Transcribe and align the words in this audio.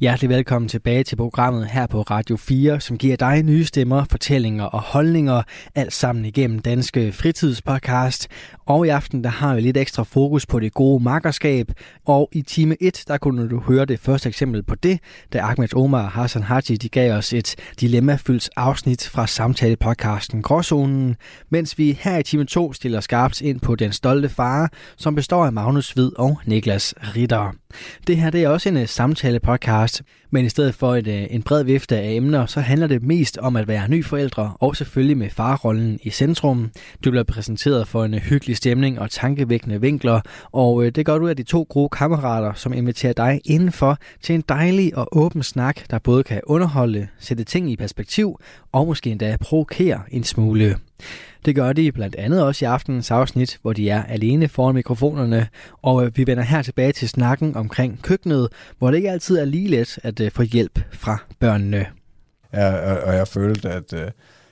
Hjertelig 0.00 0.30
velkommen 0.30 0.68
tilbage 0.68 1.04
til 1.04 1.16
programmet 1.16 1.66
her 1.66 1.86
på 1.86 2.02
Radio 2.02 2.36
4, 2.36 2.80
som 2.80 2.98
giver 2.98 3.16
dig 3.16 3.42
nye 3.42 3.64
stemmer, 3.64 4.04
fortællinger 4.10 4.64
og 4.64 4.80
holdninger, 4.80 5.42
alt 5.74 5.92
sammen 5.92 6.24
igennem 6.24 6.58
Danske 6.58 7.12
Fritidspodcast. 7.12 8.28
Og 8.66 8.86
i 8.86 8.88
aften 8.88 9.24
der 9.24 9.30
har 9.30 9.54
vi 9.54 9.60
lidt 9.60 9.76
ekstra 9.76 10.02
fokus 10.02 10.46
på 10.46 10.60
det 10.60 10.74
gode 10.74 11.02
makkerskab, 11.02 11.66
og 12.06 12.28
i 12.32 12.42
time 12.42 12.76
1 12.80 13.04
der 13.08 13.18
kunne 13.18 13.48
du 13.48 13.60
høre 13.60 13.84
det 13.84 14.00
første 14.00 14.28
eksempel 14.28 14.62
på 14.62 14.74
det, 14.74 15.00
da 15.32 15.38
Ahmed 15.38 15.76
Omar 15.76 16.02
og 16.02 16.10
Hassan 16.10 16.42
Haji 16.42 16.76
de 16.76 16.88
gav 16.88 17.12
os 17.12 17.32
et 17.32 17.54
dilemmafyldt 17.80 18.50
afsnit 18.56 19.08
fra 19.08 19.26
samtalepodcasten 19.26 20.42
Gråzonen, 20.42 21.16
mens 21.50 21.78
vi 21.78 21.98
her 22.00 22.18
i 22.18 22.22
time 22.22 22.44
2 22.44 22.72
stiller 22.72 23.00
skarpt 23.00 23.40
ind 23.40 23.60
på 23.60 23.74
Den 23.74 23.92
Stolte 23.92 24.28
Far, 24.28 24.72
som 24.96 25.14
består 25.14 25.46
af 25.46 25.52
Magnus 25.52 25.92
Hvid 25.92 26.10
og 26.18 26.40
Niklas 26.46 26.94
Ritter. 27.16 27.52
Det 28.06 28.16
her 28.16 28.30
det 28.30 28.44
er 28.44 28.48
også 28.48 28.68
en 28.68 28.76
øh, 28.76 28.88
samtalepodcast, 28.88 29.85
podcast, 29.86 30.02
men 30.30 30.44
i 30.44 30.48
stedet 30.48 30.74
for 30.74 30.94
et, 30.94 31.06
øh, 31.06 31.26
en 31.30 31.42
bred 31.42 31.64
vifte 31.64 31.96
af 31.96 32.12
emner, 32.12 32.46
så 32.46 32.60
handler 32.60 32.86
det 32.86 33.02
mest 33.02 33.38
om 33.38 33.56
at 33.56 33.68
være 33.68 33.88
ny 33.88 34.04
forældre, 34.04 34.52
og 34.60 34.76
selvfølgelig 34.76 35.18
med 35.18 35.30
farrollen 35.30 35.98
i 36.02 36.10
centrum. 36.10 36.70
Du 37.04 37.10
bliver 37.10 37.24
præsenteret 37.24 37.88
for 37.88 38.04
en 38.04 38.14
øh, 38.14 38.20
hyggelig 38.20 38.56
stemning 38.56 39.00
og 39.00 39.10
tankevækkende 39.10 39.80
vinkler, 39.80 40.20
og 40.52 40.84
øh, 40.84 40.92
det 40.92 41.06
gør 41.06 41.18
du 41.18 41.28
af 41.28 41.36
de 41.36 41.42
to 41.42 41.66
gode 41.68 41.88
kammerater, 41.88 42.52
som 42.54 42.72
inviterer 42.72 43.12
dig 43.12 43.40
indenfor 43.44 43.98
til 44.22 44.34
en 44.34 44.44
dejlig 44.48 44.96
og 44.96 45.08
åben 45.12 45.42
snak, 45.42 45.90
der 45.90 45.98
både 45.98 46.22
kan 46.22 46.40
underholde, 46.46 47.08
sætte 47.18 47.44
ting 47.44 47.70
i 47.70 47.76
perspektiv, 47.76 48.40
og 48.72 48.86
måske 48.86 49.10
endda 49.10 49.36
provokere 49.40 50.00
en 50.10 50.24
smule. 50.24 50.76
Det 51.44 51.54
gør 51.54 51.72
de 51.72 51.92
blandt 51.92 52.14
andet 52.14 52.42
også 52.42 52.64
i 52.64 52.66
aftenens 52.66 53.10
afsnit, 53.10 53.58
hvor 53.62 53.72
de 53.72 53.90
er 53.90 54.02
alene 54.02 54.48
foran 54.48 54.74
mikrofonerne, 54.74 55.48
og 55.82 56.04
øh, 56.04 56.16
vi 56.16 56.26
vender 56.26 56.42
her 56.42 56.62
tilbage 56.62 56.92
til 56.92 57.08
snakken 57.08 57.56
omkring 57.56 58.02
køkkenet, 58.02 58.48
hvor 58.78 58.90
det 58.90 58.96
ikke 58.96 59.10
altid 59.10 59.38
er 59.38 59.44
lige 59.44 59.68
let 59.68 59.98
at 60.02 60.20
øh, 60.20 60.30
få 60.30 60.42
hjælp 60.42 60.80
fra 60.92 61.18
børnene. 61.38 61.86
Ja, 62.52 62.92
og, 62.92 63.02
og 63.02 63.14
jeg 63.14 63.28
følte, 63.28 63.70
at, 63.70 63.92
øh, 63.92 64.10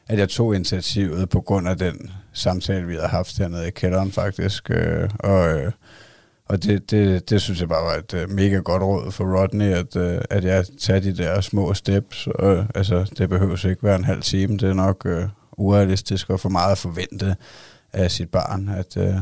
at 0.08 0.18
jeg 0.18 0.28
tog 0.28 0.54
initiativet 0.54 1.28
på 1.28 1.40
grund 1.40 1.68
af 1.68 1.78
den 1.78 2.10
samtale, 2.32 2.86
vi 2.86 2.94
havde 2.94 3.08
haft 3.08 3.38
hernede 3.38 3.68
i 3.68 3.70
kælderen 3.70 4.12
faktisk, 4.12 4.70
og, 5.18 5.72
og 6.48 6.64
det, 6.64 6.90
det, 6.90 7.30
det 7.30 7.40
synes 7.42 7.60
jeg 7.60 7.68
bare 7.68 7.84
var 7.84 7.94
et 7.94 8.30
mega 8.30 8.56
godt 8.56 8.82
råd 8.82 9.12
for 9.12 9.40
Rodney, 9.40 9.72
at, 9.72 9.96
at 10.30 10.44
jeg 10.44 10.64
tager 10.80 11.00
de 11.00 11.16
der 11.16 11.40
små 11.40 11.74
steps, 11.74 12.26
og 12.26 12.66
altså, 12.74 13.12
det 13.18 13.28
behøver 13.28 13.66
ikke 13.68 13.82
være 13.82 13.96
en 13.96 14.04
halv 14.04 14.22
time, 14.22 14.56
det 14.56 14.68
er 14.68 14.74
nok 14.74 15.06
urealistisk 15.56 16.30
og 16.30 16.40
for 16.40 16.48
meget 16.48 16.72
at 16.72 16.78
forvente 16.78 17.36
af 17.92 18.10
sit 18.10 18.30
barn, 18.30 18.68
at, 18.68 18.96
øh, 18.96 19.14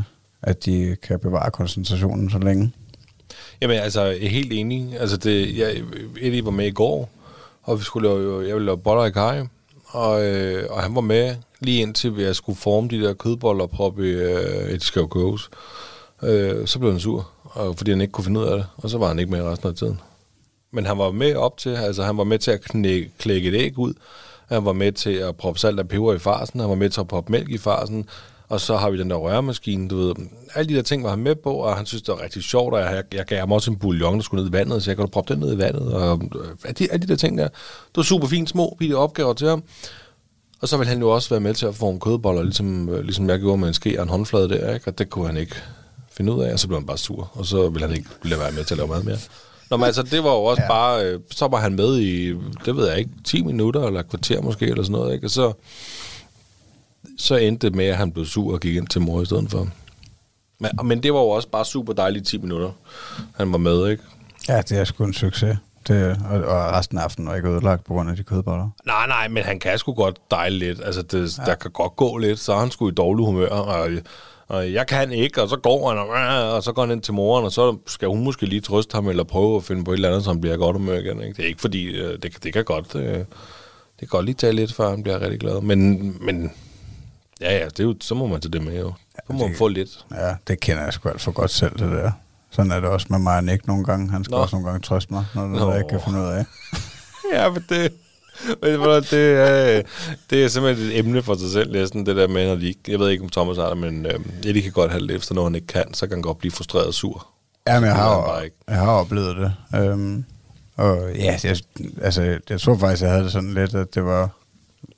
at 0.43 0.65
de 0.65 0.97
kan 1.03 1.19
bevare 1.21 1.51
koncentrationen 1.51 2.31
så 2.31 2.39
længe. 2.39 2.73
Jamen 3.61 3.77
altså, 3.77 4.03
jeg 4.03 4.25
er 4.25 4.29
helt 4.29 4.53
enig. 4.53 4.97
Altså, 5.01 5.17
det, 5.17 5.59
jeg, 5.59 5.83
Eddie 6.21 6.45
var 6.45 6.51
med 6.51 6.67
i 6.67 6.71
går, 6.71 7.11
og 7.63 7.79
vi 7.79 7.85
skulle 7.85 8.09
lave, 8.09 8.47
jeg 8.47 8.55
ville 8.55 8.67
lave 8.67 8.79
boller 8.79 9.05
i 9.05 9.11
kaj, 9.11 9.47
og, 9.87 10.25
øh, 10.25 10.67
og 10.71 10.83
han 10.83 10.95
var 10.95 11.01
med 11.01 11.37
lige 11.61 11.83
indtil 11.83 12.15
jeg 12.19 12.37
skulle 12.37 12.59
forme 12.59 12.89
de 12.89 13.03
der 13.03 13.15
kødboller 13.15 13.65
og 13.65 13.71
proppe 13.71 14.09
i 14.09 14.13
øh, 14.13 14.71
et 14.71 14.83
skæv 14.83 15.09
købes. 15.09 15.51
Øh, 16.23 16.67
så 16.67 16.79
blev 16.79 16.91
han 16.91 17.01
sur, 17.01 17.31
og, 17.43 17.77
fordi 17.77 17.91
han 17.91 18.01
ikke 18.01 18.13
kunne 18.13 18.25
finde 18.25 18.41
ud 18.41 18.47
af 18.47 18.57
det, 18.57 18.67
og 18.77 18.91
så 18.91 18.99
var 18.99 19.09
han 19.09 19.19
ikke 19.19 19.31
med 19.31 19.43
resten 19.43 19.69
af 19.69 19.75
tiden. 19.75 20.01
Men 20.71 20.87
han 20.87 20.99
var 20.99 21.11
med 21.11 21.35
op 21.35 21.57
til, 21.57 21.71
altså 21.71 22.03
han 22.03 22.17
var 22.17 22.25
med 22.25 22.39
til 22.39 22.51
at 22.51 22.61
knæ, 22.61 23.05
klække 23.19 23.49
et 23.49 23.55
æg 23.55 23.79
ud, 23.79 23.95
han 24.49 24.65
var 24.65 24.73
med 24.73 24.93
til 24.93 25.11
at 25.11 25.37
proppe 25.37 25.61
salt 25.61 25.81
og 25.81 25.89
peber 25.89 26.15
i 26.15 26.19
farsen. 26.19 26.61
Han 26.61 26.69
var 26.69 26.75
med 26.75 26.91
til 26.91 27.01
at 27.01 27.09
proppe 27.09 27.33
mælk 27.33 27.51
i 27.51 27.59
farsen. 27.59 28.07
Og 28.49 28.61
så 28.61 28.77
har 28.77 28.91
vi 28.91 28.99
den 28.99 29.11
der 29.11 29.17
røremaskine, 29.17 29.89
du 29.89 29.97
ved. 29.97 30.15
Alle 30.55 30.69
de 30.69 30.75
der 30.75 30.83
ting 30.83 31.05
var 31.05 31.11
han 31.11 31.19
med 31.19 31.35
på, 31.35 31.53
og 31.53 31.77
han 31.77 31.87
synes, 31.87 32.03
det 32.03 32.15
var 32.15 32.23
rigtig 32.23 32.43
sjovt. 32.43 32.75
Og 32.75 32.81
jeg, 32.81 33.05
jeg 33.15 33.25
gav 33.25 33.39
ham 33.39 33.53
også 33.53 33.71
en 33.71 33.77
bouillon, 33.77 34.15
der 34.17 34.23
skulle 34.23 34.43
ned 34.43 34.51
i 34.51 34.53
vandet, 34.53 34.83
så 34.83 34.91
jeg 34.91 34.97
kunne 34.97 35.09
proppe 35.09 35.35
den 35.35 35.43
ned 35.43 35.55
i 35.55 35.59
vandet. 35.59 35.95
Og 35.95 36.23
øh, 36.35 36.49
alle 36.65 36.75
de, 36.75 36.93
alle 36.93 37.07
de 37.07 37.09
der 37.09 37.17
ting 37.17 37.39
der. 37.39 37.49
Det 37.49 37.97
var 37.97 38.03
super 38.03 38.27
fint 38.27 38.49
små 38.49 38.77
bitte 38.79 38.95
opgaver 38.95 39.33
til 39.33 39.49
ham. 39.49 39.63
Og 40.61 40.69
så 40.69 40.77
ville 40.77 40.89
han 40.89 41.01
jo 41.01 41.11
også 41.11 41.31
være 41.31 41.41
med 41.41 41.55
til 41.55 41.67
at 41.67 41.75
forme 41.75 42.01
kødboller, 42.01 42.43
ligesom, 42.43 42.89
øh, 42.89 43.05
ligesom 43.05 43.31
jeg 43.31 43.41
gjorde 43.41 43.59
med 43.59 43.69
en 43.69 43.75
ske 43.75 43.99
og 43.99 44.03
en 44.03 44.09
håndflade 44.09 44.49
der, 44.49 44.75
ikke? 44.75 44.89
og 44.89 44.99
det 44.99 45.11
kunne 45.11 45.27
han 45.27 45.37
ikke 45.37 45.55
finde 46.13 46.33
ud 46.33 46.43
af, 46.43 46.53
og 46.53 46.59
så 46.59 46.67
blev 46.69 46.79
han 46.79 46.87
bare 46.87 46.99
sur, 46.99 47.31
og 47.35 47.47
så 47.47 47.69
ville 47.69 47.87
han 47.87 47.97
ikke 47.97 48.09
lade 48.23 48.41
være 48.41 48.53
med 48.53 48.65
til 48.65 48.75
at 48.75 48.79
lave 48.79 48.89
mad 48.89 49.03
mere. 49.03 49.19
Nå, 49.73 49.77
men 49.77 49.87
altså, 49.87 50.03
det 50.03 50.25
var 50.25 50.31
jo 50.31 50.45
også 50.45 50.63
ja. 50.63 50.69
bare... 50.69 51.05
Øh, 51.05 51.21
så 51.31 51.49
var 51.49 51.61
han 51.61 51.75
med 51.75 51.99
i, 51.99 52.29
det 52.65 52.77
ved 52.77 52.89
jeg 52.89 52.99
ikke, 52.99 53.11
10 53.25 53.43
minutter 53.43 53.87
eller 53.87 54.01
et 54.01 54.09
kvarter 54.09 54.43
måske, 54.43 54.67
eller 54.67 54.83
sådan 54.83 54.93
noget, 54.93 55.15
ikke? 55.15 55.27
Og 55.27 55.31
så, 55.31 55.53
så 57.19 57.37
endte 57.37 57.67
det 57.67 57.77
med, 57.77 57.87
at 57.87 57.97
han 57.97 58.13
blev 58.13 58.27
sur 58.27 58.53
og 58.53 58.61
gik 58.61 58.77
ind 58.77 58.87
til 58.87 59.01
mor 59.01 59.23
i 59.23 59.25
stedet 59.25 59.51
for. 59.51 59.69
Men, 60.61 60.71
men 60.85 61.03
det 61.03 61.15
var 61.15 61.21
jo 61.21 61.29
også 61.29 61.49
bare 61.49 61.65
super 61.65 61.93
dejligt 61.93 62.27
10 62.27 62.39
minutter, 62.39 62.71
han 63.37 63.53
var 63.53 63.59
med, 63.59 63.89
ikke? 63.89 64.03
Ja, 64.49 64.63
det 64.63 64.79
er 64.79 64.85
sgu 64.85 65.05
en 65.05 65.13
succes. 65.13 65.59
Det, 65.89 66.19
og, 66.31 66.43
og 66.45 66.73
resten 66.73 66.99
af 66.99 67.03
aftenen 67.03 67.29
var 67.29 67.37
ikke 67.37 67.49
ødelagt 67.49 67.85
på 67.85 67.95
grund 67.95 68.11
af 68.11 68.17
de 68.17 68.23
kødboller. 68.23 68.71
Nej, 68.87 69.07
nej, 69.07 69.29
men 69.29 69.43
han 69.43 69.61
kan 69.61 69.79
sgu 69.79 69.95
godt 69.95 70.19
dejle 70.31 70.59
lidt. 70.59 70.81
Altså, 70.85 71.03
det, 71.03 71.39
ja. 71.39 71.45
der 71.45 71.55
kan 71.55 71.71
godt 71.71 71.97
gå 71.97 72.17
lidt, 72.17 72.39
så 72.39 72.53
er 72.53 72.59
han 72.59 72.71
sgu 72.71 72.89
i 72.89 72.93
dårlig 72.93 73.27
humør, 73.27 73.49
og 73.49 73.91
og 74.53 74.73
jeg 74.73 74.87
kan 74.87 75.13
ikke, 75.13 75.43
og 75.43 75.49
så 75.49 75.57
går 75.57 75.89
han, 75.89 75.99
og, 75.99 76.53
og 76.53 76.63
så 76.63 76.73
går 76.73 76.83
han 76.83 76.91
ind 76.91 77.03
til 77.03 77.15
moren, 77.15 77.45
og 77.45 77.53
så 77.53 77.77
skal 77.87 78.09
hun 78.09 78.25
måske 78.25 78.47
lige 78.47 78.61
trøste 78.61 78.95
ham, 78.95 79.09
eller 79.09 79.25
prøve 79.25 79.57
at 79.57 79.65
finde 79.65 79.85
på 79.85 79.91
et 79.91 79.95
eller 79.95 80.09
andet, 80.09 80.27
han 80.27 80.41
bliver 80.41 80.57
godt 80.57 80.77
humør 80.77 80.99
igen. 80.99 81.23
Ikke? 81.23 81.37
Det 81.37 81.43
er 81.43 81.49
ikke 81.49 81.61
fordi, 81.61 81.85
øh, 81.85 82.19
det, 82.23 82.45
det 82.45 82.53
kan 82.53 82.65
godt, 82.65 82.93
det, 82.93 83.05
det 83.05 83.99
kan 83.99 84.09
godt 84.09 84.25
lige 84.25 84.35
tage 84.35 84.53
lidt, 84.53 84.73
før 84.73 84.91
han 84.91 85.03
bliver 85.03 85.21
rigtig 85.21 85.41
glad. 85.41 85.61
Men, 85.61 86.01
men 86.21 86.53
ja, 87.41 87.59
ja, 87.59 87.65
det 87.65 87.81
er 87.81 87.85
jo, 87.85 87.95
så 88.01 88.15
må 88.15 88.27
man 88.27 88.41
tage 88.41 88.53
det 88.53 88.63
med 88.63 88.79
jo. 88.79 88.93
Så 89.27 89.33
må 89.33 89.39
ja, 89.39 89.47
man 89.47 89.57
få 89.57 89.69
lidt. 89.69 90.07
Ja, 90.11 90.35
det 90.49 90.61
kender 90.61 90.85
jeg 90.85 90.93
sgu 90.93 91.09
alt 91.09 91.21
for 91.21 91.33
godt 91.33 91.51
selv, 91.51 91.73
det 91.79 91.91
der. 91.93 92.13
Sådan 92.51 92.71
er 92.71 92.81
det 92.81 92.89
også 92.89 93.07
med 93.11 93.19
mig 93.19 93.37
og 93.37 93.45
Nick 93.45 93.67
nogle 93.67 93.85
gange. 93.85 94.11
Han 94.11 94.25
skal 94.25 94.35
Nå. 94.35 94.43
også 94.43 94.57
nogle 94.57 94.69
gange 94.69 94.83
trøste 94.83 95.13
mig, 95.13 95.25
når 95.35 95.47
det 95.47 95.61
er, 95.61 95.69
jeg 95.69 95.79
ikke 95.79 95.89
kan 95.89 96.01
finde 96.05 96.19
ud 96.19 96.25
af. 96.25 96.45
ja, 97.35 97.51
men 97.51 97.65
det, 97.69 97.93
det, 99.11 99.13
er, 99.13 99.83
det 100.31 100.45
er 100.45 100.49
simpelthen 100.49 100.87
et 100.87 100.99
emne 100.99 101.23
for 101.23 101.35
sig 101.35 101.51
selv, 101.51 101.73
næsten 101.73 102.07
det 102.07 102.17
der 102.17 102.29
med, 102.29 102.47
når 102.47 102.55
de 102.55 102.69
ikke, 102.69 102.81
jeg 102.89 102.99
ved 102.99 103.11
ikke 103.11 103.25
om 103.25 103.31
Thomas 103.31 103.57
har 103.57 103.69
det, 103.69 103.79
men 103.79 104.07
øh, 104.07 104.55
de 104.55 104.63
kan 104.63 104.73
godt 104.73 104.91
have 104.91 105.07
det 105.07 105.17
efter, 105.17 105.35
når 105.35 105.45
han 105.45 105.55
ikke 105.55 105.67
kan, 105.67 105.95
så 105.95 106.07
kan 106.07 106.17
han 106.17 106.23
godt 106.23 106.39
blive 106.39 106.53
frustreret 106.53 106.87
og 106.87 106.95
sur. 106.95 107.27
Ja, 107.67 107.81
men 107.81 107.87
jeg 107.87 107.97
har, 107.97 108.45
jeg 108.69 108.77
har 108.77 108.91
oplevet 108.91 109.37
det. 109.37 109.81
Øhm, 109.81 110.25
og 110.77 111.15
ja, 111.15 111.39
jeg, 111.45 111.57
altså, 112.03 112.39
jeg 112.51 112.61
tror 112.61 112.79
faktisk, 112.79 113.03
jeg 113.03 113.11
havde 113.11 113.25
det 113.25 113.33
sådan 113.33 113.55
lidt, 113.55 113.75
at 113.75 113.95
det 113.95 114.05
var, 114.05 114.31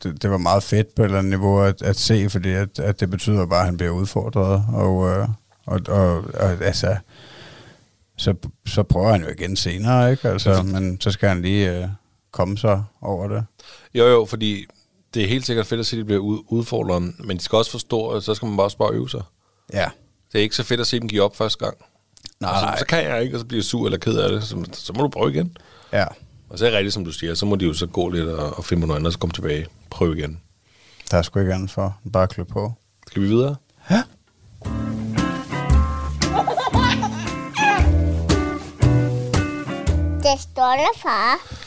det, 0.03 0.23
det 0.23 0.31
var 0.31 0.39
meget 0.39 0.63
fedt 0.63 0.95
på 0.95 1.03
et 1.03 1.07
eller 1.07 1.19
andet 1.19 1.31
niveau 1.31 1.61
at, 1.61 1.83
at 1.83 1.97
se, 1.97 2.31
fordi 2.31 2.53
at, 2.53 2.79
at 2.79 3.01
det 3.01 3.11
betyder 3.11 3.47
bare, 3.47 3.61
at 3.61 3.67
han 3.67 3.77
bliver 3.77 3.93
udfordret. 3.93 4.65
Og, 4.73 5.09
øh, 5.09 5.29
og, 5.67 5.81
og, 5.89 6.17
og 6.35 6.51
altså, 6.63 6.97
så, 8.17 8.35
så 8.67 8.83
prøver 8.83 9.13
han 9.13 9.23
jo 9.23 9.29
igen 9.29 9.57
senere, 9.57 10.11
ikke? 10.11 10.29
Altså, 10.29 10.63
men 10.63 11.01
så 11.01 11.11
skal 11.11 11.29
han 11.29 11.43
lige... 11.43 11.79
Øh, 11.79 11.89
komme 12.35 12.59
sig 12.59 12.85
over 13.01 13.29
det. 13.29 13.45
Jo, 13.95 14.07
jo, 14.07 14.25
fordi 14.25 14.67
det 15.15 15.23
er 15.23 15.29
helt 15.29 15.47
sikkert 15.47 15.67
fedt 15.67 15.81
at 15.81 15.87
se, 15.87 15.97
at 15.97 16.01
de 16.01 16.05
bliver 16.05 16.21
udfordret, 16.53 17.03
men 17.19 17.37
de 17.37 17.43
skal 17.43 17.57
også 17.57 17.71
forstå, 17.71 18.09
at 18.09 18.23
så 18.23 18.35
skal 18.35 18.49
man 18.49 18.57
bare 18.57 18.71
bare 18.79 18.93
øve 18.93 19.11
sig. 19.11 19.23
Ja. 19.73 19.89
Det 20.33 20.39
er 20.39 20.43
ikke 20.43 20.57
så 20.57 20.63
fedt 20.63 20.81
at 20.81 20.87
se 20.87 21.01
dem 21.01 21.09
give 21.09 21.23
op 21.23 21.37
første 21.37 21.65
gang. 21.65 21.77
Nej. 22.41 22.77
Så, 22.77 22.79
så 22.79 22.87
kan 22.87 23.05
jeg 23.05 23.23
ikke, 23.23 23.37
og 23.37 23.41
så 23.41 23.47
bliver 23.47 23.59
jeg 23.59 23.65
sur 23.65 23.85
eller 23.85 23.99
ked 23.99 24.19
af 24.19 24.31
det. 24.31 24.45
Så, 24.45 24.65
så 24.73 24.93
må 24.93 25.03
du 25.03 25.09
prøve 25.09 25.31
igen. 25.31 25.57
Ja. 25.93 26.07
Og 26.49 26.59
så 26.59 26.67
er 26.67 26.71
det 26.71 26.77
rigtigt, 26.77 26.95
som 26.95 27.05
du 27.05 27.13
siger, 27.13 27.35
så 27.35 27.47
må 27.47 27.57
de 27.57 27.65
jo 27.65 27.75
så 27.75 27.87
gå 27.87 28.09
lidt 28.09 28.29
og, 28.29 28.57
og 28.57 28.65
finde 28.65 28.81
på 28.81 28.87
noget 28.87 28.99
andet, 28.99 29.07
og 29.07 29.13
så 29.13 29.19
komme 29.19 29.33
tilbage. 29.33 29.67
Prøve 29.91 30.19
igen. 30.19 30.41
Der 31.11 31.19
er 31.19 31.23
sgu 31.23 31.41
ikke 31.41 31.55
andet 31.55 31.71
for. 31.71 31.99
Bare 32.13 32.27
klø 32.27 32.45
på. 32.45 32.73
Skal 33.07 33.23
vi 33.23 33.27
videre? 33.27 33.57
Ja. 33.91 34.03
Det 40.23 40.41
stolte 40.41 41.01
far. 41.03 41.64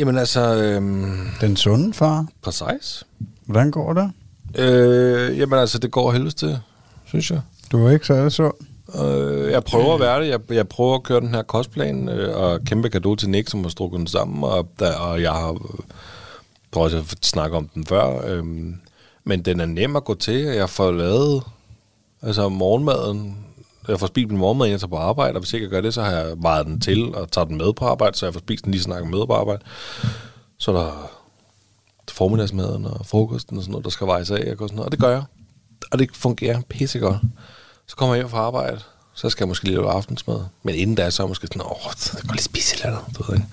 Jamen 0.00 0.18
altså... 0.18 0.54
Øhm, 0.54 1.26
Den 1.40 1.56
sunde 1.56 1.94
far. 1.94 2.26
Præcis. 2.42 3.04
Hvordan 3.46 3.70
går 3.70 3.92
det? 3.92 4.12
Øh, 4.58 5.38
jamen 5.38 5.58
altså, 5.58 5.78
det 5.78 5.90
går 5.90 6.12
helst 6.12 6.38
til, 6.38 6.58
synes 7.04 7.30
jeg. 7.30 7.40
Du 7.72 7.86
er 7.86 7.90
ikke 7.90 8.06
så 8.06 8.30
sund? 8.30 8.54
Øh, 9.04 9.50
jeg 9.50 9.64
prøver 9.64 9.94
at 9.94 10.00
være 10.00 10.22
det. 10.22 10.28
Jeg, 10.28 10.40
jeg 10.50 10.68
prøver 10.68 10.94
at 10.94 11.02
køre 11.02 11.20
den 11.20 11.34
her 11.34 11.42
kostplan, 11.42 12.08
øh, 12.08 12.36
og 12.36 12.60
kæmpe 12.60 12.88
gave 12.88 13.16
til 13.16 13.30
Nick, 13.30 13.50
som 13.50 13.62
har 13.62 13.70
strukket 13.70 13.98
den 13.98 14.06
sammen, 14.06 14.44
og, 14.44 14.68
der, 14.78 14.94
og 14.94 15.22
jeg 15.22 15.32
har 15.32 15.52
øh, 15.52 15.58
prøvet 16.70 16.94
at 16.94 17.16
snakke 17.22 17.56
om 17.56 17.68
den 17.68 17.86
før. 17.86 18.26
Øh, 18.26 18.44
men 19.24 19.42
den 19.44 19.60
er 19.60 19.66
nem 19.66 19.96
at 19.96 20.04
gå 20.04 20.14
til. 20.14 20.34
Jeg 20.40 20.70
får 20.70 20.92
lavet 20.92 21.42
altså 22.22 22.48
morgenmaden 22.48 23.36
jeg 23.88 24.00
får 24.00 24.06
spist 24.06 24.28
min 24.28 24.38
morgenmad, 24.38 24.66
inden 24.66 24.72
jeg 24.72 24.80
tager 24.80 24.90
på 24.90 24.96
arbejde, 24.96 25.34
og 25.34 25.40
hvis 25.40 25.52
ikke 25.52 25.64
jeg 25.64 25.70
gør 25.70 25.80
det, 25.80 25.94
så 25.94 26.02
har 26.02 26.10
jeg 26.10 26.34
vejet 26.36 26.66
den 26.66 26.80
til 26.80 27.14
og 27.14 27.30
tager 27.32 27.44
den 27.44 27.56
med 27.56 27.72
på 27.72 27.84
arbejde, 27.84 28.16
så 28.16 28.26
jeg 28.26 28.32
får 28.32 28.40
spist 28.40 28.64
den 28.64 28.72
lige 28.72 28.82
snakke 28.82 29.08
med 29.08 29.26
på 29.26 29.34
arbejde. 29.34 29.62
Så 30.58 30.70
er 30.70 30.76
der 30.76 31.10
formiddagsmaden 32.10 32.84
og 32.84 33.06
frokosten 33.06 33.56
og 33.56 33.62
sådan 33.62 33.70
noget, 33.72 33.84
der 33.84 33.90
skal 33.90 34.06
vejes 34.06 34.30
af, 34.30 34.54
og, 34.58 34.68
sådan 34.68 34.76
noget, 34.76 34.86
og 34.86 34.92
det 34.92 35.00
gør 35.00 35.10
jeg. 35.10 35.22
Og 35.92 35.98
det 35.98 36.08
fungerer 36.14 36.60
pissegodt. 36.68 37.18
Så 37.86 37.96
kommer 37.96 38.14
jeg 38.14 38.22
hjem 38.22 38.30
fra 38.30 38.38
arbejde, 38.38 38.80
så 39.14 39.30
skal 39.30 39.44
jeg 39.44 39.48
måske 39.48 39.64
lige 39.64 39.76
lave 39.76 39.90
aftensmad. 39.90 40.40
Men 40.62 40.74
inden 40.74 40.96
da, 40.96 41.10
så 41.10 41.22
er 41.22 41.26
jeg 41.26 41.28
måske 41.28 41.46
sådan, 41.46 41.62
åh, 41.62 41.76
jeg 42.14 42.20
kan 42.20 42.30
lige 42.30 42.42
spise 42.42 42.74
et 42.74 42.84
eller 42.84 42.98
andet, 42.98 43.18
du 43.18 43.22
ved 43.22 43.34
ikke. 43.34 43.48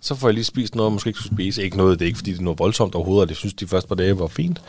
Så 0.00 0.14
får 0.14 0.28
jeg 0.28 0.34
lige 0.34 0.44
spist 0.44 0.74
noget, 0.74 0.90
jeg 0.90 0.92
måske 0.92 1.08
ikke 1.08 1.18
skulle 1.18 1.36
spise. 1.36 1.62
Ikke 1.62 1.76
noget, 1.76 1.98
det 1.98 2.04
er 2.04 2.06
ikke, 2.06 2.16
fordi 2.16 2.32
det 2.32 2.38
er 2.38 2.42
noget 2.42 2.58
voldsomt 2.58 2.94
overhovedet, 2.94 3.22
og 3.22 3.28
det 3.28 3.36
synes 3.36 3.54
de 3.54 3.66
første 3.66 3.88
par 3.88 3.94
dage 3.94 4.18
var 4.18 4.26
fint. 4.26 4.62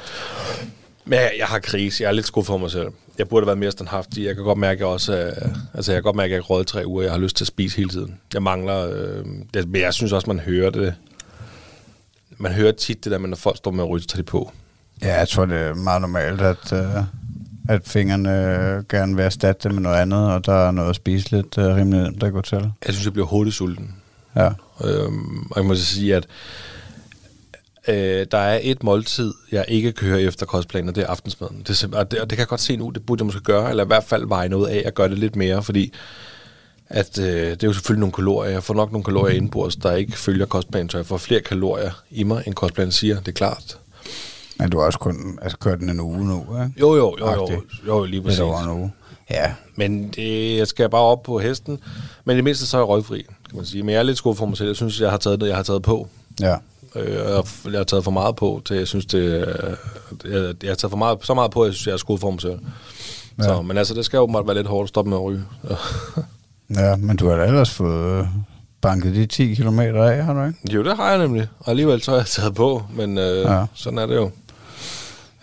Men 1.09 1.19
jeg, 1.19 1.31
jeg 1.37 1.47
har 1.47 1.59
krise. 1.59 2.03
Jeg 2.03 2.09
er 2.09 2.13
lidt 2.13 2.25
skuffet 2.25 2.47
for 2.47 2.57
mig 2.57 2.71
selv. 2.71 2.87
Jeg 3.17 3.27
burde 3.27 3.43
have 3.43 3.47
været 3.47 3.57
mere 3.57 3.71
standhaftig. 3.71 4.25
Jeg 4.25 4.35
kan 4.35 4.43
godt 4.43 4.57
mærke, 4.57 4.77
at 4.77 4.79
jeg 4.79 4.87
også, 4.87 5.17
øh, 5.17 5.55
altså 5.73 5.91
jeg 5.91 5.97
kan 5.97 6.03
godt 6.03 6.15
mærke, 6.15 6.35
at 6.35 6.43
jeg 6.49 6.57
har 6.57 6.63
tre 6.63 6.87
uger. 6.87 7.03
Jeg 7.03 7.11
har 7.11 7.19
lyst 7.19 7.35
til 7.35 7.43
at 7.43 7.47
spise 7.47 7.77
hele 7.77 7.89
tiden. 7.89 8.19
Jeg 8.33 8.43
mangler, 8.43 8.89
øh, 8.89 9.25
det, 9.53 9.69
men 9.69 9.81
jeg 9.81 9.93
synes 9.93 10.11
også, 10.11 10.27
man 10.29 10.39
hører 10.39 10.69
det. 10.69 10.93
Man 12.37 12.51
hører 12.51 12.71
tit 12.71 13.03
det 13.03 13.11
der, 13.11 13.17
men 13.17 13.29
når 13.29 13.37
folk 13.37 13.57
står 13.57 13.71
med 13.71 13.83
at 13.83 13.89
ryge, 13.89 14.05
tager 14.07 14.21
de 14.21 14.25
på. 14.25 14.51
Ja, 15.01 15.17
jeg 15.19 15.27
tror, 15.27 15.45
det 15.45 15.57
er 15.57 15.73
meget 15.73 16.01
normalt, 16.01 16.41
at, 16.41 16.73
øh, 16.73 17.03
at 17.69 17.81
fingrene 17.85 18.29
øh, 18.29 18.83
gerne 18.89 19.15
vil 19.15 19.25
erstatte 19.25 19.63
det 19.63 19.73
med 19.73 19.81
noget 19.81 19.97
andet, 19.97 20.31
og 20.31 20.45
der 20.45 20.53
er 20.53 20.71
noget 20.71 20.89
at 20.89 20.95
spise 20.95 21.31
lidt 21.31 21.57
øh, 21.57 21.75
rimelig 21.75 22.01
nemt 22.01 22.23
at 22.23 22.33
gå 22.33 22.41
til. 22.41 22.57
Jeg 22.57 22.93
synes, 22.93 23.05
jeg 23.05 23.13
bliver 23.13 23.27
hurtigt 23.27 23.55
sulten. 23.55 23.95
Ja. 24.35 24.49
Øhm, 24.83 25.41
og 25.51 25.57
jeg 25.57 25.65
må 25.65 25.75
så 25.75 25.85
sige, 25.85 26.15
at 26.15 26.27
øh, 27.87 28.25
der 28.31 28.37
er 28.37 28.59
et 28.63 28.83
måltid, 28.83 29.33
jeg 29.51 29.65
ikke 29.67 29.91
kører 29.91 30.17
efter 30.17 30.45
kostplanen, 30.45 30.89
og 30.89 30.95
det 30.95 31.03
er 31.03 31.07
aftensmaden. 31.07 31.63
Det, 31.67 31.83
er 31.83 31.97
og, 31.97 32.11
det, 32.11 32.19
og 32.19 32.29
det 32.29 32.37
kan 32.37 32.39
jeg 32.39 32.47
godt 32.47 32.61
se 32.61 32.75
nu, 32.77 32.89
det 32.89 33.05
burde 33.05 33.21
jeg 33.21 33.25
måske 33.25 33.41
gøre, 33.41 33.69
eller 33.69 33.83
i 33.83 33.87
hvert 33.87 34.03
fald 34.03 34.27
veje 34.27 34.49
noget 34.49 34.67
af 34.67 34.83
at 34.85 34.93
gøre 34.93 35.09
det 35.09 35.17
lidt 35.17 35.35
mere, 35.35 35.63
fordi 35.63 35.93
at, 36.87 37.19
øh, 37.19 37.25
det 37.25 37.63
er 37.63 37.67
jo 37.67 37.73
selvfølgelig 37.73 37.99
nogle 37.99 38.13
kalorier. 38.13 38.51
Jeg 38.51 38.63
får 38.63 38.73
nok 38.73 38.91
nogle 38.91 39.03
kalorier 39.03 39.35
indbords, 39.35 39.75
der 39.75 39.95
ikke 39.95 40.17
følger 40.17 40.45
kostplanen, 40.45 40.89
så 40.89 40.97
jeg 40.97 41.05
får 41.05 41.17
flere 41.17 41.41
kalorier 41.41 41.91
i 42.11 42.23
mig, 42.23 42.43
end 42.47 42.55
kostplanen 42.55 42.91
siger, 42.91 43.15
det 43.19 43.27
er 43.27 43.31
klart. 43.31 43.77
Men 44.59 44.69
du 44.69 44.79
har 44.79 44.85
også 44.85 44.99
kun 44.99 45.39
altså, 45.41 45.57
kørt 45.57 45.79
den 45.79 45.89
en 45.89 45.99
uge 45.99 46.27
nu, 46.27 46.39
ikke? 46.39 46.79
Jo, 46.79 46.95
jo, 46.95 47.15
jo, 47.19 47.25
jo, 47.33 47.43
Agtigt. 47.43 47.59
jo 47.87 48.03
lige 48.03 48.11
Lidt 48.13 48.23
præcis. 48.23 48.39
over 48.39 48.59
en 48.63 48.69
uge. 48.69 48.91
Ja, 49.29 49.53
Men 49.75 50.07
det, 50.09 50.57
jeg 50.57 50.67
skal 50.67 50.89
bare 50.89 51.01
op 51.01 51.23
på 51.23 51.39
hesten. 51.39 51.79
Men 52.25 52.33
i 52.33 52.35
det 52.35 52.43
mindste 52.43 52.65
så 52.65 52.77
er 52.77 52.81
jeg 52.81 52.87
røgfri, 52.87 53.21
kan 53.21 53.55
man 53.55 53.65
sige. 53.65 53.83
Men 53.83 53.93
jeg 53.93 53.99
er 53.99 54.03
lidt 54.03 54.17
skuffet 54.17 54.39
for 54.39 54.45
mig 54.45 54.57
selv. 54.57 54.67
Jeg 54.67 54.75
synes, 54.75 55.01
jeg 55.01 55.09
har 55.11 55.17
taget 55.17 55.41
det, 55.41 55.47
jeg 55.47 55.55
har 55.55 55.63
taget 55.63 55.81
på. 55.81 56.07
ja. 56.39 56.55
Øh, 56.95 57.13
jeg 57.13 57.23
har- 57.35 57.69
jeg 57.71 57.79
har 57.79 57.83
taget 57.83 58.03
for 58.03 58.11
meget 58.11 58.35
på, 58.35 58.61
til 58.65 58.77
jeg 58.77 58.87
synes, 58.87 59.05
det, 59.05 59.17
øh, 59.19 59.47
jeg, 60.33 60.53
jeg 60.63 60.69
har 60.69 60.75
taget 60.75 60.89
for 60.91 60.97
meget, 60.97 61.17
så 61.23 61.33
meget 61.33 61.51
på, 61.51 61.61
at 61.61 61.67
jeg 61.67 61.73
synes, 61.73 61.87
jeg 61.87 61.93
er 61.93 61.97
skuffet 61.97 62.21
for 62.21 62.31
mig 62.31 62.41
selv. 62.41 62.59
Ja. 63.37 63.43
Så, 63.43 63.61
men 63.61 63.77
altså, 63.77 63.93
det 63.93 64.05
skal 64.05 64.19
åbenbart 64.19 64.47
være 64.47 64.55
lidt 64.55 64.67
hårdt 64.67 64.85
at 64.85 64.89
stoppe 64.89 65.09
med 65.09 65.17
at 65.17 65.23
ryge. 65.23 65.43
Ja, 66.75 66.95
men 66.95 67.17
du 67.17 67.29
har 67.29 67.35
da 67.35 67.45
ellers 67.45 67.69
fået 67.71 68.19
øh, 68.21 68.25
banket 68.81 69.15
de 69.15 69.25
10 69.25 69.55
km 69.55 69.79
af, 69.79 70.23
har 70.25 70.33
du 70.33 70.45
ikke? 70.47 70.59
jo, 70.73 70.83
det 70.83 70.95
har 70.97 71.09
jeg 71.09 71.17
nemlig. 71.17 71.47
Og 71.59 71.69
alligevel 71.69 72.01
så 72.01 72.11
har 72.11 72.17
jeg 72.17 72.25
taget 72.27 72.55
på, 72.55 72.83
men 72.95 73.17
øh, 73.17 73.37
Ja. 73.41 73.65
sådan 73.73 73.99
er 73.99 74.05
det 74.05 74.15
jo. 74.15 74.31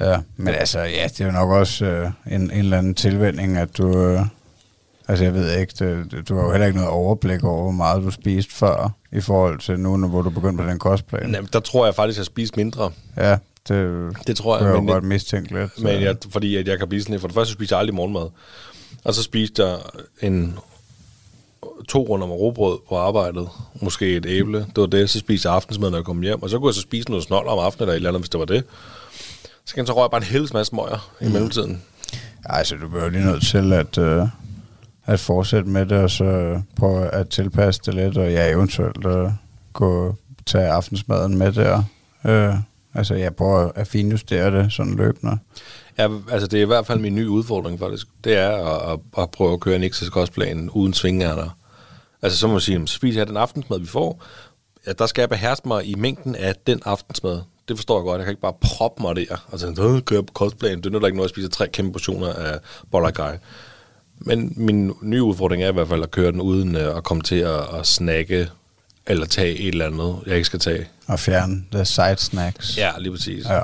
Ja, 0.00 0.16
men 0.36 0.54
altså, 0.54 0.78
ja, 0.80 1.04
det 1.08 1.20
er 1.20 1.24
jo 1.26 1.32
nok 1.32 1.50
også 1.50 1.84
øh, 1.84 2.10
en, 2.30 2.40
en 2.42 2.50
eller 2.50 2.78
anden 2.78 2.94
tilvænding, 2.94 3.56
at 3.56 3.78
du... 3.78 3.98
Øh, 3.98 4.20
altså, 5.08 5.24
jeg 5.24 5.34
ved 5.34 5.58
ikke, 5.58 5.72
det, 5.78 6.28
du 6.28 6.36
har 6.36 6.44
jo 6.44 6.50
heller 6.50 6.66
ikke 6.66 6.78
noget 6.78 6.92
overblik 6.92 7.44
over, 7.44 7.62
hvor 7.62 7.70
meget 7.70 8.02
du 8.02 8.10
spiste 8.10 8.54
før, 8.54 8.90
i 9.12 9.20
forhold 9.20 9.58
til 9.58 9.80
nu, 9.80 10.08
hvor 10.08 10.22
du 10.22 10.30
begyndte 10.30 10.62
på 10.64 10.68
den 10.70 10.78
kostplan. 10.78 11.34
Jamen, 11.34 11.48
der 11.52 11.60
tror 11.60 11.84
jeg 11.84 11.94
faktisk, 11.94 12.16
at 12.16 12.18
jeg 12.18 12.26
spiste 12.26 12.56
mindre. 12.56 12.90
Ja, 13.16 13.36
det, 13.68 14.12
Det 14.26 14.36
tror 14.36 14.56
jeg, 14.58 14.66
jeg 14.66 14.74
jo 14.74 14.80
men, 14.80 14.86
godt 14.92 15.04
mistænke 15.04 15.58
lidt. 15.60 15.82
men 15.82 16.02
jeg, 16.02 16.16
fordi 16.30 16.56
at 16.56 16.68
jeg 16.68 16.78
kan 16.78 16.88
blive 16.88 17.02
sådan 17.02 17.12
lidt. 17.12 17.20
For 17.20 17.28
det 17.28 17.34
første 17.34 17.52
spiser 17.52 17.76
jeg 17.76 17.80
aldrig 17.80 17.94
morgenmad. 17.94 18.28
Og 19.04 19.14
så 19.14 19.22
spiste 19.22 19.64
jeg 19.64 19.78
en 20.22 20.58
to 21.88 22.02
runder 22.02 22.26
med 22.26 22.34
råbrød 22.36 22.78
på 22.88 22.96
arbejdet. 22.96 23.48
Måske 23.82 24.16
et 24.16 24.26
æble. 24.28 24.58
Det 24.58 24.76
var 24.76 24.86
det. 24.86 25.10
Så 25.10 25.18
spiste 25.18 25.48
jeg 25.48 25.54
aftensmad, 25.54 25.90
når 25.90 25.98
jeg 25.98 26.04
kom 26.04 26.22
hjem. 26.22 26.42
Og 26.42 26.50
så 26.50 26.58
kunne 26.58 26.68
jeg 26.68 26.74
så 26.74 26.80
spise 26.80 27.08
noget 27.10 27.24
snold 27.24 27.48
om 27.48 27.58
aftenen 27.58 27.82
eller 27.82 27.92
et 27.92 27.96
eller 27.96 28.10
andet, 28.10 28.20
hvis 28.20 28.28
det 28.30 28.40
var 28.40 28.46
det. 28.46 28.64
Så 29.64 29.74
kan 29.74 29.80
jeg 29.80 29.86
så 29.86 29.94
røg 29.94 30.02
jeg 30.02 30.10
bare 30.10 30.20
en 30.20 30.26
hel 30.26 30.50
masse 30.52 30.70
smøger 30.70 31.10
i 31.20 31.28
mellemtiden. 31.28 31.82
Altså, 32.44 32.74
du 32.74 32.88
bliver 32.88 33.04
jo 33.04 33.10
lige 33.10 33.24
nødt 33.24 33.42
til 33.46 33.72
at, 33.72 33.98
øh, 33.98 34.26
at 35.06 35.20
fortsætte 35.20 35.68
med 35.68 35.86
det, 35.86 35.98
og 35.98 36.10
så 36.10 36.60
prøve 36.76 37.06
at 37.06 37.28
tilpasse 37.28 37.80
det 37.86 37.94
lidt, 37.94 38.16
og 38.16 38.30
ja, 38.30 38.50
eventuelt 38.50 39.06
at 39.06 39.30
gå 39.72 40.14
tage 40.46 40.68
aftensmaden 40.68 41.38
med 41.38 41.52
der. 41.52 41.82
Øh, 42.24 42.54
altså, 42.94 43.14
jeg 43.14 43.34
prøver 43.34 43.70
at 43.74 43.86
finjustere 43.88 44.50
det 44.50 44.72
sådan 44.72 44.94
løbende. 44.94 45.38
Ja, 45.98 46.08
altså 46.30 46.48
det 46.48 46.58
er 46.58 46.62
i 46.62 46.66
hvert 46.66 46.86
fald 46.86 46.98
min 46.98 47.14
nye 47.14 47.30
udfordring 47.30 47.78
faktisk. 47.78 48.06
Det 48.24 48.36
er 48.36 48.50
at, 48.50 48.92
at, 48.92 49.22
at 49.22 49.30
prøve 49.30 49.52
at 49.52 49.60
køre 49.60 49.76
en 49.76 49.82
ikke 49.82 49.96
kostplan 50.10 50.70
uden 50.70 50.94
svingærter. 50.94 51.56
Altså 52.22 52.38
så 52.38 52.46
må 52.46 52.52
man 52.52 52.60
sige, 52.60 52.88
spis 52.88 53.14
her 53.16 53.24
den 53.24 53.36
aftensmad, 53.36 53.80
vi 53.80 53.86
får. 53.86 54.22
Ja, 54.86 54.92
der 54.92 55.06
skal 55.06 55.22
jeg 55.22 55.28
beherske 55.28 55.68
mig 55.68 55.86
i 55.86 55.94
mængden 55.94 56.34
af 56.34 56.54
den 56.66 56.80
aftensmad. 56.84 57.40
Det 57.68 57.76
forstår 57.76 57.98
jeg 57.98 58.04
godt. 58.04 58.18
Jeg 58.18 58.24
kan 58.24 58.32
ikke 58.32 58.42
bare 58.42 58.54
proppe 58.60 59.02
mig 59.02 59.16
der. 59.16 59.46
Og 59.48 59.60
tænke, 59.60 60.00
kører 60.00 60.22
på 60.22 60.32
kostplan. 60.32 60.80
Det 60.80 60.92
nytter 60.92 61.06
ikke 61.06 61.16
noget, 61.16 61.28
at 61.28 61.34
spise 61.34 61.48
tre 61.48 61.68
kæmpe 61.68 61.92
portioner 61.92 62.32
af 62.32 62.58
boller 62.90 63.10
guy. 63.10 63.34
Men 64.18 64.52
min 64.56 64.92
nye 65.02 65.22
udfordring 65.22 65.62
er 65.62 65.68
i 65.68 65.72
hvert 65.72 65.88
fald 65.88 66.02
at 66.02 66.10
køre 66.10 66.32
den 66.32 66.40
uden 66.40 66.76
øh, 66.76 66.96
at 66.96 67.02
komme 67.04 67.22
til 67.22 67.36
at, 67.36 67.60
at 67.78 67.86
snakke 67.86 68.48
eller 69.06 69.26
tage 69.26 69.58
et 69.58 69.68
eller 69.68 69.86
andet, 69.86 70.16
jeg 70.26 70.34
ikke 70.34 70.44
skal 70.46 70.58
tage. 70.60 70.86
Og 71.08 71.18
fjerne 71.20 71.64
the 71.72 71.84
side 71.84 72.16
snacks. 72.16 72.78
Ja, 72.78 72.90
lige 72.98 73.12
præcis. 73.12 73.44
Ja, 73.48 73.60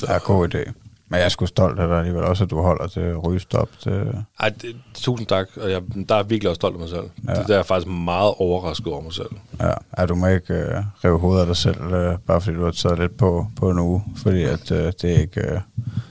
det 0.00 0.08
er 0.08 0.18
god 0.18 0.54
idé. 0.54 0.72
Men 1.08 1.18
jeg 1.18 1.24
er 1.24 1.28
sgu 1.28 1.46
stolt 1.46 1.80
af 1.80 1.88
dig 1.88 1.98
alligevel 1.98 2.22
også, 2.24 2.44
at 2.44 2.50
du 2.50 2.60
holder 2.62 2.86
til 2.86 3.16
rygestop. 3.16 3.68
Det, 3.84 4.24
Ej, 4.40 4.48
det, 4.48 4.76
tusind 4.94 5.26
tak. 5.26 5.46
Og 5.56 5.70
jeg, 5.70 5.82
der 6.08 6.14
er 6.14 6.22
virkelig 6.22 6.48
også 6.50 6.58
stolt 6.58 6.74
af 6.74 6.80
mig 6.80 6.88
selv. 6.88 7.04
Ja. 7.28 7.34
Det 7.34 7.48
der 7.48 7.54
er 7.54 7.58
jeg 7.58 7.66
faktisk 7.66 7.88
meget 7.88 8.34
overrasket 8.38 8.86
over 8.86 9.02
mig 9.02 9.12
selv. 9.12 9.30
ja, 9.60 9.72
ja, 9.98 10.06
du 10.06 10.14
må 10.14 10.26
ikke 10.26 10.54
øh, 10.54 10.82
rive 11.04 11.18
hovedet 11.18 11.40
af 11.40 11.46
dig 11.46 11.56
selv, 11.56 11.80
øh, 11.82 12.18
bare 12.26 12.40
fordi 12.40 12.56
du 12.56 12.64
har 12.64 12.70
taget 12.70 12.98
lidt 12.98 13.16
på, 13.16 13.46
på 13.56 13.70
en 13.70 13.78
uge. 13.78 14.02
Fordi 14.16 14.42
at, 14.42 14.70
øh, 14.70 14.92
det 15.02 15.04
er 15.04 15.18
ikke... 15.20 15.40
Øh, 15.40 15.60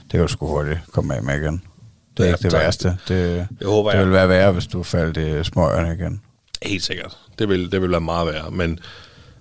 det 0.04 0.12
kan 0.12 0.22
du 0.22 0.28
sgu 0.28 0.48
hurtigt 0.48 0.80
komme 0.92 1.16
af 1.16 1.24
med 1.24 1.42
igen. 1.42 1.62
Det 2.18 2.24
er 2.24 2.28
Ja, 2.28 2.34
ikke 2.34 2.44
det 2.44 2.52
tak. 2.52 2.62
værste. 2.62 2.98
Det, 3.08 3.48
Jeg 3.62 3.68
håber, 3.68 3.90
det 3.92 3.98
jeg- 3.98 4.06
vil 4.06 4.14
være 4.14 4.30
værre, 4.30 4.52
hvis 4.52 4.68
du 4.68 4.84
faldt 4.84 5.18
i 5.18 5.44
smøgerne 5.50 5.94
igen. 6.00 6.22
Helt 6.64 6.84
sikkert. 6.84 7.18
Det 7.40 7.50
vil, 7.50 7.72
det 7.72 7.82
vil 7.82 7.92
være 7.92 8.02
meget 8.02 8.28
værre. 8.28 8.52
Men, 8.52 8.80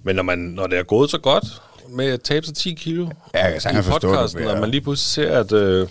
men 0.02 0.16
når, 0.16 0.22
man, 0.22 0.38
når 0.38 0.66
det 0.66 0.78
er 0.78 0.82
gået 0.82 1.10
så 1.10 1.19
godt 1.19 1.44
med 1.90 2.06
at 2.06 2.22
tabe 2.22 2.46
sig 2.46 2.54
10 2.54 2.74
kilo 2.74 3.08
Ja, 3.34 3.44
jeg 3.46 3.62
kan 3.62 3.78
i 3.78 3.82
forstå, 3.82 4.08
podcasten, 4.08 4.38
bliver- 4.38 4.54
og 4.54 4.60
man 4.60 4.70
lige 4.70 4.80
pludselig 4.80 5.26
ser, 5.26 5.38
at, 5.40 5.52
øh, 5.52 5.86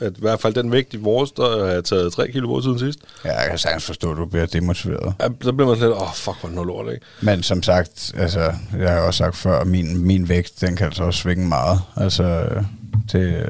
at 0.00 0.12
i 0.12 0.20
hvert 0.20 0.40
fald 0.40 0.54
den 0.54 0.72
vægt 0.72 0.94
i 0.94 0.96
vores, 0.96 1.32
der 1.32 1.74
har 1.74 1.80
taget 1.80 2.12
3 2.12 2.28
kilo 2.32 2.46
på 2.48 2.60
siden 2.62 2.78
sidst, 2.78 2.98
Ja, 3.24 3.40
jeg 3.40 3.48
kan 3.50 3.58
sagtens 3.58 3.84
forstå, 3.84 4.10
at 4.10 4.16
du 4.16 4.24
bliver 4.26 4.46
demotiveret. 4.46 5.14
ja, 5.20 5.26
så 5.42 5.52
bliver 5.52 5.68
man 5.68 5.76
sådan 5.76 5.88
lidt, 5.90 6.02
åh, 6.02 6.08
oh, 6.08 6.14
fuck, 6.14 6.36
hvor 6.40 6.42
er 6.42 6.46
det 6.46 6.54
noget 6.54 6.66
lort, 6.66 6.92
ikke? 6.94 7.06
Men 7.20 7.42
som 7.42 7.62
sagt, 7.62 8.12
altså, 8.16 8.52
jeg 8.78 8.90
har 8.92 9.00
også 9.00 9.18
sagt 9.18 9.36
før, 9.36 9.64
min, 9.64 9.98
min 10.06 10.28
vægt, 10.28 10.60
den 10.60 10.76
kan 10.76 10.86
altså 10.86 11.04
også 11.04 11.20
svinge 11.20 11.46
meget. 11.48 11.80
Altså, 11.96 12.48
det, 13.12 13.46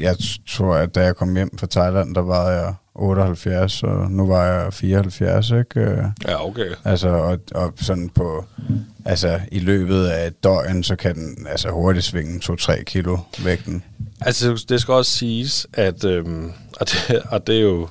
jeg 0.00 0.16
tror, 0.48 0.74
at 0.74 0.94
da 0.94 1.00
jeg 1.00 1.16
kom 1.16 1.36
hjem 1.36 1.58
fra 1.58 1.66
Thailand, 1.66 2.14
der 2.14 2.20
var 2.20 2.50
jeg 2.50 2.74
78, 2.94 3.82
og 3.82 4.10
nu 4.10 4.26
var 4.26 4.44
jeg 4.44 4.72
74, 4.72 5.50
ikke? 5.50 5.80
Ja, 6.28 6.46
okay. 6.46 6.70
Altså, 6.84 7.08
og, 7.08 7.38
og 7.54 7.72
sådan 7.76 8.08
på, 8.08 8.44
altså 9.04 9.40
i 9.52 9.58
løbet 9.58 10.06
af 10.06 10.26
et 10.26 10.44
døgn, 10.44 10.82
så 10.82 10.96
kan 10.96 11.14
den 11.14 11.46
altså 11.46 11.70
hurtigt 11.70 12.04
svinge 12.04 12.40
2-3 12.44 12.82
kilo 12.82 13.18
vægten. 13.44 13.84
Altså, 14.20 14.64
det 14.68 14.80
skal 14.80 14.94
også 14.94 15.12
siges, 15.12 15.66
at, 15.72 16.04
øhm, 16.04 16.52
og, 16.80 16.88
det, 16.88 17.22
og 17.30 17.46
det 17.46 17.56
er 17.56 17.62
jo, 17.62 17.88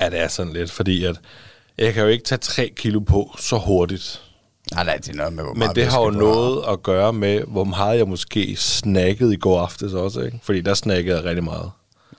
ja, 0.00 0.10
det 0.10 0.20
er 0.20 0.28
sådan 0.28 0.52
lidt, 0.52 0.70
fordi 0.70 1.04
at 1.04 1.16
jeg 1.78 1.94
kan 1.94 2.02
jo 2.02 2.08
ikke 2.08 2.24
tage 2.24 2.38
3 2.38 2.72
kilo 2.76 3.00
på 3.00 3.36
så 3.38 3.58
hurtigt. 3.58 4.22
Nej, 4.74 4.84
nej, 4.84 4.96
det 4.96 5.08
er 5.08 5.14
noget 5.14 5.32
med, 5.32 5.44
hvor 5.44 5.54
Men 5.54 5.68
det 5.74 5.86
har 5.86 6.00
jo 6.00 6.10
noget 6.10 6.64
at 6.68 6.82
gøre 6.82 7.12
med, 7.12 7.42
hvor 7.46 7.64
meget 7.64 7.98
jeg 7.98 8.08
måske 8.08 8.56
snakkede 8.56 9.34
i 9.34 9.36
går 9.36 9.60
aftes 9.60 9.92
også, 9.92 10.20
ikke? 10.20 10.40
Fordi 10.42 10.60
der 10.60 10.74
snakkede 10.74 11.16
jeg 11.16 11.24
rigtig 11.24 11.44
meget. 11.44 11.70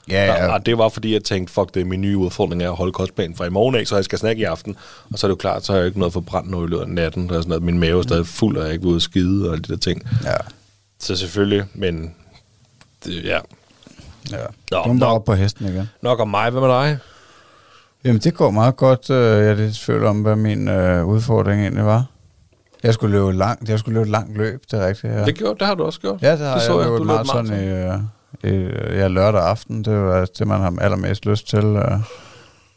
Ja, 0.10 0.26
Ja. 0.26 0.44
ja. 0.46 0.54
Og 0.54 0.66
det 0.66 0.78
var 0.78 0.90
fordi, 0.90 1.14
jeg 1.14 1.24
tænkte, 1.24 1.54
fuck, 1.54 1.74
det 1.74 1.82
er 1.82 1.86
min 1.86 2.02
nye 2.02 2.18
udfordring 2.18 2.64
er 2.64 2.70
at 2.70 2.76
holde 2.78 2.92
kostplanen 2.92 3.36
fra 3.36 3.46
i 3.46 3.50
morgen 3.50 3.76
af, 3.76 3.88
så 3.88 3.96
jeg 3.96 4.06
skal 4.06 4.20
snakke 4.20 4.42
i 4.42 4.44
aften. 4.44 4.76
Og 5.14 5.20
så 5.20 5.28
er 5.28 5.30
det 5.30 5.36
jo 5.36 5.38
klart, 5.40 5.66
så 5.66 5.72
har 5.72 5.78
jeg 5.80 5.88
ikke 5.88 6.00
noget 6.00 6.14
forbrændt 6.14 6.50
noget 6.50 6.68
i 6.68 6.70
løbet 6.70 6.84
af 6.84 6.90
natten. 6.90 7.30
Der 7.30 7.36
er 7.36 7.40
sådan 7.40 7.50
noget, 7.50 7.64
min 7.64 7.80
mave 7.80 7.98
er 8.00 8.04
stadig 8.04 8.28
fuld, 8.28 8.58
og 8.58 8.64
jeg 8.64 8.70
er 8.70 8.74
ikke 8.74 8.86
ude 8.86 8.96
at 8.96 9.02
skide 9.02 9.48
og 9.48 9.54
alle 9.54 9.62
de 9.62 9.72
der 9.74 9.80
ting. 9.80 10.04
Ja, 10.24 10.36
Så 11.00 11.16
selvfølgelig, 11.16 11.64
men 11.74 12.16
det, 13.06 13.24
ja. 13.24 13.40
ja. 14.32 14.38
Nå, 14.72 14.94
nå. 14.94 15.06
op 15.06 15.26
på 15.26 15.34
hesten 15.34 15.68
igen. 15.68 15.90
Nok 16.02 16.20
om 16.20 16.28
mig, 16.30 16.50
hvad 16.50 16.62
med 16.62 16.70
dig? 16.70 16.98
Jamen, 18.04 18.22
det 18.22 18.34
går 18.34 18.52
meget 18.52 18.76
godt. 18.76 19.10
Øh, 19.10 19.16
Jeg 19.44 19.48
er 19.52 19.54
lidt 19.54 19.76
i 19.76 19.80
tvivl 19.86 20.06
om, 20.06 20.22
hvad 20.22 20.36
min 20.36 20.68
øh, 20.68 21.06
udfordring 21.06 21.62
egentlig 21.62 21.86
var. 21.86 22.06
Jeg 22.84 22.94
skulle 22.94 23.18
løbe 23.18 23.32
langt. 23.32 23.70
Jeg 23.70 23.80
skulle 23.80 23.94
løbe 23.94 24.04
et 24.06 24.12
langt 24.12 24.38
løb, 24.38 24.62
det 24.72 24.80
er 24.80 24.88
rigtigt. 24.88 25.14
Ja. 25.14 25.26
Det, 25.26 25.36
gjorde, 25.36 25.60
det 25.60 25.68
har 25.68 25.76
du 25.76 25.84
også 25.84 26.00
gjort. 26.00 26.22
ja 26.22 26.32
det 26.32 26.40
har 26.40 26.46
det 26.46 26.56
det 26.56 26.62
så 26.62 26.82
jeg. 26.82 26.92
jeg, 26.92 27.00
løbet 27.00 27.28
sådan 27.28 27.48
maraton. 27.48 28.04
i, 28.44 28.48
øh, 28.48 28.94
i 28.94 28.98
ja, 28.98 29.08
lørdag 29.08 29.42
aften. 29.42 29.84
Det 29.86 29.98
var 30.00 30.26
det, 30.38 30.48
man 30.48 30.60
har 30.62 30.74
allermest 30.82 31.26
lyst 31.26 31.48
til. 31.48 31.66
Øh, 31.66 31.92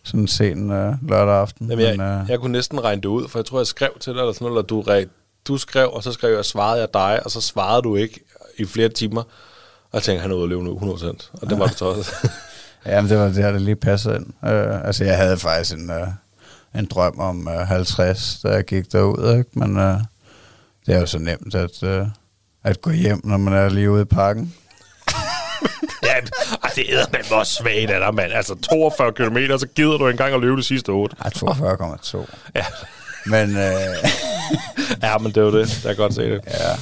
sådan 0.02 0.20
en 0.20 0.28
sen 0.28 0.70
øh, 0.70 0.94
lørdag 1.08 1.34
aften. 1.34 1.70
Jamen, 1.70 1.84
jeg, 1.84 1.96
Men, 1.96 2.06
øh, 2.06 2.30
jeg 2.30 2.38
kunne 2.40 2.52
næsten 2.52 2.84
regne 2.84 3.02
det 3.02 3.08
ud, 3.08 3.28
for 3.28 3.38
jeg 3.38 3.46
tror, 3.46 3.58
jeg 3.58 3.66
skrev 3.66 3.90
til 4.00 4.12
dig, 4.12 4.20
eller 4.20 4.32
sådan 4.32 4.44
noget, 4.48 4.52
eller 4.58 4.66
du, 4.66 4.82
re- 4.82 5.40
du 5.48 5.56
skrev, 5.58 5.90
og 5.92 6.02
så 6.02 6.12
skrev 6.12 6.34
jeg, 6.34 6.44
svarede 6.44 6.80
jeg 6.80 6.88
dig, 6.94 7.20
og 7.24 7.30
så 7.30 7.40
svarede 7.40 7.82
du 7.82 7.96
ikke 7.96 8.20
i 8.58 8.64
flere 8.64 8.88
timer. 8.88 9.20
Og 9.22 9.90
jeg 9.94 10.02
tænkte, 10.02 10.22
han 10.22 10.30
er 10.30 10.34
ude 10.34 10.42
at 10.42 10.48
løbe 10.48 10.64
nu, 10.64 10.78
100%. 10.94 11.30
Og 11.42 11.50
det 11.50 11.58
var 11.58 11.66
du 11.66 11.74
så 11.74 11.84
også. 11.84 12.28
Jamen, 12.86 13.10
det 13.10 13.18
var 13.18 13.24
det, 13.24 13.36
der 13.36 13.58
lige 13.58 13.76
passede 13.76 14.16
ind. 14.16 14.26
Øh, 14.50 14.86
altså, 14.86 15.04
jeg 15.04 15.16
havde 15.16 15.36
faktisk 15.36 15.76
en, 15.76 15.90
øh, 15.90 16.06
en 16.74 16.86
drøm 16.86 17.18
om 17.18 17.48
øh, 17.48 17.54
50, 17.54 18.40
da 18.42 18.48
jeg 18.48 18.64
gik 18.64 18.92
derud, 18.92 19.36
ikke? 19.38 19.50
Men 19.52 19.76
øh, 19.76 19.98
det 20.86 20.94
er 20.94 21.00
jo 21.00 21.06
så 21.06 21.18
nemt 21.18 21.54
at, 21.54 21.82
øh, 21.82 22.06
at 22.64 22.80
gå 22.80 22.90
hjem, 22.90 23.20
når 23.24 23.36
man 23.36 23.54
er 23.54 23.68
lige 23.68 23.90
ude 23.90 24.02
i 24.02 24.04
parken. 24.04 24.54
ja, 26.02 26.14
det 26.74 26.94
er 26.94 27.06
man 27.12 27.22
også 27.30 27.54
svagt 27.54 27.90
af 27.90 28.00
dig, 28.00 28.14
mand. 28.14 28.32
Altså 28.32 28.54
42 28.54 29.12
km, 29.12 29.36
så 29.58 29.66
gider 29.74 29.98
du 29.98 30.08
engang 30.08 30.34
at 30.34 30.40
løbe 30.40 30.56
de 30.56 30.62
sidste 30.62 30.90
8. 30.90 31.16
Ej, 31.20 31.30
42,2. 31.36 32.26
Ja. 32.54 32.64
Men, 33.26 33.56
øh, 33.56 33.96
ja, 35.02 35.18
men 35.18 35.26
det 35.26 35.36
er 35.36 35.42
jo 35.42 35.58
det. 35.58 35.84
Jeg 35.84 35.96
kan 35.96 35.96
godt 35.96 36.14
se 36.14 36.22
det. 36.22 36.40
Ja. 36.46 36.76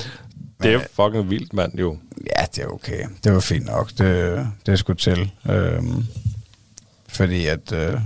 Det 0.63 0.75
er 0.75 0.81
fucking 0.93 1.31
vildt, 1.31 1.53
mand, 1.53 1.79
jo. 1.79 1.99
Ja, 2.39 2.45
det 2.55 2.65
er 2.65 2.67
okay. 2.67 3.05
Det 3.25 3.35
var 3.35 3.41
fint 3.41 3.67
nok. 3.67 3.91
Det, 3.99 4.47
det 4.67 4.79
skulle 4.79 4.97
til. 4.97 5.31
Øhm, 5.51 6.05
fordi 7.09 7.47
at, 7.47 7.73
øh, 7.73 8.01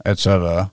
at 0.00 0.18
så 0.18 0.30
er 0.30 0.38
der... 0.38 0.66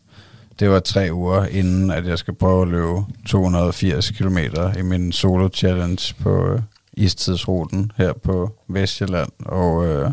Det 0.61 0.69
var 0.69 0.79
tre 0.79 1.09
uger 1.11 1.45
inden, 1.45 1.91
at 1.91 2.05
jeg 2.05 2.19
skal 2.19 2.33
prøve 2.33 2.61
at 2.61 2.67
løbe 2.67 3.05
280 3.27 4.11
km 4.11 4.37
i 4.79 4.81
min 4.81 5.11
solo 5.11 5.49
challenge 5.53 6.15
på 6.19 6.47
øh, 6.47 6.59
istidsruten 6.93 7.91
her 7.97 8.13
på 8.13 8.55
Vestjylland. 8.67 9.29
Og, 9.39 9.87
øh, 9.87 10.11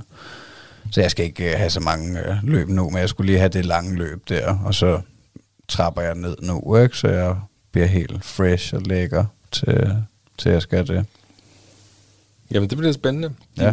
så 0.91 1.01
jeg 1.01 1.11
skal 1.11 1.25
ikke 1.25 1.53
øh, 1.53 1.59
have 1.59 1.71
så 1.71 1.81
mange 1.81 2.21
øh, 2.21 2.37
løb 2.43 2.69
nu, 2.69 2.91
men 2.91 2.99
jeg 2.99 3.09
skulle 3.09 3.27
lige 3.27 3.39
have 3.39 3.49
det 3.49 3.65
lange 3.65 3.97
løb 3.97 4.29
der. 4.29 4.59
Og 4.65 4.75
så 4.75 5.01
trapper 5.69 6.03
jeg 6.03 6.15
ned 6.15 6.37
nu, 6.43 6.77
ikke? 6.77 6.97
så 6.97 7.09
jeg 7.09 7.37
bliver 7.73 7.87
helt 7.87 8.25
fresh 8.25 8.75
og 8.75 8.83
lækker 8.83 9.25
til, 9.53 9.97
til 10.39 10.53
jeg 10.53 10.63
skal 10.63 10.87
det. 10.87 11.07
Jamen, 12.51 12.71
det 12.71 12.79
bliver 12.79 12.93
spændende. 12.93 13.29
Din 13.29 13.65
Ja. 13.65 13.73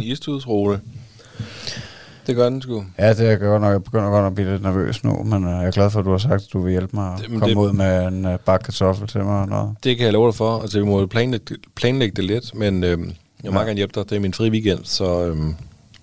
Det 2.26 2.36
gør 2.36 2.48
den 2.48 2.62
sgu. 2.62 2.84
Ja, 2.98 3.14
det 3.14 3.40
godt 3.40 3.62
nok. 3.62 3.72
Jeg 3.72 3.84
begynder 3.84 4.10
godt 4.10 4.26
at 4.26 4.34
blive 4.34 4.50
lidt 4.50 4.62
nervøs 4.62 5.04
nu, 5.04 5.22
men 5.22 5.44
øh, 5.44 5.50
jeg 5.50 5.66
er 5.66 5.70
glad 5.70 5.90
for, 5.90 5.98
at 5.98 6.04
du 6.04 6.10
har 6.10 6.18
sagt, 6.18 6.32
at 6.42 6.48
du 6.52 6.60
vil 6.62 6.70
hjælpe 6.70 6.96
mig 6.96 7.12
at 7.14 7.22
Jamen, 7.22 7.40
komme 7.40 7.54
det- 7.54 7.60
ud 7.68 7.72
med 7.72 8.06
en 8.06 8.26
øh, 8.26 8.38
bakke 8.38 8.64
kartoffel 8.64 9.08
til 9.08 9.24
mig 9.24 9.40
og 9.40 9.48
noget. 9.48 9.74
Det 9.84 9.96
kan 9.96 10.04
jeg 10.04 10.12
love 10.12 10.26
dig 10.26 10.34
for. 10.34 10.60
Altså, 10.60 10.78
vi 10.78 10.84
må 10.84 11.06
planlægge, 11.06 11.56
planlægge 11.76 12.14
det 12.16 12.24
lidt, 12.24 12.54
men 12.54 12.84
øhm, 12.84 13.04
jeg 13.06 13.14
Ja. 13.44 13.50
meget 13.50 13.66
gerne 13.66 13.76
hjælpe 13.76 14.00
dig. 14.00 14.10
Det 14.10 14.16
er 14.16 14.20
min 14.20 14.34
fri 14.34 14.50
weekend, 14.50 14.78
så 14.84 15.26
øhm, 15.26 15.54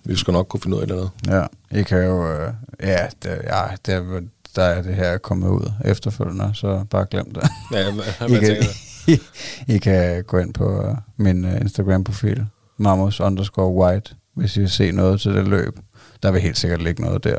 vi 0.03 0.15
skal 0.15 0.31
nok 0.33 0.47
kunne 0.47 0.59
finde 0.61 0.77
ud 0.77 0.81
af 0.81 0.87
noget. 0.87 1.09
Ja, 1.27 1.45
I 1.79 1.83
kan 1.83 2.03
jo... 2.05 2.27
Øh, 2.31 2.53
ja, 2.83 3.05
det, 3.23 3.29
ja 3.29 3.61
det 3.85 3.93
er, 3.93 4.19
der 4.55 4.63
er 4.63 4.81
det 4.81 4.95
her 4.95 5.17
kommet 5.17 5.47
ud 5.49 5.71
efterfølgende, 5.85 6.51
så 6.53 6.83
bare 6.89 7.05
glem 7.11 7.33
det. 7.33 7.43
Ja, 7.73 7.83
hvad, 7.91 8.29
I, 8.29 8.39
kan? 8.39 9.19
I 9.75 9.77
kan 9.77 10.23
gå 10.23 10.37
ind 10.37 10.53
på 10.53 10.81
øh, 10.81 10.95
min 11.17 11.45
Instagram-profil, 11.61 12.45
mammos 12.77 13.21
underscore 13.21 13.67
white, 13.73 14.11
hvis 14.35 14.57
I 14.57 14.59
vil 14.59 14.69
se 14.69 14.91
noget 14.91 15.21
til 15.21 15.33
det 15.33 15.47
løb. 15.47 15.79
Der 16.23 16.31
vil 16.31 16.41
helt 16.41 16.57
sikkert 16.57 16.81
ligge 16.81 17.01
noget 17.01 17.23
der. 17.23 17.35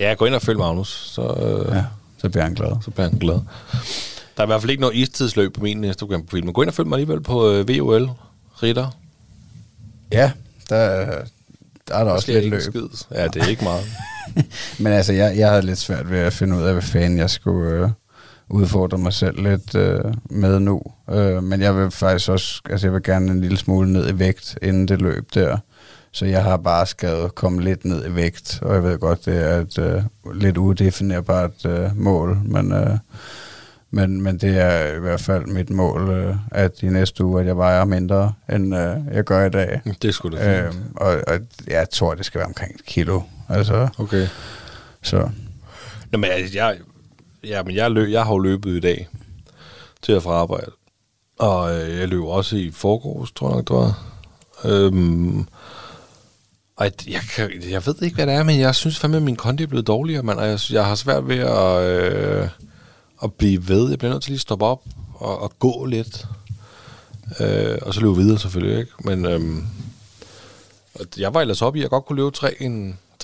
Ja, 0.00 0.14
gå 0.18 0.24
ind 0.24 0.34
og 0.34 0.42
følg 0.42 0.58
Magnus, 0.58 0.88
så, 1.14 1.22
øh, 1.22 1.74
Ja, 1.76 1.84
så 2.18 2.28
bliver 2.28 2.44
han 2.44 2.54
glad. 2.54 2.70
så 2.84 2.90
bliver 2.90 3.08
han 3.08 3.18
glad. 3.18 3.34
Der 4.36 4.42
er 4.42 4.42
i 4.42 4.46
hvert 4.46 4.60
fald 4.60 4.70
ikke 4.70 4.80
noget 4.80 4.96
istidsløb 4.96 5.54
på 5.54 5.60
min 5.60 5.84
Instagram-profil, 5.84 6.44
men 6.44 6.54
gå 6.54 6.62
ind 6.62 6.68
og 6.68 6.74
følg 6.74 6.88
mig 6.88 6.96
alligevel 6.96 7.20
på 7.22 7.50
øh, 7.50 7.68
VOL 7.68 8.10
Ritter. 8.62 8.96
Ja, 10.12 10.32
der, 10.68 10.76
er- 10.76 11.24
der 11.88 11.94
er 11.94 12.04
der 12.04 12.10
også 12.10 12.32
lidt 12.32 12.44
løb. 12.50 12.60
skid. 12.60 12.82
Ja, 13.10 13.28
det 13.28 13.42
er 13.42 13.46
ikke 13.46 13.64
meget. 13.64 13.84
Men 14.78 14.92
altså, 14.92 15.12
jeg, 15.12 15.38
jeg 15.38 15.48
havde 15.48 15.62
lidt 15.66 15.78
svært 15.78 16.10
ved 16.10 16.18
at 16.18 16.32
finde 16.32 16.56
ud 16.56 16.62
af, 16.62 16.72
hvad 16.72 16.82
fanden 16.82 17.18
jeg 17.18 17.30
skulle 17.30 17.70
øh, 17.84 17.88
udfordre 18.48 18.98
mig 18.98 19.12
selv 19.12 19.42
lidt 19.42 19.74
øh, 19.74 20.00
med 20.30 20.60
nu. 20.60 20.82
Øh, 21.10 21.42
men 21.42 21.60
jeg 21.62 21.76
vil 21.76 21.90
faktisk 21.90 22.28
også, 22.28 22.60
altså 22.70 22.86
jeg 22.86 22.94
vil 22.94 23.02
gerne 23.02 23.30
en 23.30 23.40
lille 23.40 23.56
smule 23.58 23.92
ned 23.92 24.08
i 24.10 24.18
vægt 24.18 24.58
inden 24.62 24.88
det 24.88 25.02
løb 25.02 25.28
der. 25.34 25.58
Så 26.14 26.26
jeg 26.26 26.42
har 26.42 26.56
bare 26.56 26.86
skrevet, 26.86 27.34
komme 27.34 27.62
lidt 27.62 27.84
ned 27.84 28.06
i 28.06 28.14
vægt, 28.14 28.58
og 28.62 28.74
jeg 28.74 28.82
ved 28.84 28.98
godt, 28.98 29.24
det 29.24 29.36
er 29.36 29.60
et 29.60 29.78
øh, 29.78 30.02
lidt 30.34 30.56
udefinerbart 30.56 31.64
øh, 31.66 31.96
mål, 31.96 32.38
men, 32.44 32.72
øh, 32.72 32.98
men, 33.90 34.22
men 34.22 34.38
det 34.38 34.58
er 34.58 34.96
i 34.96 34.98
hvert 35.00 35.20
fald 35.20 35.46
mit 35.46 35.70
mål, 35.70 36.10
øh, 36.10 36.36
at 36.50 36.82
i 36.82 36.88
næste 36.88 37.24
uge, 37.24 37.40
at 37.40 37.46
jeg 37.46 37.56
vejer 37.56 37.84
mindre, 37.84 38.32
end 38.52 38.76
øh, 38.76 38.96
jeg 39.12 39.24
gør 39.24 39.46
i 39.46 39.50
dag. 39.50 39.80
Det 40.02 40.08
er 40.08 40.12
sgu 40.12 40.28
da 40.28 40.62
Øh, 40.62 40.74
og, 40.96 41.20
og 41.26 41.40
jeg 41.66 41.90
tror, 41.90 42.14
det 42.14 42.26
skal 42.26 42.38
være 42.38 42.48
omkring 42.48 42.74
et 42.74 42.84
kilo. 42.86 43.20
Altså, 43.48 43.88
Okay. 43.98 44.26
så 45.02 45.28
Nå, 46.12 46.18
men 46.18 46.30
altså, 46.30 46.58
jeg, 46.58 46.76
ja, 47.44 47.62
men 47.62 47.74
jeg, 47.76 47.90
løb, 47.90 48.10
jeg 48.12 48.24
har 48.24 48.32
jo 48.32 48.38
løbet 48.38 48.70
i 48.70 48.80
dag 48.80 49.08
til 50.02 50.12
at 50.12 50.22
fra 50.22 50.32
arbejde. 50.32 50.70
Og 51.38 51.80
øh, 51.80 51.98
jeg 51.98 52.08
løb 52.08 52.22
også 52.22 52.56
i 52.56 52.70
forgårs, 52.70 53.32
tror 53.32 53.48
jeg 53.48 53.56
nok, 53.56 53.68
det 53.68 53.76
var. 53.76 54.04
Øhm, 54.64 55.46
og 56.76 56.84
jeg, 56.84 56.92
jeg, 57.08 57.20
kan, 57.34 57.62
jeg 57.70 57.86
ved 57.86 58.02
ikke, 58.02 58.14
hvad 58.14 58.26
det 58.26 58.34
er, 58.34 58.42
men 58.42 58.60
jeg 58.60 58.74
synes 58.74 58.98
fandme, 58.98 59.16
at 59.16 59.22
min 59.22 59.36
kondi 59.36 59.62
er 59.62 59.66
blevet 59.66 59.86
dårligere, 59.86 60.22
mand. 60.22 60.38
Og 60.38 60.48
jeg, 60.48 60.58
jeg 60.70 60.86
har 60.86 60.94
svært 60.94 61.28
ved 61.28 61.38
at, 61.38 61.82
øh, 61.82 62.48
at 63.22 63.32
blive 63.32 63.68
ved. 63.68 63.90
Jeg 63.90 63.98
bliver 63.98 64.12
nødt 64.12 64.22
til 64.22 64.30
lige 64.30 64.36
at 64.36 64.40
stoppe 64.40 64.64
op 64.64 64.82
og, 65.14 65.42
og 65.42 65.52
gå 65.58 65.84
lidt. 65.84 66.26
Øh, 67.40 67.78
og 67.82 67.94
så 67.94 68.00
løbe 68.00 68.16
videre 68.16 68.38
selvfølgelig, 68.38 68.78
ikke? 68.78 68.92
Men 68.98 69.26
øhm, 69.26 69.66
jeg 71.16 71.34
var 71.34 71.40
ellers 71.40 71.62
op 71.62 71.76
i, 71.76 71.78
at 71.78 71.82
jeg 71.82 71.90
godt 71.90 72.04
kunne 72.04 72.16
løbe 72.16 72.36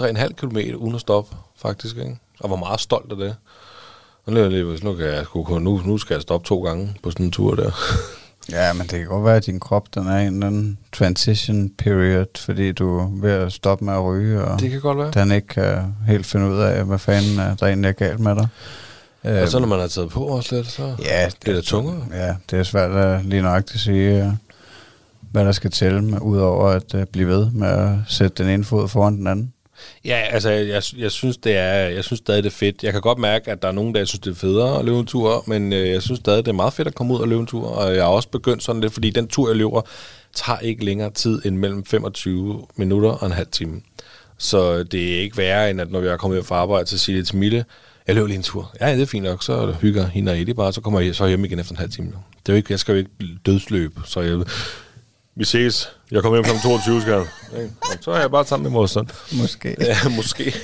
3,5 0.00 0.32
km 0.32 0.56
uden 0.56 0.94
at 0.94 1.00
stoppe, 1.00 1.36
faktisk, 1.56 1.96
ikke? 1.96 2.18
Og 2.40 2.50
var 2.50 2.56
meget 2.56 2.80
stolt 2.80 3.12
af 3.12 3.16
det. 3.16 3.36
Og 4.26 4.32
nu, 4.32 4.48
nu, 4.82 4.94
kan 4.94 5.06
jeg, 5.06 5.26
nu, 5.34 5.82
nu 5.84 5.98
skal 5.98 6.14
jeg 6.14 6.22
stoppe 6.22 6.46
to 6.46 6.62
gange 6.62 6.94
på 7.02 7.10
sådan 7.10 7.26
en 7.26 7.32
tur 7.32 7.54
der. 7.54 7.70
Ja, 8.50 8.72
men 8.72 8.82
det 8.82 8.98
kan 8.98 9.06
godt 9.06 9.24
være, 9.24 9.36
at 9.36 9.46
din 9.46 9.60
krop 9.60 9.94
den 9.94 10.06
er 10.06 10.18
i 10.18 10.26
en 10.26 10.34
eller 10.34 10.46
anden 10.46 10.78
transition 10.92 11.70
period, 11.78 12.26
fordi 12.38 12.72
du 12.72 12.98
er 12.98 13.08
ved 13.12 13.30
at 13.30 13.52
stoppe 13.52 13.84
med 13.84 13.94
at 13.94 14.04
ryge, 14.04 14.44
og 14.44 14.60
det 14.60 14.70
kan 14.70 14.80
godt 14.80 14.98
være. 14.98 15.10
den 15.10 15.32
ikke 15.32 15.48
kan 15.48 15.94
helt 16.06 16.26
finde 16.26 16.50
ud 16.50 16.58
af, 16.58 16.84
hvad 16.84 16.98
fanden 16.98 17.38
er, 17.38 17.54
der 17.54 17.66
egentlig 17.66 17.88
er 17.88 17.92
galt 17.92 18.20
med 18.20 18.34
dig. 18.36 18.48
Og 19.42 19.48
så 19.48 19.58
når 19.58 19.66
man 19.66 19.80
har 19.80 19.86
taget 19.86 20.10
på 20.10 20.24
også 20.24 20.56
lidt, 20.56 20.66
så 20.66 20.94
ja, 21.02 21.30
bliver 21.40 21.56
det 21.56 21.64
tungere. 21.64 22.02
Ja, 22.12 22.34
det 22.50 22.58
er 22.58 22.62
svært 22.62 22.90
at 22.90 23.24
lige 23.24 23.42
nøjagtigt 23.42 23.74
at 23.74 23.80
sige, 23.80 24.24
øh, 24.24 24.32
hvad 25.20 25.44
der 25.44 25.52
skal 25.52 25.70
til, 25.70 26.02
med, 26.02 26.18
udover 26.20 26.68
at 26.68 26.94
uh, 26.94 27.02
blive 27.04 27.28
ved 27.28 27.50
med 27.50 27.68
at 27.68 27.94
sætte 28.08 28.42
den 28.42 28.52
ene 28.52 28.64
fod 28.64 28.88
foran 28.88 29.16
den 29.16 29.26
anden. 29.26 29.52
Ja, 30.04 30.22
altså, 30.30 30.50
jeg, 30.50 30.82
jeg 30.96 31.10
synes, 31.10 31.36
det 31.36 31.56
er, 31.56 31.72
jeg 31.72 32.04
synes 32.04 32.18
stadig, 32.18 32.44
det 32.44 32.50
er 32.50 32.54
fedt. 32.54 32.82
Jeg 32.82 32.92
kan 32.92 33.00
godt 33.00 33.18
mærke, 33.18 33.50
at 33.50 33.62
der 33.62 33.68
er 33.68 33.72
nogen, 33.72 33.94
der 33.94 34.04
synes, 34.04 34.20
det 34.20 34.30
er 34.30 34.34
federe 34.34 34.78
at 34.78 34.84
løbe 34.84 34.98
en 34.98 35.06
tur, 35.06 35.44
men 35.46 35.72
øh, 35.72 35.88
jeg 35.88 36.02
synes 36.02 36.20
stadig, 36.20 36.44
det 36.44 36.50
er 36.50 36.54
meget 36.54 36.72
fedt 36.72 36.88
at 36.88 36.94
komme 36.94 37.14
ud 37.14 37.20
og 37.20 37.28
løbe 37.28 37.40
en 37.40 37.46
tur, 37.46 37.66
og 37.68 37.94
jeg 37.94 38.02
har 38.02 38.10
også 38.10 38.28
begyndt 38.28 38.62
sådan 38.62 38.80
lidt, 38.80 38.92
fordi 38.92 39.10
den 39.10 39.28
tur, 39.28 39.48
jeg 39.48 39.56
løber, 39.56 39.82
tager 40.34 40.58
ikke 40.58 40.84
længere 40.84 41.10
tid 41.10 41.42
end 41.44 41.56
mellem 41.56 41.84
25 41.84 42.66
minutter 42.76 43.10
og 43.10 43.26
en 43.26 43.32
halv 43.32 43.48
time. 43.52 43.80
Så 44.38 44.82
det 44.82 45.16
er 45.16 45.20
ikke 45.20 45.36
værre, 45.36 45.70
end 45.70 45.80
at 45.80 45.90
når 45.90 46.00
jeg 46.02 46.12
er 46.12 46.16
kommet 46.16 46.36
hjem 46.36 46.44
fra 46.44 46.56
arbejde, 46.56 46.86
så 46.86 46.98
siger 46.98 47.16
jeg 47.16 47.26
til 47.26 47.36
Mille, 47.36 47.64
jeg 48.06 48.14
løber 48.14 48.26
lige 48.26 48.36
en 48.36 48.42
tur. 48.42 48.72
Ja, 48.80 48.92
det 48.94 49.02
er 49.02 49.06
fint 49.06 49.24
nok, 49.24 49.42
så 49.42 49.74
hygger 49.80 50.06
hende 50.06 50.32
og 50.32 50.40
Eddie 50.40 50.54
bare, 50.54 50.72
så 50.72 50.80
kommer 50.80 51.00
jeg 51.00 51.14
så 51.14 51.26
hjem 51.26 51.44
igen 51.44 51.58
efter 51.58 51.72
en 51.72 51.78
halv 51.78 51.90
time. 51.90 52.12
Det 52.46 52.48
er 52.48 52.52
jo 52.52 52.56
ikke, 52.56 52.72
jeg 52.72 52.78
skal 52.78 52.92
jo 52.92 52.98
ikke 52.98 53.10
dødsløbe, 53.46 54.00
så 54.04 54.20
jeg, 54.20 54.38
vi 55.40 55.44
ses. 55.44 55.88
Jeg 56.10 56.22
kommer 56.22 56.36
hjem 56.36 56.44
kl. 56.44 56.62
22, 56.62 57.00
skal 57.00 57.12
jeg. 57.12 57.26
Så 58.00 58.10
er 58.10 58.20
jeg 58.20 58.30
bare 58.30 58.46
sammen 58.46 58.64
med 58.72 58.78
vores 58.78 58.90
søn. 58.90 59.10
Måske. 59.32 59.76
Ja, 59.80 59.96
måske. 60.16 60.54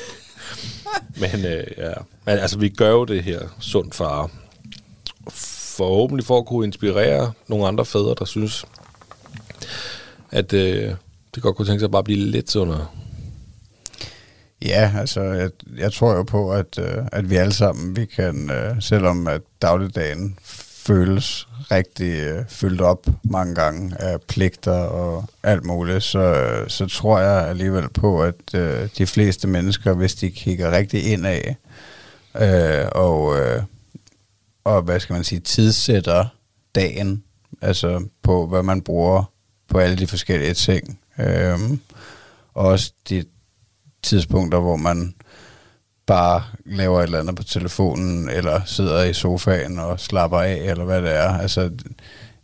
Men 1.16 1.44
øh, 1.44 1.64
ja, 1.76 1.92
men 2.24 2.38
altså 2.38 2.58
vi 2.58 2.68
gør 2.68 2.90
jo 2.90 3.04
det 3.04 3.22
her 3.22 3.40
sundt 3.60 3.94
far. 3.94 4.30
Forhåbentlig 5.76 6.26
for 6.26 6.38
at 6.38 6.46
kunne 6.46 6.66
inspirere 6.66 7.32
nogle 7.48 7.66
andre 7.66 7.84
fædre, 7.84 8.14
der 8.18 8.24
synes, 8.24 8.64
at 10.30 10.52
øh, 10.52 10.94
det 11.34 11.42
godt 11.42 11.56
kunne 11.56 11.66
tænke 11.66 11.80
sig 11.80 11.86
at 11.86 11.92
bare 11.92 12.04
blive 12.04 12.18
lidt 12.18 12.50
sundere. 12.50 12.86
Ja, 14.62 14.92
altså, 14.98 15.20
jeg, 15.22 15.50
jeg 15.76 15.92
tror 15.92 16.14
jo 16.14 16.22
på, 16.22 16.52
at, 16.52 16.78
øh, 16.78 16.98
at 17.12 17.30
vi 17.30 17.36
alle 17.36 17.52
sammen, 17.52 17.96
vi 17.96 18.04
kan, 18.04 18.50
øh, 18.50 18.82
selvom 18.82 19.26
at 19.26 19.40
dagligdagen 19.62 20.38
føles 20.86 21.48
rigtig 21.70 22.12
øh, 22.12 22.44
fyldt 22.48 22.80
op 22.80 23.06
mange 23.22 23.54
gange 23.54 24.00
af 24.00 24.20
pligter 24.20 24.80
og 24.80 25.24
alt 25.42 25.64
muligt, 25.64 26.02
så, 26.02 26.18
øh, 26.18 26.68
så 26.68 26.86
tror 26.86 27.18
jeg 27.18 27.48
alligevel 27.48 27.88
på, 27.88 28.22
at 28.22 28.54
øh, 28.54 28.88
de 28.98 29.06
fleste 29.06 29.48
mennesker, 29.48 29.92
hvis 29.92 30.14
de 30.14 30.30
kigger 30.30 30.70
rigtig 30.70 31.12
indad, 31.12 31.54
øh, 32.40 32.86
og, 32.92 33.38
øh, 33.40 33.62
og 34.64 34.82
hvad 34.82 35.00
skal 35.00 35.14
man 35.14 35.24
sige, 35.24 35.40
tidssætter 35.40 36.26
dagen, 36.74 37.24
altså 37.62 38.08
på, 38.22 38.46
hvad 38.46 38.62
man 38.62 38.82
bruger 38.82 39.32
på 39.68 39.78
alle 39.78 39.96
de 39.96 40.06
forskellige 40.06 40.54
ting, 40.54 41.00
øh, 41.18 41.58
og 42.54 42.66
også 42.66 42.92
de 43.08 43.24
tidspunkter, 44.02 44.58
hvor 44.58 44.76
man 44.76 45.14
bare 46.06 46.42
laver 46.64 47.00
et 47.00 47.04
eller 47.04 47.20
andet 47.20 47.36
på 47.36 47.42
telefonen, 47.42 48.28
eller 48.28 48.60
sidder 48.66 49.02
i 49.02 49.12
sofaen 49.14 49.78
og 49.78 50.00
slapper 50.00 50.38
af, 50.38 50.54
eller 50.54 50.84
hvad 50.84 51.02
det 51.02 51.16
er. 51.16 51.38
Altså, 51.38 51.70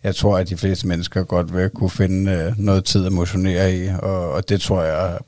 jeg 0.03 0.17
tror, 0.17 0.39
at 0.39 0.49
de 0.49 0.57
fleste 0.57 0.87
mennesker 0.87 1.25
godt 1.25 1.57
vil 1.57 1.71
kunne 1.71 1.91
finde 1.91 2.33
øh, 2.33 2.59
noget 2.59 2.85
tid 2.85 3.07
at 3.07 3.13
motionere 3.13 3.77
i, 3.77 3.89
og, 3.89 4.33
og 4.33 4.49
det 4.49 4.61
tror 4.61 4.83
jeg 4.83 5.19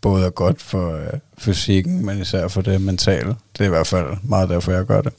både 0.00 0.26
er 0.26 0.30
godt 0.30 0.62
for 0.62 0.96
øh, 0.96 1.06
fysikken, 1.38 2.06
men 2.06 2.20
især 2.20 2.48
for 2.48 2.60
det 2.62 2.80
mentale. 2.80 3.28
Det 3.28 3.60
er 3.60 3.64
i 3.64 3.68
hvert 3.68 3.86
fald 3.86 4.16
meget 4.22 4.48
derfor, 4.48 4.72
jeg 4.72 4.84
gør 4.84 5.00
det. 5.00 5.12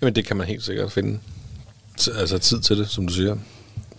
Jamen 0.00 0.14
det 0.14 0.26
kan 0.26 0.36
man 0.36 0.46
helt 0.46 0.64
sikkert 0.64 0.92
finde. 0.92 1.18
T- 2.00 2.20
altså 2.20 2.38
tid 2.38 2.60
til 2.60 2.78
det, 2.78 2.88
som 2.88 3.06
du 3.06 3.12
siger. 3.12 3.36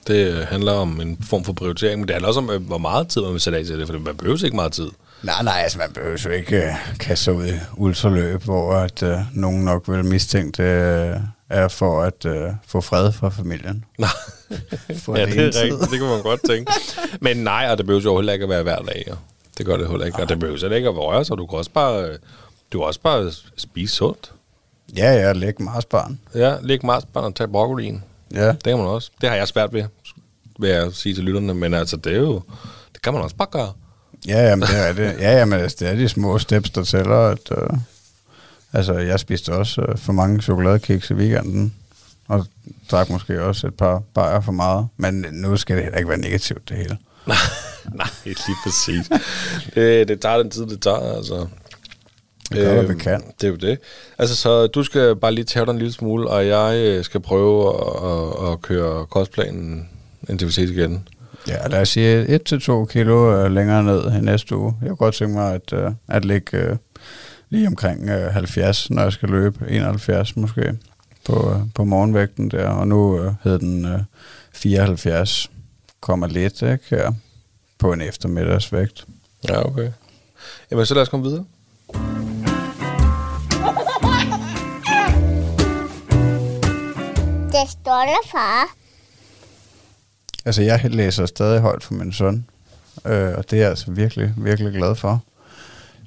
Det 0.08 0.28
øh, 0.28 0.48
handler 0.48 0.72
om 0.72 1.02
en 1.02 1.18
form 1.30 1.44
for 1.44 1.54
prioritering, 1.54 2.00
men 2.00 2.08
det 2.08 2.14
handler 2.14 2.28
også 2.28 2.40
om, 2.40 2.50
øh, 2.50 2.62
hvor 2.62 2.78
meget 2.78 3.08
tid 3.08 3.22
man 3.22 3.32
vil 3.32 3.42
sætte 3.42 3.60
af 3.60 3.66
til 3.66 3.80
det, 3.80 3.88
for 3.88 4.00
man 4.00 4.18
behøver 4.18 4.46
ikke 4.46 4.56
meget 4.56 4.72
tid. 4.72 4.88
Nej, 5.24 5.44
nej, 5.44 5.60
altså 5.64 5.78
man 5.78 5.92
behøver 5.94 6.22
jo 6.26 6.30
ikke 6.30 6.58
øh, 6.66 6.74
kaste 7.00 7.24
sig 7.24 7.34
ud 7.34 7.46
i 7.48 7.54
ultraløb, 7.78 8.44
hvor 8.44 8.74
at, 8.74 9.04
øh, 9.04 9.20
nogen 9.34 9.66
nok 9.66 9.88
vil 9.88 10.06
mistænke 10.06 10.64
det 10.64 11.10
øh, 11.14 11.18
er 11.50 11.68
for 11.68 12.02
at 12.02 12.26
øh, 12.26 12.50
få 12.68 12.82
fred 12.82 13.12
fra 13.12 13.30
familien. 13.30 13.86
Nej, 13.98 14.10
For 15.04 15.18
ja, 15.18 15.26
det 15.26 15.34
det 15.36 15.42
er 15.42 15.62
rigtigt. 15.64 15.92
Det 15.92 16.00
kan 16.00 16.08
man 16.08 16.22
godt 16.22 16.42
tænke. 16.50 16.72
Men 17.22 17.38
nej, 17.38 17.68
og 17.72 17.78
det 17.78 17.86
behøver 17.86 18.04
jo 18.04 18.16
heller 18.18 18.34
ikke 18.34 18.44
at 18.44 18.50
være 18.50 18.64
hver 18.64 18.80
dag. 18.80 19.06
Jo. 19.10 19.16
Det 19.58 19.66
gør 19.66 19.78
det 19.78 19.90
heller 19.90 20.06
ikke. 20.06 20.22
Og 20.22 20.30
det 20.30 20.40
behøver 20.40 20.60
heller 20.60 20.78
ikke 20.78 20.90
at 20.90 20.98
røre 20.98 21.26
sig. 21.26 21.38
Du 21.38 21.46
kan 21.46 21.58
også 21.58 21.72
bare, 21.72 22.10
du 22.74 22.80
kan 22.80 22.82
også 22.82 23.00
bare 23.02 23.32
spise 23.58 23.96
sundt. 23.96 24.32
Ja, 24.98 25.12
ja, 25.14 25.32
læg 25.34 25.62
marsbarn. 25.62 26.20
Ja, 26.36 26.56
læg 26.62 26.86
marsbarn 26.86 27.24
og 27.24 27.36
tag 27.36 27.52
broccolien. 27.52 28.04
Ja. 28.34 28.48
Det 28.48 28.64
kan 28.64 28.78
man 28.78 28.88
også. 28.88 29.12
Det 29.22 29.30
har 29.30 29.36
jeg 29.36 29.48
svært 29.48 29.74
ved, 29.74 29.84
vil 30.60 30.70
jeg 30.70 30.92
sige 30.94 31.16
til 31.16 31.24
lytterne, 31.24 31.54
men 31.54 31.74
altså, 31.74 31.98
det 31.98 32.14
er 32.14 32.20
jo, 32.20 32.42
det 32.94 33.02
kan 33.02 33.14
man 33.14 33.22
også 33.22 33.36
bare 33.36 33.48
gøre. 33.52 33.74
Ja, 34.28 34.50
jamen, 34.50 34.68
det 34.68 34.78
er 34.78 34.94
det. 34.94 35.16
Ja, 35.20 35.38
jamen, 35.38 35.60
altså, 35.60 35.78
det 35.80 35.88
er 35.88 35.96
de 35.96 36.10
små 36.10 36.40
steps, 36.40 36.70
der 36.70 36.84
tæller. 36.84 37.18
At, 37.18 37.52
uh, 37.52 37.78
altså, 38.74 38.94
jeg 38.94 39.20
spiste 39.20 39.54
også 39.54 39.82
uh, 39.82 39.98
for 39.98 40.14
mange 40.14 40.42
chokoladekiks 40.42 41.10
i 41.10 41.14
weekenden, 41.14 41.74
og 42.28 42.46
drak 42.92 43.10
måske 43.10 43.44
også 43.44 43.68
et 43.68 43.74
par 43.74 44.04
bajer 44.14 44.42
for 44.42 44.52
meget. 44.52 44.88
Men 44.98 45.26
nu 45.32 45.58
skal 45.58 45.76
det 45.76 45.84
heller 45.84 45.98
ikke 45.98 46.10
være 46.10 46.18
negativt, 46.18 46.70
det 46.70 46.78
hele. 46.78 46.98
Nej, 47.94 48.08
lige 48.26 48.36
præcis. 48.64 49.10
det, 49.76 50.08
det 50.08 50.20
tager 50.20 50.38
den 50.38 50.52
tid, 50.52 50.66
det 50.66 50.82
tager, 50.82 51.16
altså. 51.16 51.48
Vi 52.52 52.60
gør, 52.60 52.74
hvad 52.74 52.96
vi 52.96 53.00
kan. 53.00 53.24
Det 53.42 53.48
er 53.48 53.52
jo 53.52 53.56
det. 53.56 53.80
Altså, 54.18 54.36
så 54.36 54.68
du 54.68 54.84
skal 54.84 55.16
bare 55.16 55.34
lige 55.34 55.46
tage 55.46 55.66
dig 55.66 55.72
en 55.72 55.78
lille 55.78 55.94
smule, 55.94 56.28
og 56.28 56.48
jeg 56.48 56.78
øh, 56.78 57.04
skal 57.04 57.20
prøve 57.20 57.70
at, 57.70 58.10
at, 58.12 58.52
at 58.52 58.62
køre 58.62 59.06
kostplanen, 59.06 59.90
ses 60.40 60.58
igen. 60.58 61.08
Ja, 61.48 61.68
lad 61.68 61.82
os 61.82 61.90
sige 61.90 62.40
1-2 62.54 62.86
kilo 62.86 63.46
uh, 63.46 63.52
længere 63.52 63.84
ned 63.84 64.18
i 64.18 64.22
næste 64.22 64.58
uge. 64.58 64.74
Jeg 64.82 64.88
kunne 64.88 64.98
godt 64.98 65.16
tænke 65.16 65.34
mig 65.36 65.54
at, 65.54 65.74
uh, 65.74 65.94
at 66.08 66.26
ligge 66.26 66.72
uh, 66.72 66.78
lige 67.50 67.68
omkring 67.68 68.04
uh, 68.04 68.34
70, 68.34 68.90
når 68.90 69.02
jeg 69.02 69.14
skal 69.14 69.30
løbe. 69.30 69.66
71 69.70 70.36
måske 70.36 70.78
på, 71.26 71.62
på 71.76 71.84
morgenvægten 71.84 72.52
der. 72.52 72.68
Og 72.68 72.88
nu 72.88 73.20
hedder 73.44 73.58
den 73.58 73.86
uh, 73.86 74.00
74, 74.54 75.52
kommer 76.02 76.28
lidt 76.28 76.62
ikke, 76.62 76.84
her 76.90 77.12
på 77.80 77.94
en 77.94 78.02
eftermiddagsvægt. 78.02 79.06
Ja, 79.50 79.66
okay. 79.66 79.92
Jamen, 80.72 80.86
så 80.86 80.94
lad 80.94 81.02
os 81.02 81.10
komme 81.10 81.26
videre. 81.26 81.46
Det 87.52 87.70
stolte 87.70 88.30
far. 88.32 88.83
Altså, 90.46 90.62
jeg 90.62 90.82
læser 90.84 91.26
stadig 91.26 91.62
højt 91.62 91.84
for 91.84 91.94
min 91.94 92.12
søn, 92.12 92.46
øh, 93.06 93.34
og 93.38 93.50
det 93.50 93.54
er 93.54 93.62
jeg 93.62 93.70
altså 93.70 93.92
virkelig, 93.92 94.34
virkelig 94.38 94.74
glad 94.74 94.96
for. 94.96 95.24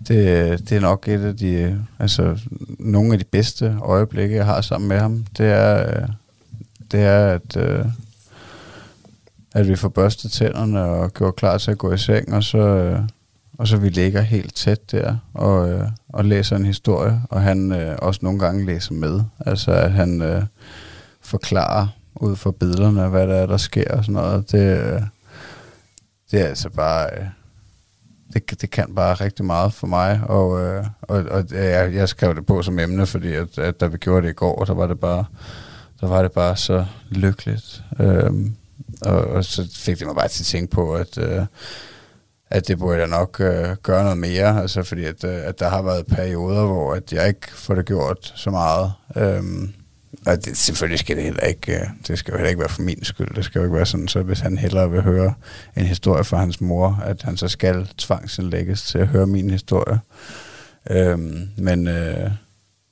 Det, 0.09 0.69
det 0.69 0.77
er 0.77 0.81
nok 0.81 1.09
et 1.09 1.21
af 1.21 1.37
de, 1.37 1.85
altså, 1.99 2.39
nogle 2.79 3.13
af 3.13 3.19
de 3.19 3.25
bedste 3.25 3.77
øjeblikke, 3.83 4.37
jeg 4.37 4.47
har 4.47 4.61
sammen 4.61 4.89
med 4.89 4.99
ham. 4.99 5.27
Det 5.39 5.47
er, 5.47 5.89
øh, 5.89 6.09
det 6.93 7.01
er 7.01 7.27
at, 7.27 7.57
øh, 7.57 7.85
at 9.55 9.69
vi 9.69 9.77
får 9.77 9.89
børstet 9.89 10.33
tænderne 10.33 10.83
og 10.83 11.15
gjort 11.15 11.37
klar 11.37 11.59
til 11.59 11.71
at 11.71 11.79
gå 11.79 11.93
i 11.93 11.99
seng, 11.99 12.35
og 12.35 12.45
så, 12.45 12.59
øh, 12.59 13.01
og 13.59 13.69
så 13.69 13.77
vi 13.77 13.89
ligger 13.89 14.21
helt 14.21 14.55
tæt 14.55 14.91
der 14.91 15.17
og, 15.35 15.71
øh, 15.71 15.89
og 16.09 16.25
læser 16.25 16.57
en 16.57 16.67
historie, 16.67 17.21
og 17.31 17.43
han 17.43 17.73
øh, 17.73 17.97
også 17.99 18.21
nogle 18.23 18.39
gange 18.39 18.67
læser 18.67 18.95
med. 18.95 19.21
Altså, 19.47 19.71
at 19.71 19.93
han 19.93 20.23
øh, 20.23 20.43
forklarer 21.21 21.87
ud 22.21 22.37
fra 22.37 22.51
billederne, 22.51 23.09
hvad 23.09 23.27
der 23.27 23.35
er, 23.35 23.47
der 23.47 23.57
sker 23.57 23.97
og 23.97 24.05
sådan 24.05 24.23
noget. 24.23 24.53
Det, 24.53 24.79
øh, 24.79 25.03
det 26.31 26.41
er 26.41 26.47
altså 26.47 26.71
bare... 26.71 27.11
Øh, 27.13 27.27
det, 28.35 28.61
det 28.61 28.71
kan 28.71 28.95
bare 28.95 29.15
rigtig 29.15 29.45
meget 29.45 29.73
for 29.73 29.87
mig, 29.87 30.21
og, 30.25 30.65
øh, 30.65 30.85
og, 31.03 31.25
og 31.31 31.45
jeg, 31.51 31.95
jeg 31.95 32.09
skrev 32.09 32.35
det 32.35 32.47
på 32.47 32.63
som 32.63 32.79
emne, 32.79 33.07
fordi 33.07 33.35
at, 33.35 33.59
at 33.59 33.81
da 33.81 33.87
vi 33.87 33.99
gjorde 33.99 34.27
det 34.27 34.33
i 34.33 34.37
går, 34.37 34.65
der 34.65 34.75
var 34.75 34.87
det 34.87 35.01
bare, 35.01 35.25
der 36.01 36.07
var 36.09 36.23
det 36.23 36.33
bare 36.33 36.57
så 36.57 36.87
lykkeligt. 37.11 37.83
Øhm, 38.01 38.57
og, 39.03 39.25
og 39.25 39.45
så 39.45 39.69
fik 39.75 39.99
det 39.99 40.07
mig 40.07 40.17
bare 40.17 40.29
til 40.29 40.43
at 40.43 40.47
tænke 40.47 40.71
på, 40.71 40.95
at, 40.95 41.19
øh, 41.19 41.47
at 42.51 42.69
det 42.69 42.79
burde 42.79 42.99
jeg 42.99 43.09
nok 43.09 43.41
øh, 43.41 43.77
gøre 43.83 44.03
noget 44.03 44.19
mere, 44.19 44.63
altså 44.63 44.83
fordi 44.83 45.05
at, 45.05 45.25
øh, 45.25 45.39
at 45.45 45.59
der 45.59 45.69
har 45.69 45.83
været 45.83 46.07
perioder, 46.07 46.67
hvor 46.67 46.95
at 46.95 47.13
jeg 47.13 47.29
ikke 47.29 47.53
får 47.55 47.75
det 47.75 47.87
gjort 47.87 48.33
så 48.37 48.51
meget. 48.51 48.93
Øhm, 49.17 49.73
og 50.27 50.45
det, 50.45 50.57
selvfølgelig 50.57 50.99
skal 50.99 51.17
det 51.17 51.25
heller 51.25 51.43
ikke, 51.43 51.75
øh, 51.75 51.87
det 52.09 52.19
skal 52.19 52.33
jo 52.33 52.37
heller 52.37 52.49
ikke 52.49 52.61
være 52.61 52.69
for 52.69 52.83
min 52.83 53.05
skyld. 53.05 53.35
Det 53.35 53.45
skal 53.45 53.59
jo 53.59 53.65
ikke 53.65 53.77
være 53.77 53.87
sådan, 53.87 54.09
så 54.09 54.23
hvis 54.23 54.41
han 54.41 54.59
hellere 54.59 54.91
vil 54.91 55.03
høre 55.03 55.35
en 55.77 55.87
historie 55.87 56.25
fra 56.25 56.37
hans 56.37 56.61
mor, 56.61 57.03
at 57.05 57.23
han 57.23 57.37
så 57.37 57.49
skal 57.49 57.89
tvangsindlægges 57.99 58.83
til 58.83 58.99
at 58.99 59.07
høre 59.07 59.27
min 59.27 59.51
historie. 59.51 60.01
Øhm, 60.91 61.49
men, 61.57 61.89
øh, 61.89 62.31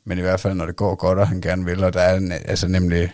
men 0.05 0.19
i 0.19 0.21
hvert 0.21 0.41
fald, 0.41 0.55
når 0.55 0.67
det 0.67 0.77
går 0.77 0.95
godt, 0.95 1.19
og 1.19 1.29
han 1.29 1.41
gerne 1.41 1.65
vil, 1.65 1.85
og 1.85 1.93
der 1.93 2.01
er 2.01 2.39
altså 2.45 2.69
nemlig 2.69 3.13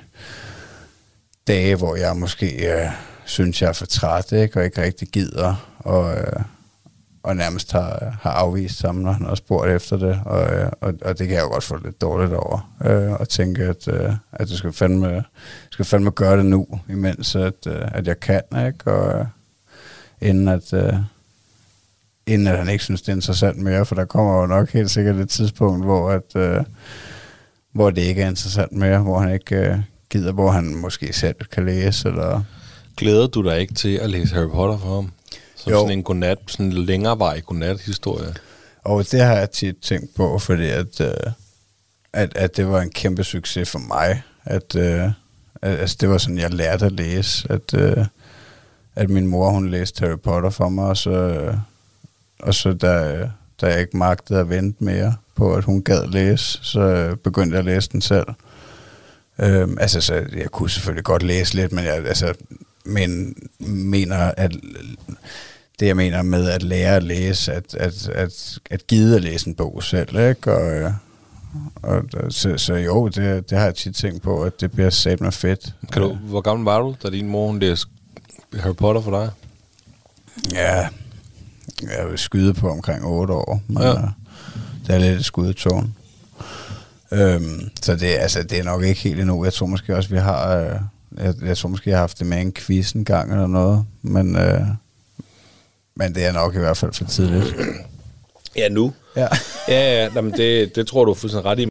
dage, 1.46 1.76
hvor 1.76 1.96
jeg 1.96 2.16
måske 2.16 2.72
øh, 2.72 2.90
synes, 3.24 3.62
jeg 3.62 3.68
er 3.68 3.72
for 3.72 3.86
træt, 3.86 4.32
ikke, 4.32 4.58
og 4.58 4.64
ikke 4.64 4.82
rigtig 4.82 5.08
gider, 5.08 5.68
og, 5.78 6.16
øh, 6.16 6.42
og 7.22 7.36
nærmest 7.36 7.72
har, 7.72 8.18
har 8.20 8.30
afvist 8.30 8.82
ham, 8.82 8.94
når 8.94 9.12
han 9.12 9.26
har 9.26 9.34
spurgt 9.34 9.70
efter 9.70 9.96
det, 9.96 10.20
og, 10.24 10.54
øh, 10.54 10.70
og, 10.80 10.94
og 11.02 11.18
det 11.18 11.28
kan 11.28 11.36
jeg 11.36 11.42
jo 11.42 11.48
godt 11.48 11.64
få 11.64 11.76
lidt 11.84 12.00
dårligt 12.00 12.32
over, 12.32 12.74
øh, 12.84 13.12
og 13.12 13.28
tænke, 13.28 13.64
at, 13.64 13.88
øh, 13.88 14.12
at 14.32 14.48
du 14.48 14.56
skal 14.56 14.72
fandme, 14.72 15.24
skal 15.70 15.84
fandme 15.84 16.10
gøre 16.10 16.36
det 16.36 16.46
nu, 16.46 16.66
imens 16.88 17.36
at, 17.36 17.66
øh, 17.66 17.88
at 17.92 18.06
jeg 18.06 18.20
kan, 18.20 18.42
ikke, 18.66 18.92
og 18.92 19.18
øh, 19.18 19.26
inden 20.20 20.48
at, 20.48 20.72
øh, 20.72 20.94
inden 22.26 22.48
at 22.48 22.58
han 22.58 22.68
ikke 22.68 22.84
synes, 22.84 23.02
det 23.02 23.08
er 23.08 23.16
interessant 23.16 23.58
mere, 23.58 23.86
for 23.86 23.94
der 23.94 24.04
kommer 24.04 24.40
jo 24.40 24.46
nok 24.46 24.70
helt 24.70 24.90
sikkert 24.90 25.16
et 25.16 25.28
tidspunkt, 25.28 25.84
hvor, 25.84 26.10
at, 26.10 26.36
øh, 26.36 26.64
hvor 27.72 27.90
det 27.90 28.02
ikke 28.02 28.22
er 28.22 28.28
interessant 28.28 28.72
mere, 28.72 28.98
hvor 28.98 29.18
han 29.20 29.32
ikke 29.32 29.56
øh, 29.56 29.78
gider, 30.10 30.32
hvor 30.32 30.50
han 30.50 30.74
måske 30.74 31.12
selv 31.12 31.36
kan 31.52 31.64
læse, 31.66 32.08
eller... 32.08 32.42
Glæder 32.96 33.26
du 33.26 33.42
dig 33.42 33.60
ikke 33.60 33.74
til 33.74 33.94
at 33.96 34.10
læse 34.10 34.34
Harry 34.34 34.50
Potter 34.50 34.78
for 34.78 34.94
ham? 34.94 35.12
Som 35.60 35.72
Jo. 35.72 35.78
sådan 35.78 35.98
en 35.98 36.02
godnat, 36.02 36.38
sådan 36.46 36.66
en 36.66 36.72
længerevarig 36.72 37.44
godnat-historie. 37.44 38.34
Og 38.84 39.10
det 39.10 39.20
har 39.20 39.34
jeg 39.34 39.50
tit 39.50 39.76
tænkt 39.82 40.14
på, 40.14 40.38
fordi 40.38 40.68
at, 40.68 41.00
øh, 41.00 41.32
at, 42.12 42.36
at 42.36 42.56
det 42.56 42.68
var 42.68 42.80
en 42.80 42.90
kæmpe 42.90 43.24
succes 43.24 43.70
for 43.70 43.78
mig. 43.78 44.22
At, 44.44 44.76
øh, 44.76 45.04
at, 45.62 45.78
altså 45.78 45.96
det 46.00 46.08
var 46.08 46.18
sådan, 46.18 46.38
jeg 46.38 46.54
lærte 46.54 46.86
at 46.86 46.92
læse. 46.92 47.52
At, 47.52 47.74
øh, 47.74 48.06
at 48.96 49.10
min 49.10 49.26
mor, 49.26 49.50
hun 49.50 49.68
læste 49.70 50.00
Harry 50.06 50.18
Potter 50.18 50.50
for 50.50 50.68
mig, 50.68 50.84
og 50.84 50.96
så, 50.96 51.10
øh, 51.10 51.54
og 52.38 52.54
så 52.54 52.72
da, 52.72 53.28
da 53.60 53.66
jeg 53.66 53.80
ikke 53.80 53.96
magtede 53.96 54.38
at 54.40 54.48
vente 54.48 54.84
mere 54.84 55.16
på, 55.34 55.54
at 55.54 55.64
hun 55.64 55.82
gad 55.82 56.06
læse, 56.06 56.58
så 56.62 56.80
øh, 56.80 57.16
begyndte 57.16 57.54
jeg 57.54 57.58
at 57.58 57.64
læse 57.64 57.88
den 57.92 58.00
selv. 58.00 58.26
Øhm, 59.38 59.76
altså, 59.80 60.00
så 60.00 60.14
jeg 60.14 60.50
kunne 60.50 60.70
selvfølgelig 60.70 61.04
godt 61.04 61.22
læse 61.22 61.54
lidt, 61.54 61.72
men 61.72 61.84
jeg 61.84 61.94
altså, 62.06 62.34
men 62.84 63.34
mener, 63.58 64.16
at 64.16 64.52
det 65.80 65.86
jeg 65.86 65.96
mener 65.96 66.22
med 66.22 66.50
at 66.50 66.62
lære 66.62 66.96
at 66.96 67.02
læse, 67.02 67.52
at, 67.52 67.74
at, 67.74 68.08
at, 68.08 68.58
at 68.70 68.86
gide 68.86 69.16
at 69.16 69.22
læse 69.22 69.48
en 69.48 69.54
bog 69.54 69.82
selv, 69.82 70.28
ikke? 70.28 70.52
Og, 70.54 70.72
øh, 70.76 70.92
og, 71.82 72.02
så, 72.30 72.58
så 72.58 72.74
jo, 72.74 73.08
det, 73.08 73.50
det 73.50 73.58
har 73.58 73.64
jeg 73.64 73.74
tit 73.74 73.94
tænkt 73.94 74.22
på, 74.22 74.42
at 74.42 74.60
det 74.60 74.72
bliver 74.72 74.90
sat 74.90 75.20
mig 75.20 75.34
fedt. 75.34 75.74
Kan 75.92 76.02
du, 76.02 76.14
hvor 76.14 76.40
gammel 76.40 76.64
var 76.64 76.80
du, 76.80 76.96
da 77.02 77.10
din 77.10 77.28
mor 77.28 77.46
hun 77.46 77.58
læste 77.58 77.86
Harry 78.60 78.74
Potter 78.74 79.00
for 79.02 79.10
dig? 79.10 79.30
Ja, 80.54 80.88
jeg 81.98 82.08
vil 82.10 82.18
skyde 82.18 82.54
på 82.54 82.70
omkring 82.70 83.04
8 83.04 83.34
år, 83.34 83.62
men 83.68 83.82
Ja. 83.82 83.88
ja. 83.88 84.06
det 84.86 84.94
er 84.94 84.98
lidt 84.98 85.18
et 85.18 85.24
skudetårn. 85.24 85.94
Øhm, 87.12 87.70
så 87.82 87.96
det, 87.96 88.06
altså, 88.06 88.42
det 88.42 88.58
er 88.58 88.62
nok 88.64 88.82
ikke 88.82 89.00
helt 89.00 89.20
endnu. 89.20 89.44
Jeg 89.44 89.52
tror 89.52 89.66
måske 89.66 89.96
også, 89.96 90.08
vi 90.10 90.16
har... 90.18 90.56
Øh, 90.56 90.76
jeg, 91.16 91.34
jeg 91.42 91.56
tror 91.56 91.68
måske, 91.68 91.90
jeg 91.90 91.96
har 91.96 92.02
haft 92.02 92.18
det 92.18 92.26
med 92.26 92.40
en 92.40 92.52
quiz 92.52 92.92
en 92.92 93.04
gang 93.04 93.32
eller 93.32 93.46
noget, 93.46 93.86
men, 94.02 94.36
øh, 94.36 94.60
men 95.96 96.14
det 96.14 96.26
er 96.26 96.32
nok 96.32 96.54
i 96.54 96.58
hvert 96.58 96.76
fald 96.76 96.92
for 96.92 97.04
tidligt. 97.04 97.54
Ja, 98.56 98.68
nu. 98.68 98.92
Ja. 99.16 99.28
Ja, 99.68 100.04
ja, 100.04 100.08
jamen 100.14 100.32
det, 100.32 100.76
det 100.76 100.86
tror 100.86 101.04
du 101.04 101.10
er 101.10 101.14
fuldstændig 101.14 101.50
ret 101.50 101.58
i. 101.58 101.68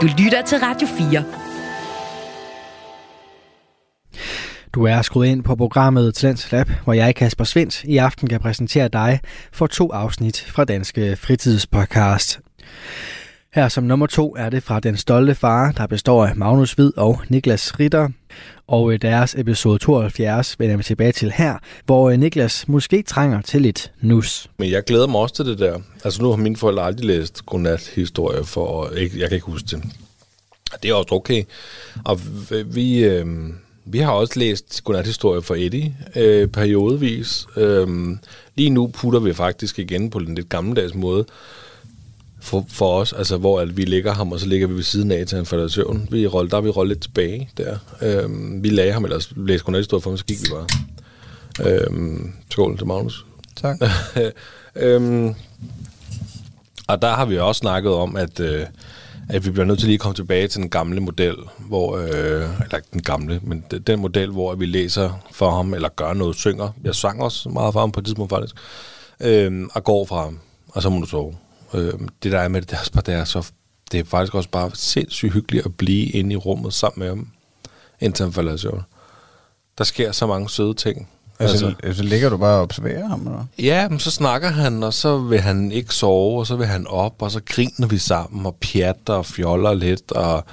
Du 0.00 0.06
lytter 0.22 0.42
til 0.46 0.58
Radio 0.58 0.88
4. 0.98 1.24
Du 4.74 4.84
er 4.84 5.02
skruet 5.02 5.26
ind 5.26 5.44
på 5.44 5.56
programmet 5.56 6.14
Talents 6.14 6.52
Lab, 6.52 6.70
hvor 6.84 6.92
jeg, 6.92 7.14
Kasper 7.14 7.44
Svendt, 7.44 7.84
i 7.84 7.96
aften 7.96 8.28
kan 8.28 8.40
præsentere 8.40 8.88
dig 8.88 9.20
for 9.52 9.66
to 9.66 9.92
afsnit 9.92 10.40
fra 10.40 10.64
Danske 10.64 11.16
Fritidspodcast. 11.16 12.40
Her 13.56 13.68
som 13.68 13.84
nummer 13.84 14.06
to 14.06 14.36
er 14.38 14.50
det 14.50 14.62
fra 14.62 14.80
Den 14.80 14.96
Stolte 14.96 15.34
Far, 15.34 15.72
der 15.72 15.86
består 15.86 16.26
af 16.26 16.36
Magnus 16.36 16.72
Hvid 16.72 16.92
og 16.96 17.20
Niklas 17.28 17.80
Ritter. 17.80 18.08
Og 18.66 18.92
øh, 18.92 19.02
deres 19.02 19.34
episode 19.38 19.78
72 19.78 20.58
vender 20.58 20.76
vi 20.76 20.82
tilbage 20.82 21.12
til 21.12 21.32
her, 21.32 21.58
hvor 21.84 22.10
øh, 22.10 22.18
Niklas 22.18 22.68
måske 22.68 23.02
trænger 23.02 23.42
til 23.42 23.62
lidt 23.62 23.92
nus. 24.00 24.50
Men 24.58 24.70
jeg 24.70 24.84
glæder 24.84 25.06
mig 25.06 25.20
også 25.20 25.34
til 25.34 25.44
det 25.44 25.58
der. 25.58 25.78
Altså 26.04 26.22
nu 26.22 26.30
har 26.30 26.36
mine 26.36 26.56
forældre 26.56 26.82
aldrig 26.82 27.06
læst 27.06 27.46
godnat-historie 27.46 28.44
for, 28.44 28.90
ikke, 28.90 29.20
jeg 29.20 29.28
kan 29.28 29.36
ikke 29.36 29.46
huske 29.46 29.66
det. 29.70 29.82
Det 30.82 30.90
er 30.90 30.94
også 30.94 31.14
okay. 31.14 31.44
Og 32.04 32.20
vi, 32.66 33.04
øh, 33.04 33.26
vi 33.84 33.98
har 33.98 34.12
også 34.12 34.38
læst 34.38 34.84
godnat-historie 34.84 35.42
for 35.42 35.54
Eddie 35.54 35.96
øh, 36.16 36.48
periodevis. 36.48 37.46
Øh, 37.56 37.88
lige 38.54 38.70
nu 38.70 38.86
putter 38.86 39.20
vi 39.20 39.32
faktisk 39.32 39.78
igen 39.78 40.10
på 40.10 40.18
den 40.18 40.34
lidt 40.34 40.48
gammeldags 40.48 40.94
måde 40.94 41.24
for, 42.46 42.64
for 42.68 43.00
os, 43.00 43.12
altså 43.12 43.36
hvor 43.36 43.60
at 43.60 43.76
vi 43.76 43.84
ligger 43.84 44.14
ham, 44.14 44.32
og 44.32 44.40
så 44.40 44.46
ligger 44.46 44.66
vi 44.66 44.74
ved 44.74 44.82
siden 44.82 45.10
af 45.10 45.26
til 45.26 45.36
han 45.36 45.46
falder 45.46 45.66
i 45.66 45.68
søvn. 45.68 46.08
Vi 46.10 46.26
roller, 46.26 46.50
der 46.50 46.56
er 46.56 46.60
vi 46.60 46.68
rollet 46.68 46.96
lidt 46.96 47.02
tilbage 47.02 47.50
der. 47.56 47.78
Øhm, 48.02 48.62
vi 48.62 48.68
lagde 48.68 48.92
ham, 48.92 49.04
eller 49.04 49.26
læste 49.36 49.64
godnat-historie 49.64 50.00
for 50.02 50.10
ham, 50.10 50.16
så 50.16 50.24
gik 50.24 50.38
vi 50.42 50.48
bare. 50.50 50.66
Øhm, 51.70 52.32
skål 52.50 52.78
til 52.78 52.86
Magnus. 52.86 53.26
Tak. 53.56 53.76
øhm, 54.76 55.34
og 56.88 57.02
der 57.02 57.14
har 57.14 57.24
vi 57.24 57.38
også 57.38 57.58
snakket 57.58 57.92
om, 57.92 58.16
at, 58.16 58.40
øh, 58.40 58.66
at 59.28 59.46
vi 59.46 59.50
bliver 59.50 59.64
nødt 59.64 59.78
til 59.78 59.86
lige 59.86 59.94
at 59.94 60.00
komme 60.00 60.14
tilbage 60.14 60.48
til 60.48 60.60
den 60.60 60.70
gamle 60.70 61.00
model, 61.00 61.36
hvor, 61.58 61.96
øh, 61.96 62.10
eller 62.64 62.76
ikke 62.76 62.88
den 62.92 63.02
gamle, 63.02 63.40
men 63.42 63.64
den 63.86 64.00
model, 64.00 64.30
hvor 64.30 64.54
vi 64.54 64.66
læser 64.66 65.24
for 65.32 65.50
ham, 65.50 65.74
eller 65.74 65.88
gør 65.88 66.12
noget, 66.12 66.36
synger. 66.36 66.68
Jeg 66.84 66.94
sang 66.94 67.22
også 67.22 67.48
meget 67.48 67.72
for 67.72 67.80
ham 67.80 67.92
på 67.92 68.00
et 68.00 68.06
tidspunkt 68.06 68.30
faktisk, 68.30 68.54
øh, 69.20 69.66
og 69.74 69.84
går 69.84 70.04
fra 70.04 70.24
ham, 70.24 70.38
og 70.68 70.82
så 70.82 70.90
må 70.90 71.00
du 71.00 71.06
sove. 71.06 71.34
Øh, 71.74 71.92
det 72.22 72.32
der 72.32 72.38
er 72.38 72.48
med 72.48 72.60
det, 72.60 72.70
det 72.70 72.96
er, 72.96 73.00
det 73.00 73.14
er 73.14 73.24
så 73.24 73.50
det 73.92 74.00
er 74.00 74.04
faktisk 74.04 74.34
også 74.34 74.48
bare 74.48 74.70
sindssygt 74.74 75.32
hyggeligt 75.32 75.66
at 75.66 75.74
blive 75.74 76.06
inde 76.06 76.32
i 76.32 76.36
rummet 76.36 76.74
sammen 76.74 77.00
med 77.00 77.08
ham, 77.08 77.28
indtil 78.00 78.24
han 78.24 78.32
falder 78.32 78.54
i 78.54 78.58
søvn. 78.58 78.82
Der 79.78 79.84
sker 79.84 80.12
så 80.12 80.26
mange 80.26 80.50
søde 80.50 80.74
ting. 80.74 81.08
Altså, 81.38 81.74
altså, 81.82 82.02
så 82.02 82.08
ligger 82.08 82.28
du 82.28 82.36
bare 82.36 82.56
og 82.56 82.62
observerer 82.62 83.08
ham, 83.08 83.26
eller? 83.26 83.44
Ja, 83.58 83.88
men 83.88 83.98
så 83.98 84.10
snakker 84.10 84.48
han, 84.48 84.82
og 84.82 84.94
så 84.94 85.18
vil 85.18 85.40
han 85.40 85.72
ikke 85.72 85.94
sove, 85.94 86.38
og 86.38 86.46
så 86.46 86.56
vil 86.56 86.66
han 86.66 86.86
op, 86.86 87.22
og 87.22 87.30
så 87.30 87.40
griner 87.46 87.86
vi 87.86 87.98
sammen, 87.98 88.46
og 88.46 88.56
pjatter 88.60 89.14
og 89.14 89.26
fjoller 89.26 89.74
lidt, 89.74 90.12
og, 90.12 90.44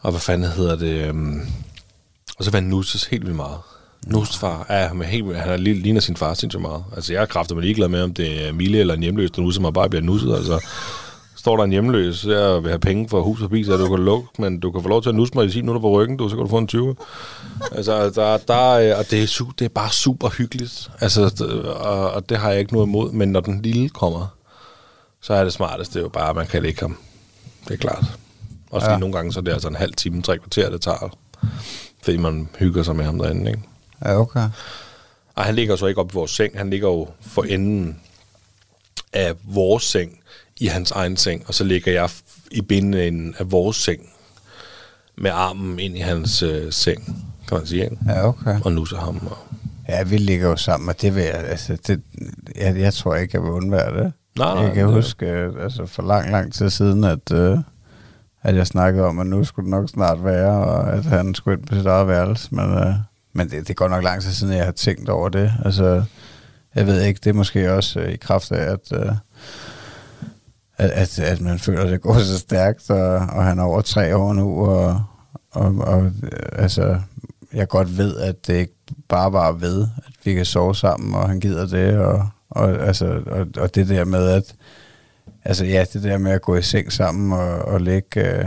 og 0.00 0.10
hvad 0.10 0.20
fanden 0.20 0.50
hedder 0.50 0.76
det, 0.76 1.10
um, 1.10 1.40
og 2.38 2.44
så 2.44 2.50
vil 2.50 2.60
han 2.60 2.70
nusses 2.70 3.04
helt 3.04 3.22
vildt 3.22 3.36
meget. 3.36 3.58
Nusses 4.06 4.38
far, 4.38 4.66
ja, 4.70 4.86
han, 4.86 5.02
er 5.02 5.06
helt, 5.06 5.36
han 5.36 5.52
er, 5.52 5.56
ligner 5.56 6.00
sin 6.00 6.16
far 6.16 6.34
sindssygt 6.34 6.62
meget. 6.62 6.84
Altså, 6.96 7.12
jeg 7.12 7.22
er 7.22 7.26
kraftig 7.26 7.56
med 7.56 7.64
ligeglad 7.64 7.88
med, 7.88 8.02
om 8.02 8.14
det 8.14 8.48
er 8.48 8.52
Mille 8.52 8.78
eller 8.78 8.94
en 8.94 9.02
hjemløs, 9.02 9.30
der 9.30 9.42
nusser 9.42 9.60
mig 9.60 9.72
bare 9.72 9.88
bliver 9.88 10.02
nusset, 10.02 10.34
altså 10.34 10.60
står 11.42 11.56
der 11.56 11.64
en 11.64 11.70
hjemløs, 11.70 12.24
jeg 12.24 12.62
vil 12.62 12.70
have 12.70 12.78
penge 12.78 13.08
for 13.08 13.22
hus 13.22 13.42
og 13.42 13.50
bil, 13.50 13.66
så 13.66 13.76
du 13.76 13.88
kan 13.88 14.04
lukke, 14.04 14.28
men 14.38 14.60
du 14.60 14.70
kan 14.70 14.82
få 14.82 14.88
lov 14.88 15.02
til 15.02 15.08
at 15.08 15.14
nusse 15.14 15.34
mig 15.34 15.46
i 15.46 15.50
10 15.50 15.60
minutter 15.60 15.80
på 15.80 15.90
ryggen, 15.90 16.16
du, 16.16 16.28
så 16.28 16.36
kan 16.36 16.44
du 16.44 16.50
få 16.50 16.58
en 16.58 16.66
20. 16.66 16.96
altså, 17.72 18.10
der, 18.10 18.36
der, 18.36 18.96
og 18.96 19.10
det 19.10 19.22
er, 19.22 19.52
det 19.58 19.64
er 19.64 19.68
bare 19.68 19.90
super 19.92 20.28
hyggeligt, 20.28 20.90
altså, 21.00 21.44
og, 21.80 22.10
og, 22.10 22.28
det 22.28 22.38
har 22.38 22.50
jeg 22.50 22.60
ikke 22.60 22.72
noget 22.72 22.86
imod, 22.86 23.12
men 23.12 23.28
når 23.28 23.40
den 23.40 23.62
lille 23.62 23.88
kommer, 23.88 24.26
så 25.20 25.34
er 25.34 25.44
det 25.44 25.52
smarteste 25.52 26.00
jo 26.00 26.08
bare, 26.08 26.30
at 26.30 26.36
man 26.36 26.46
kan 26.46 26.62
lægge 26.62 26.80
ham. 26.80 26.96
Det 27.68 27.74
er 27.74 27.78
klart. 27.78 28.04
Også 28.70 28.90
ja. 28.90 28.98
nogle 28.98 29.14
gange, 29.14 29.32
så 29.32 29.40
er 29.40 29.44
det 29.44 29.52
altså 29.52 29.68
en 29.68 29.74
halv 29.74 29.94
time, 29.94 30.22
tre 30.22 30.38
kvarter, 30.38 30.70
det 30.70 30.80
tager, 30.80 31.16
fordi 32.02 32.16
man 32.16 32.48
hygger 32.58 32.82
sig 32.82 32.96
med 32.96 33.04
ham 33.04 33.18
derinde, 33.18 33.50
ikke? 33.50 33.62
Ja, 34.04 34.20
okay. 34.20 34.48
Og 35.34 35.44
han 35.44 35.54
ligger 35.54 35.76
så 35.76 35.86
ikke 35.86 36.00
op 36.00 36.10
i 36.12 36.14
vores 36.14 36.30
seng, 36.30 36.58
han 36.58 36.70
ligger 36.70 36.88
jo 36.88 37.08
for 37.20 37.42
enden 37.42 38.00
af 39.12 39.34
vores 39.44 39.84
seng, 39.84 40.18
i 40.60 40.66
hans 40.66 40.90
egen 40.90 41.16
seng, 41.16 41.44
og 41.46 41.54
så 41.54 41.64
ligger 41.64 41.92
jeg 41.92 42.10
i 42.50 42.60
bindenden 42.60 43.34
af 43.38 43.52
vores 43.52 43.76
seng 43.76 44.10
med 45.16 45.30
armen 45.30 45.78
ind 45.78 45.96
i 45.96 46.00
hans 46.00 46.42
øh, 46.42 46.72
seng, 46.72 47.04
kan 47.48 47.58
man 47.58 47.66
sige. 47.66 47.84
Ikke? 47.84 47.96
Ja, 48.06 48.28
okay. 48.28 48.60
Og 48.64 48.72
nusser 48.72 48.96
ham. 48.96 49.28
Og... 49.30 49.38
Ja, 49.88 50.02
vi 50.02 50.16
ligger 50.16 50.48
jo 50.48 50.56
sammen, 50.56 50.88
og 50.88 51.00
det 51.00 51.14
vil 51.14 51.22
jeg, 51.22 51.34
altså, 51.34 51.76
det, 51.86 52.02
jeg, 52.56 52.76
jeg 52.76 52.94
tror 52.94 53.14
ikke, 53.14 53.36
jeg 53.36 53.42
vil 53.42 53.50
undvære 53.50 54.04
det. 54.04 54.12
Nej, 54.38 54.48
jeg 54.48 54.74
kan 54.74 54.86
det... 54.86 54.94
huske, 54.94 55.26
øh, 55.26 55.64
altså 55.64 55.86
for 55.86 56.02
lang, 56.02 56.30
lang 56.30 56.52
tid 56.52 56.70
siden, 56.70 57.04
at, 57.04 57.32
øh, 57.32 57.58
at 58.42 58.56
jeg 58.56 58.66
snakkede 58.66 59.04
om, 59.04 59.18
at 59.18 59.26
nu 59.26 59.44
skulle 59.44 59.64
det 59.64 59.70
nok 59.70 59.88
snart 59.88 60.24
være, 60.24 60.64
og 60.64 60.92
at 60.92 61.04
han 61.04 61.34
skulle 61.34 61.58
ind 61.58 61.66
på 61.66 61.74
sit 61.74 61.86
eget 61.86 62.08
værelse, 62.08 62.54
men, 62.54 62.70
øh, 62.70 62.94
men 63.32 63.50
det, 63.50 63.68
det 63.68 63.76
går 63.76 63.88
nok 63.88 64.04
lang 64.04 64.22
tid 64.22 64.32
siden, 64.32 64.56
jeg 64.56 64.64
har 64.64 64.72
tænkt 64.72 65.08
over 65.08 65.28
det. 65.28 65.52
Altså, 65.64 66.04
jeg 66.74 66.86
ved 66.86 67.02
ikke, 67.02 67.20
det 67.24 67.30
er 67.30 67.34
måske 67.34 67.72
også 67.72 68.00
øh, 68.00 68.12
i 68.12 68.16
kraft 68.16 68.52
af, 68.52 68.72
at... 68.72 68.92
Øh, 68.92 69.12
at, 70.76 70.90
at, 70.90 71.18
at 71.18 71.40
man 71.40 71.58
føler, 71.58 71.82
at 71.82 71.90
det 71.90 72.00
går 72.00 72.18
så 72.18 72.38
stærkt, 72.38 72.90
og, 72.90 73.14
og 73.14 73.44
han 73.44 73.58
er 73.58 73.62
over 73.62 73.80
tre 73.80 74.16
år 74.16 74.32
nu, 74.32 74.66
og, 74.66 75.04
og, 75.50 75.74
og 75.74 76.12
altså, 76.52 77.00
jeg 77.52 77.68
godt 77.68 77.98
ved, 77.98 78.16
at 78.16 78.46
det 78.46 78.54
ikke 78.54 78.74
bare 79.08 79.32
var 79.32 79.52
ved, 79.52 79.88
at 79.96 80.12
vi 80.24 80.34
kan 80.34 80.44
sove 80.44 80.74
sammen, 80.74 81.14
og 81.14 81.28
han 81.28 81.40
gider 81.40 81.66
det, 81.66 81.98
og, 81.98 82.28
og, 82.50 82.70
altså, 82.70 83.22
og, 83.26 83.46
og 83.56 83.74
det 83.74 83.88
der 83.88 84.04
med, 84.04 84.28
at 84.28 84.54
altså 85.44 85.64
ja, 85.64 85.84
det 85.92 86.02
der 86.02 86.18
med 86.18 86.32
at 86.32 86.42
gå 86.42 86.56
i 86.56 86.62
seng 86.62 86.92
sammen 86.92 87.32
og, 87.32 87.62
og 87.62 87.80
ligge 87.80 88.20
Øh, 88.20 88.44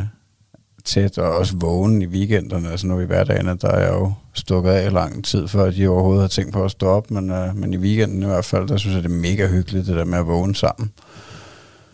tæt, 0.85 1.17
og 1.17 1.37
også 1.37 1.53
vågen 1.57 2.01
i 2.01 2.05
weekenderne, 2.05 2.71
altså 2.71 2.87
nu 2.87 2.99
i 2.99 3.05
hverdagen, 3.05 3.45
der 3.45 3.67
er 3.67 3.79
jeg 3.79 3.93
jo 3.93 4.13
stukket 4.33 4.71
af 4.71 4.93
lang 4.93 5.25
tid, 5.25 5.47
før 5.47 5.71
de 5.71 5.87
overhovedet 5.87 6.21
har 6.21 6.27
tænkt 6.27 6.53
på 6.53 6.63
at 6.63 6.71
stå 6.71 6.87
op, 6.87 7.11
men, 7.11 7.29
uh, 7.29 7.55
men 7.55 7.73
i 7.73 7.77
weekenden 7.77 8.23
i 8.23 8.25
hvert 8.25 8.45
fald, 8.45 8.67
der 8.67 8.77
synes 8.77 8.95
jeg, 8.95 9.03
det 9.03 9.11
er 9.11 9.15
mega 9.15 9.47
hyggeligt, 9.47 9.87
det 9.87 9.95
der 9.95 10.05
med 10.05 10.17
at 10.17 10.27
vågne 10.27 10.55
sammen. 10.55 10.91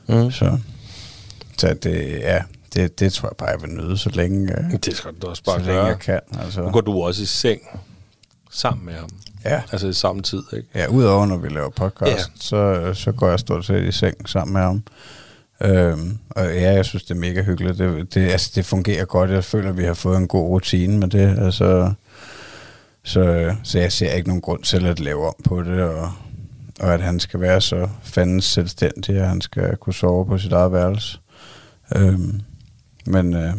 Mm. 0.08 0.32
Så, 0.32 0.58
så 1.58 1.74
det, 1.74 2.20
ja, 2.20 2.42
det, 2.74 3.00
det 3.00 3.14
tror 3.14 3.30
jeg 3.30 3.38
bare, 3.38 3.50
jeg 3.50 3.62
vil 3.62 3.70
nyde, 3.70 3.98
så 3.98 4.10
længe, 4.10 4.60
øh, 4.60 4.72
det 4.86 4.96
skal 4.96 5.12
du 5.22 5.28
også 5.28 5.44
bare 5.44 5.60
så 5.60 5.66
længe 5.66 5.84
jeg 5.84 6.00
kan. 6.00 6.20
Altså. 6.40 6.62
Nu 6.62 6.72
går 6.72 6.82
du 6.82 7.02
også 7.02 7.24
i 7.24 7.26
seng 7.26 7.62
sammen 8.52 8.86
med 8.86 8.94
ham. 8.94 9.10
Ja. 9.46 9.62
Altså 9.72 9.88
i 9.88 9.94
samme 9.94 10.22
tid, 10.22 10.44
ikke? 10.54 10.68
Ja, 10.76 10.88
udover 10.88 11.26
når 11.26 11.38
vi 11.38 11.50
laver 11.50 11.70
podcast, 11.70 12.12
ja. 12.12 12.24
så, 12.36 12.92
så 12.94 13.12
går 13.12 13.30
jeg 13.30 13.40
stort 13.40 13.66
set 13.66 13.84
i 13.84 13.92
seng 13.92 14.30
sammen 14.30 14.54
med 14.54 14.62
ham. 14.62 14.84
Øhm, 15.62 16.18
og 16.30 16.46
ja, 16.46 16.74
jeg 16.74 16.86
synes, 16.86 17.04
det 17.04 17.12
er 17.12 17.20
mega 17.20 17.44
hyggeligt. 17.44 17.78
Det, 17.78 18.14
det, 18.14 18.32
altså, 18.32 18.52
det 18.56 18.66
fungerer 18.66 19.06
godt. 19.06 19.32
Jeg 19.32 19.44
føler, 19.44 19.70
at 19.70 19.78
vi 19.78 19.84
har 19.84 19.94
fået 19.94 20.18
en 20.18 20.28
god 20.28 20.50
rutine 20.50 20.98
med 20.98 21.08
det. 21.08 21.40
Altså, 21.40 21.94
så, 23.04 23.56
så 23.64 23.80
jeg 23.80 23.92
ser 23.92 24.12
ikke 24.12 24.28
nogen 24.28 24.42
grund 24.42 24.64
til 24.64 24.86
at 24.86 25.00
lave 25.00 25.28
om 25.28 25.36
på 25.44 25.64
det. 25.64 25.82
Og, 25.82 26.12
og 26.80 26.94
at 26.94 27.02
han 27.02 27.20
skal 27.20 27.40
være 27.40 27.62
så 27.62 27.90
fandens 28.04 28.46
selvstændig, 28.46 29.18
at 29.18 29.28
han 29.28 29.42
skal 29.42 29.78
kunne 29.78 29.94
sove 29.94 30.26
på 30.26 30.38
sit 30.38 30.52
eget 30.52 30.72
værelse. 30.72 31.20
Øhm, 31.96 32.42
men, 33.06 33.34
øh, 33.34 33.54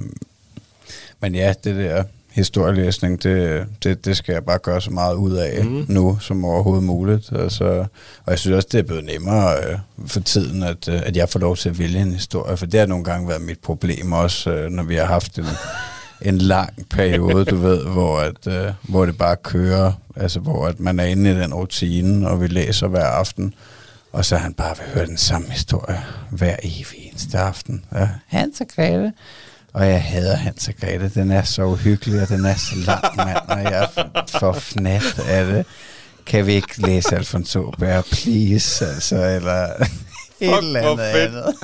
men 1.21 1.35
ja, 1.35 1.55
det 1.65 1.77
der 1.77 2.05
historielæsning, 2.33 3.23
det, 3.23 3.67
det, 3.83 4.05
det 4.05 4.17
skal 4.17 4.33
jeg 4.33 4.45
bare 4.45 4.59
gøre 4.59 4.81
så 4.81 4.91
meget 4.91 5.15
ud 5.15 5.33
af 5.33 5.65
mm. 5.65 5.85
nu, 5.89 6.19
som 6.21 6.45
overhovedet 6.45 6.85
muligt. 6.85 7.33
Altså, 7.33 7.65
og 8.25 8.31
jeg 8.31 8.39
synes 8.39 8.57
også, 8.57 8.69
det 8.73 8.79
er 8.79 8.83
blevet 8.83 9.05
nemmere 9.05 9.57
øh, 9.57 9.79
for 10.07 10.21
tiden, 10.21 10.63
at, 10.63 10.89
øh, 10.89 11.03
at 11.05 11.17
jeg 11.17 11.29
får 11.29 11.41
lov 11.41 11.57
til 11.57 11.69
at 11.69 11.79
vælge 11.79 12.01
en 12.01 12.13
historie, 12.13 12.57
for 12.57 12.67
det 12.67 12.81
har 12.81 12.87
nogle 12.87 13.05
gange 13.05 13.29
været 13.29 13.43
mit 13.43 13.59
problem 13.59 14.13
også, 14.13 14.51
øh, 14.51 14.71
når 14.71 14.83
vi 14.83 14.95
har 14.95 15.05
haft 15.05 15.39
en, 15.39 15.45
en 16.31 16.39
lang 16.39 16.89
periode, 16.91 17.45
du 17.45 17.57
ved, 17.57 17.85
hvor, 17.85 18.19
at, 18.19 18.47
øh, 18.47 18.73
hvor 18.83 19.07
det 19.07 19.19
bare 19.19 19.37
kører, 19.37 19.93
altså 20.17 20.41
hvor 20.41 20.67
at 20.67 20.81
man 20.81 21.01
er 21.01 21.05
inde 21.05 21.31
i 21.31 21.35
den 21.35 21.55
rutine, 21.55 22.29
og 22.29 22.41
vi 22.41 22.47
læser 22.47 22.89
hver 22.89 23.05
aften, 23.05 23.55
og 24.13 24.25
så 24.25 24.37
har 24.37 24.43
han 24.43 24.55
bare 24.55 24.77
vil 24.77 24.95
høre 24.95 25.07
den 25.07 25.17
samme 25.17 25.51
historie 25.51 25.99
hver 26.31 26.57
evig 26.63 27.11
eneste 27.11 27.39
aften. 27.39 27.85
Ja, 27.95 28.09
Hans 28.27 28.61
og 28.61 28.67
Grete. 28.77 29.13
Og 29.73 29.87
jeg 29.87 30.03
hader 30.03 30.37
Hans 30.37 30.69
og 30.69 30.75
Grete. 30.81 31.09
Den 31.15 31.31
er 31.31 31.43
så 31.43 31.65
uhyggelig, 31.65 32.23
og 32.23 32.29
den 32.29 32.45
er 32.45 32.55
så 32.55 32.75
lang, 32.87 33.17
mand, 33.17 33.39
og 33.49 33.63
jeg 33.73 33.89
får 34.29 34.53
fnat 34.53 35.19
af 35.29 35.47
det. 35.47 35.67
Kan 36.27 36.47
vi 36.47 36.53
ikke 36.53 36.87
læse 36.87 37.17
Alfonso 37.17 37.71
Bær, 37.79 38.01
please? 38.01 38.87
Altså, 38.87 39.17
eller 39.17 39.67
et 40.41 40.59
eller 40.59 40.81
andet 40.81 41.03
andet. 41.03 41.55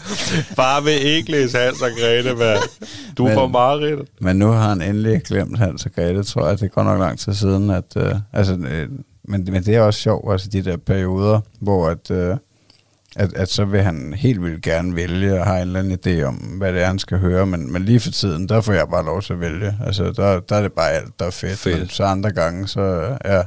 Far 0.56 0.80
vil 0.80 1.02
ikke 1.06 1.30
læse 1.30 1.58
Hans 1.58 1.82
og 1.82 1.90
Grete, 2.00 2.34
hvad? 2.34 2.56
Du 3.16 3.24
men, 3.24 3.34
får 3.34 3.46
meget 3.46 4.08
Men 4.20 4.36
nu 4.36 4.46
har 4.46 4.68
han 4.68 4.82
endelig 4.82 5.22
glemt 5.22 5.58
Hans 5.58 5.86
og 5.86 5.92
Grete, 5.92 6.22
tror 6.22 6.48
jeg. 6.48 6.60
Det 6.60 6.72
går 6.72 6.82
nok 6.82 6.98
lang 6.98 7.18
tid 7.18 7.34
siden, 7.34 7.70
at... 7.70 7.96
Uh, 7.96 8.12
altså, 8.32 8.54
uh, 8.54 8.92
men, 9.30 9.48
men 9.50 9.64
det 9.64 9.74
er 9.76 9.80
også 9.80 10.00
sjovt, 10.00 10.32
altså 10.32 10.48
de 10.48 10.62
der 10.62 10.76
perioder, 10.76 11.40
hvor 11.60 11.88
at, 11.88 12.10
uh, 12.10 12.36
at, 13.18 13.34
at 13.34 13.48
så 13.48 13.64
vil 13.64 13.82
han 13.82 14.14
helt 14.14 14.42
vildt 14.42 14.62
gerne 14.62 14.96
vælge 14.96 15.40
og 15.40 15.46
har 15.46 15.56
en 15.56 15.62
eller 15.62 15.78
anden 15.78 15.98
idé 16.06 16.22
om, 16.22 16.34
hvad 16.34 16.72
det 16.72 16.82
er, 16.82 16.86
han 16.86 16.98
skal 16.98 17.18
høre. 17.18 17.46
Men, 17.46 17.72
men 17.72 17.84
lige 17.84 18.00
for 18.00 18.10
tiden, 18.10 18.48
der 18.48 18.60
får 18.60 18.72
jeg 18.72 18.88
bare 18.88 19.04
lov 19.04 19.22
til 19.22 19.32
at 19.32 19.40
vælge. 19.40 19.78
Altså, 19.86 20.12
der, 20.12 20.40
der 20.40 20.56
er 20.56 20.62
det 20.62 20.72
bare 20.72 20.90
alt, 20.90 21.18
der 21.18 21.26
er 21.26 21.30
fedt. 21.30 21.58
fedt. 21.58 21.78
Men 21.78 21.88
så 21.88 22.04
andre 22.04 22.32
gange, 22.32 22.68
så, 22.68 23.16
ja, 23.24 23.42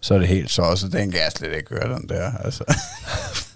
så 0.00 0.14
er 0.14 0.18
det 0.18 0.28
helt 0.28 0.50
så 0.50 0.62
også. 0.62 0.88
Den 0.88 1.10
kan 1.10 1.20
jeg 1.20 1.32
slet 1.36 1.56
ikke 1.56 1.70
høre, 1.70 1.94
den 1.94 2.08
der. 2.08 2.32
Altså. 2.44 2.64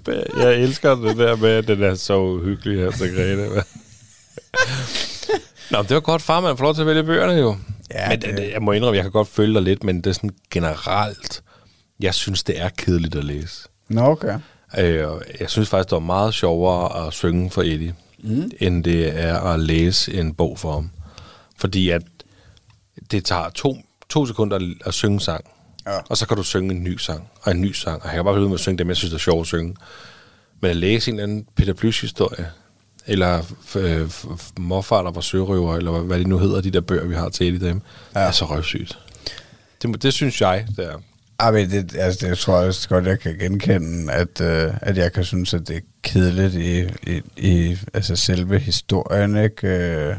jeg 0.43 0.55
elsker 0.55 0.95
det 0.95 1.17
der 1.17 1.37
med, 1.37 1.51
at 1.51 1.69
den 1.69 1.83
er 1.83 1.95
så 1.95 2.21
uhyggelig 2.21 2.79
her, 2.79 2.91
så 2.91 3.05
Grete. 3.05 3.65
Nå, 5.71 5.83
det 5.83 5.95
var 5.95 6.01
godt, 6.01 6.23
far, 6.23 6.41
man 6.41 6.57
får 6.57 6.65
lov 6.65 6.75
til 6.75 6.81
at 6.81 6.87
vælge 6.87 7.05
bøgerne 7.05 7.33
jo. 7.33 7.57
Ja, 7.91 8.09
men 8.09 8.21
det... 8.21 8.51
jeg 8.53 8.63
må 8.63 8.73
indrømme, 8.73 8.97
jeg 8.97 9.05
kan 9.05 9.13
godt 9.13 9.29
følge 9.29 9.55
dig 9.55 9.63
lidt, 9.63 9.85
men 9.85 9.97
det 9.97 10.07
er 10.07 10.15
sådan 10.15 10.31
generelt, 10.51 11.43
jeg 12.01 12.15
synes, 12.15 12.43
det 12.43 12.61
er 12.61 12.69
kedeligt 12.69 13.15
at 13.15 13.25
læse. 13.25 13.69
Nå, 13.89 14.03
okay. 14.03 14.39
Øh, 14.79 15.09
jeg 15.41 15.51
synes 15.51 15.69
faktisk, 15.69 15.91
det 15.91 15.97
var 15.97 16.01
meget 16.01 16.35
sjovere 16.35 17.07
at 17.07 17.13
synge 17.13 17.51
for 17.51 17.63
Eddie, 17.63 17.95
mm. 18.19 18.51
end 18.61 18.85
det 18.85 19.21
er 19.21 19.41
at 19.41 19.61
læse 19.61 20.15
en 20.15 20.35
bog 20.35 20.59
for 20.59 20.73
ham. 20.73 20.91
Fordi 21.57 21.91
at 21.91 22.03
det 23.11 23.25
tager 23.25 23.51
to, 23.51 23.77
to 24.09 24.27
sekunder 24.27 24.75
at 24.85 24.95
synge 24.95 25.21
sang, 25.21 25.45
ja. 25.87 25.99
og 26.09 26.17
så 26.17 26.27
kan 26.27 26.37
du 26.37 26.43
synge 26.43 26.75
en 26.75 26.85
ny 26.85 26.97
sang, 26.97 27.29
og 27.43 27.53
en 27.53 27.61
ny 27.61 27.73
sang, 27.73 28.03
og 28.03 28.07
jeg 28.07 28.15
kan 28.15 28.25
bare 28.25 28.35
blive 28.35 28.49
med 28.49 28.55
at 28.55 28.61
synge 28.61 28.79
dem, 28.79 28.89
jeg 28.89 28.97
synes, 28.97 29.11
det 29.11 29.19
er 29.19 29.23
sjovt 29.23 29.41
at 29.41 29.47
synge. 29.47 29.77
Men 30.61 30.71
at 30.71 30.77
læse 30.77 31.11
en 31.11 31.17
eller 31.17 31.23
anden 31.23 31.47
Peter 31.57 31.73
Plys-historie, 31.73 32.51
eller 33.07 33.43
øh, 33.77 34.11
morfar, 34.59 35.03
der 35.03 35.11
var 35.11 35.21
sørøver, 35.21 35.77
eller 35.77 36.01
hvad 36.01 36.19
de 36.19 36.25
nu 36.25 36.39
hedder, 36.39 36.61
de 36.61 36.71
der 36.71 36.81
bøger, 36.81 37.05
vi 37.07 37.15
har 37.15 37.29
til 37.29 37.55
i 37.55 37.59
dem, 37.59 37.83
ja. 38.15 38.21
er 38.21 38.31
så 38.31 38.45
røvsygt. 38.45 38.99
Det, 39.83 40.03
det 40.03 40.13
synes 40.15 40.41
jeg, 40.41 40.67
det 40.77 40.87
er. 40.87 40.99
Ah, 41.43 41.55
men 41.55 41.71
det, 41.71 41.97
altså, 41.97 42.29
det 42.29 42.39
tror 42.39 42.59
jeg 42.59 42.69
også 42.69 42.89
godt, 42.89 43.07
jeg 43.07 43.21
kan 43.21 43.39
genkende, 43.39 44.13
at, 44.13 44.41
øh, 44.41 44.75
at 44.83 44.97
jeg 44.97 45.13
kan 45.13 45.25
synes, 45.25 45.55
at 45.55 45.69
det 45.69 45.77
er 45.77 45.81
kedeligt 46.03 46.55
i, 46.55 46.81
i, 47.13 47.23
i 47.37 47.79
altså 47.95 48.17
selve 48.17 48.59
historien, 48.59 49.37
ikke? 49.37 49.69
Øh, 49.69 50.17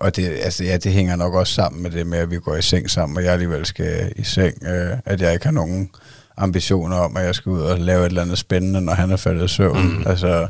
og 0.00 0.16
det, 0.16 0.28
altså, 0.28 0.64
ja, 0.64 0.76
det 0.76 0.92
hænger 0.92 1.16
nok 1.16 1.34
også 1.34 1.54
sammen 1.54 1.82
med 1.82 1.90
det 1.90 2.06
med, 2.06 2.18
at 2.18 2.30
vi 2.30 2.38
går 2.38 2.56
i 2.56 2.62
seng 2.62 2.90
sammen, 2.90 3.16
og 3.16 3.24
jeg 3.24 3.32
alligevel 3.32 3.66
skal 3.66 4.12
i 4.16 4.22
seng, 4.22 4.64
øh, 4.66 4.98
at 5.04 5.20
jeg 5.20 5.32
ikke 5.32 5.44
har 5.44 5.52
nogen 5.52 5.90
ambitioner 6.36 6.96
om, 6.96 7.16
at 7.16 7.24
jeg 7.24 7.34
skal 7.34 7.50
ud 7.50 7.60
og 7.60 7.78
lave 7.78 8.00
et 8.00 8.06
eller 8.06 8.22
andet 8.22 8.38
spændende, 8.38 8.80
når 8.80 8.94
han 8.94 9.10
er 9.10 9.16
faldet 9.16 9.44
i 9.44 9.48
søvn. 9.48 9.96
Mm. 9.98 10.06
Altså, 10.06 10.48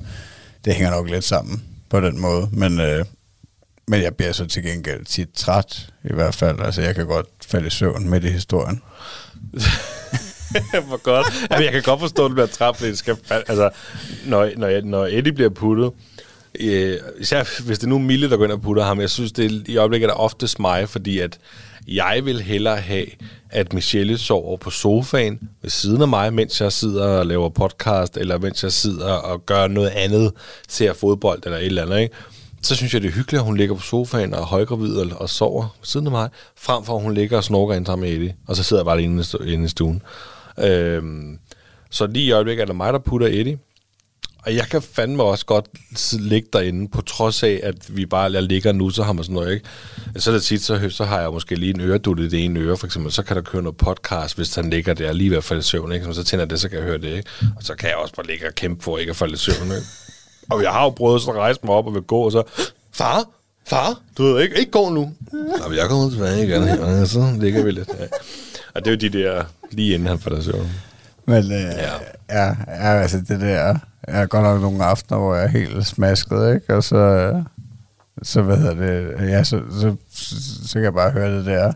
det 0.65 0.75
hænger 0.75 0.91
nok 0.91 1.11
lidt 1.11 1.25
sammen 1.25 1.57
på 1.57 1.77
på 1.91 2.01
den 2.01 2.21
måde. 2.21 2.49
Men, 2.53 2.81
øh, 2.81 3.05
men 3.89 4.03
jeg 4.03 4.15
bliver 4.15 4.33
så 4.33 4.47
til 4.47 4.63
gengæld 4.63 5.05
tit 5.05 5.29
træt, 5.35 5.89
i 6.05 6.15
hvert 6.15 6.35
fald. 6.35 6.61
Altså, 6.61 6.83
jeg 6.83 6.95
kan 6.95 7.07
godt 7.07 7.27
falde 7.47 7.67
i 7.67 7.71
søvn 7.71 8.11
midt 8.11 8.25
i 8.25 8.29
historien. 8.29 8.83
Hvor 10.87 11.03
godt. 11.03 11.27
Jamen, 11.51 11.65
jeg 11.65 11.73
kan 11.73 11.83
godt 11.83 12.01
forstå, 12.01 12.25
at 12.25 12.29
du 12.29 12.35
bliver 12.35 12.47
træt, 12.47 12.77
fordi 12.77 12.91
det 12.91 12.99
skal... 12.99 13.17
Altså, 13.31 13.71
når, 14.27 14.51
når, 14.57 14.69
jeg, 14.69 14.83
når 14.83 15.07
Eddie 15.07 15.33
bliver 15.33 15.51
puttet, 15.51 15.93
øh, 16.61 16.99
især 17.19 17.63
hvis 17.65 17.79
det 17.79 17.85
er 17.85 17.89
nu 17.89 17.99
Mille, 17.99 18.31
der 18.31 18.37
går 18.37 18.45
ind 18.45 18.53
og 18.53 18.63
putter 18.63 18.85
ham, 18.85 19.01
jeg 19.01 19.11
synes, 19.11 19.33
det 19.33 19.45
er, 19.45 19.61
i 19.67 19.77
øjeblikket 19.77 20.07
er 20.07 20.13
det 20.13 20.21
oftest 20.21 20.59
mig, 20.59 20.89
fordi 20.89 21.19
at 21.19 21.39
jeg 21.89 22.21
vil 22.25 22.41
hellere 22.41 22.77
have, 22.77 23.07
at 23.51 23.73
Michelle 23.73 24.19
sover 24.19 24.57
på 24.57 24.71
sofaen 24.71 25.49
ved 25.63 25.71
siden 25.71 26.03
af 26.03 26.09
mig, 26.09 26.35
mens 26.35 26.61
jeg 26.61 26.73
sidder 26.73 27.07
og 27.07 27.27
laver 27.27 27.49
podcast, 27.49 28.17
eller 28.17 28.39
mens 28.39 28.63
jeg 28.63 28.73
sidder 28.73 29.13
og 29.13 29.47
gør 29.47 29.67
noget 29.67 29.89
andet, 29.89 30.33
ser 30.69 30.93
fodbold 30.93 31.43
eller 31.45 31.59
et 31.59 31.67
eller 31.67 31.83
andet, 31.83 32.01
ikke? 32.01 32.15
Så 32.67 32.77
synes 32.77 32.95
jeg, 32.95 33.03
det 33.03 33.09
er 33.09 33.13
hyggeligt, 33.13 33.41
at 33.41 33.45
hun 33.45 33.57
ligger 33.57 33.75
på 33.75 33.83
sofaen 33.83 34.35
og 34.35 34.41
er 34.41 34.45
højgravid 34.45 34.97
og, 34.97 35.21
og 35.21 35.31
sover 35.31 35.63
ved 35.63 35.87
siden 35.87 36.07
af 36.07 36.11
mig, 36.11 36.29
frem 36.57 36.85
for 36.85 36.97
at 36.97 37.03
hun 37.03 37.15
ligger 37.15 37.37
og 37.37 37.45
snorker 37.45 37.75
ind 37.75 37.87
sammen 37.87 38.09
med 38.09 38.17
Eddie, 38.17 38.35
og 38.47 38.57
så 38.57 38.63
sidder 38.63 38.81
jeg 38.81 38.85
bare 38.85 39.03
inde, 39.03 39.25
i 39.45 39.53
inde 39.53 39.65
i 39.65 39.69
stuen. 39.69 40.03
Øhm, 40.59 41.39
så 41.91 42.07
lige 42.07 42.25
i 42.25 42.31
øjeblikket 42.31 42.63
er 42.63 42.67
det 42.67 42.77
mig, 42.77 42.93
der 42.93 42.99
putter 42.99 43.27
Eddie, 43.27 43.59
og 44.39 44.55
jeg 44.55 44.67
kan 44.71 44.83
fandme 44.83 45.23
også 45.23 45.47
godt 45.47 45.67
ligge 46.13 46.49
derinde, 46.53 46.89
på 46.89 47.01
trods 47.01 47.43
af, 47.43 47.61
at 47.63 47.97
vi 47.97 48.07
bare 48.07 48.33
jeg 48.33 48.43
ligger 48.43 48.73
nu, 48.73 48.91
så 48.91 49.03
har 49.03 49.13
man 49.13 49.25
sådan 49.25 49.35
noget, 49.35 49.55
ikke? 49.55 49.67
Så 50.17 50.33
det 50.33 50.43
tit, 50.43 50.63
så, 50.63 50.91
så 50.91 51.05
har 51.05 51.21
jeg 51.21 51.31
måske 51.33 51.55
lige 51.55 51.75
en 51.75 51.81
øredutte 51.81 52.25
i 52.25 52.29
det 52.29 52.45
ene 52.45 52.61
øre, 52.61 52.77
for 52.77 52.87
eksempel. 52.87 53.13
Så 53.13 53.23
kan 53.23 53.37
der 53.37 53.43
køre 53.43 53.63
noget 53.63 53.77
podcast, 53.77 54.37
hvis 54.37 54.55
han 54.55 54.71
ligger 54.71 54.95
der 54.95 55.13
lige 55.13 55.31
ved 55.31 55.37
at 55.37 55.45
falde 55.45 55.61
i 55.61 55.63
søvn, 55.63 55.93
ikke? 55.93 56.15
Så 56.15 56.25
tænder 56.25 56.45
jeg 56.45 56.51
det, 56.51 56.61
så 56.61 56.69
kan 56.69 56.79
jeg 56.79 56.87
høre 56.87 56.99
det, 56.99 57.17
ikke? 57.17 57.31
Og 57.57 57.63
så 57.63 57.75
kan 57.75 57.89
jeg 57.89 57.97
også 57.97 58.15
bare 58.15 58.27
ligge 58.27 58.47
og 58.47 58.55
kæmpe 58.55 58.83
for 58.83 58.99
ikke 58.99 59.11
at 59.11 59.17
falde 59.17 59.35
i 59.35 59.37
søvn, 59.37 59.67
ikke? 59.67 59.87
Og 60.51 60.63
jeg 60.63 60.71
har 60.71 60.85
jo 60.85 60.91
prøvet 60.91 61.23
sådan 61.23 61.35
at 61.35 61.41
rejse 61.41 61.61
mig 61.65 61.75
op 61.75 61.87
og 61.87 61.95
vil 61.95 62.03
gå, 62.03 62.19
og 62.19 62.33
så... 62.33 62.43
Far! 62.93 63.25
Far! 63.67 64.01
Du 64.19 64.23
ved 64.23 64.43
ikke, 64.43 64.59
ikke 64.59 64.71
gå 64.71 64.89
nu. 64.89 65.13
Nå, 65.33 65.69
men 65.69 65.79
jeg 65.79 65.89
kommer 65.89 66.11
tilbage 66.11 66.47
igen 66.47 66.69
og 66.69 67.07
så 67.07 67.37
ligger 67.41 67.63
vi 67.65 67.71
lidt. 67.71 67.89
Ja. 67.89 68.07
Og 68.75 68.85
det 68.85 68.87
er 68.87 68.91
jo 68.91 69.11
de 69.11 69.19
der, 69.19 69.45
lige 69.71 69.95
inden 69.95 70.09
han 70.09 70.19
falder 70.19 70.43
søvn. 70.43 70.71
Men 71.27 71.45
øh, 71.45 71.61
ja. 71.61 71.93
Ja, 72.31 72.47
ja, 72.69 73.01
altså 73.03 73.19
det 73.19 73.41
der, 73.41 73.79
jeg 74.07 74.15
har 74.15 74.27
godt 74.27 74.43
nok 74.43 74.61
nogle 74.61 74.85
aftener, 74.85 75.19
hvor 75.19 75.35
jeg 75.35 75.45
er 75.45 75.49
helt 75.49 75.87
smasket, 75.87 76.55
ikke? 76.55 76.77
Og 76.77 76.85
så, 76.85 76.97
øh, 76.97 77.43
så 78.23 78.43
hvad 78.43 78.57
hedder 78.57 78.75
det, 78.75 79.29
ja, 79.29 79.45
så, 79.45 79.61
så, 79.71 79.97
så, 80.15 80.35
så 80.69 80.73
kan 80.73 80.83
jeg 80.83 80.95
bare 80.95 81.11
høre 81.11 81.39
det 81.39 81.47
der, 81.47 81.73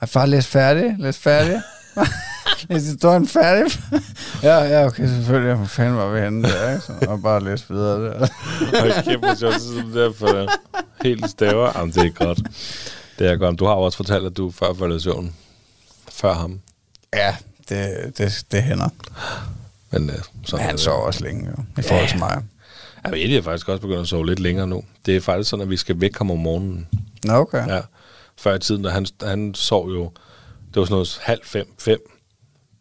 er 0.00 0.06
far 0.06 0.26
læst 0.26 0.48
færdig? 0.48 0.96
Læst 0.98 1.18
færdig? 1.18 1.60
Læs 2.70 2.82
historien 2.86 3.28
færdig? 3.28 3.72
ja, 4.42 4.58
ja, 4.58 4.86
okay, 4.86 5.06
selvfølgelig. 5.06 5.54
Hvor 5.54 5.66
fanden 5.66 5.96
var 5.96 6.10
vi 6.12 6.20
henne 6.20 6.48
der, 6.48 6.70
ikke? 6.70 6.82
Så, 6.82 6.92
og 7.08 7.22
bare 7.22 7.44
læse 7.44 7.64
videre 7.68 8.04
der. 8.04 8.26
Kæft, 9.02 9.18
hvor 9.18 9.34
sjovt, 9.34 9.54
det 9.94 10.02
er 10.02 10.04
der 10.04 10.12
for 10.12 10.46
helt 11.02 11.30
staver. 11.30 11.72
Jamen, 11.78 11.94
det 11.94 12.06
er 12.06 12.10
godt. 12.24 12.38
Det 13.18 13.30
er 13.30 13.36
godt. 13.36 13.58
Du 13.58 13.64
har 13.64 13.72
jo 13.74 13.80
også 13.80 13.96
fortalt, 13.96 14.26
at 14.26 14.36
du 14.36 14.50
før 14.50 14.74
faldt 14.74 14.96
i 15.00 15.02
søvn. 15.02 15.34
Før 16.10 16.32
ham. 16.34 16.60
ja, 17.14 17.36
det, 17.68 18.18
det, 18.18 18.44
det 18.52 18.62
hænder. 18.62 18.88
Men 19.90 20.10
øh, 20.10 20.16
så 20.46 20.56
Men 20.56 20.64
han 20.64 20.78
sover 20.78 21.06
også 21.06 21.24
længe, 21.24 21.46
jo, 21.46 21.62
i 21.78 21.82
forhold 21.82 22.08
til 22.08 22.18
mig. 22.18 22.42
Ja, 23.04 23.10
men 23.10 23.20
Eddie 23.20 23.38
er 23.38 23.42
faktisk 23.42 23.68
også 23.68 23.80
begyndt 23.80 24.00
at 24.00 24.08
sove 24.08 24.26
lidt 24.26 24.40
længere 24.40 24.66
nu. 24.66 24.82
Det 25.06 25.16
er 25.16 25.20
faktisk 25.20 25.50
sådan, 25.50 25.62
at 25.62 25.70
vi 25.70 25.76
skal 25.76 26.00
væk 26.00 26.18
ham 26.18 26.30
om 26.30 26.38
morgenen. 26.38 26.86
Nå, 27.24 27.32
okay. 27.32 27.66
Ja. 27.68 27.80
Før 28.36 28.54
i 28.54 28.58
tiden, 28.58 28.82
da 28.84 28.90
han, 28.90 29.06
han 29.22 29.54
sov 29.54 29.90
jo, 29.90 30.12
det 30.74 30.76
var 30.80 30.84
sådan 30.84 30.94
noget 30.94 31.18
halv 31.22 31.40
fem, 31.44 31.66
fem. 31.78 31.98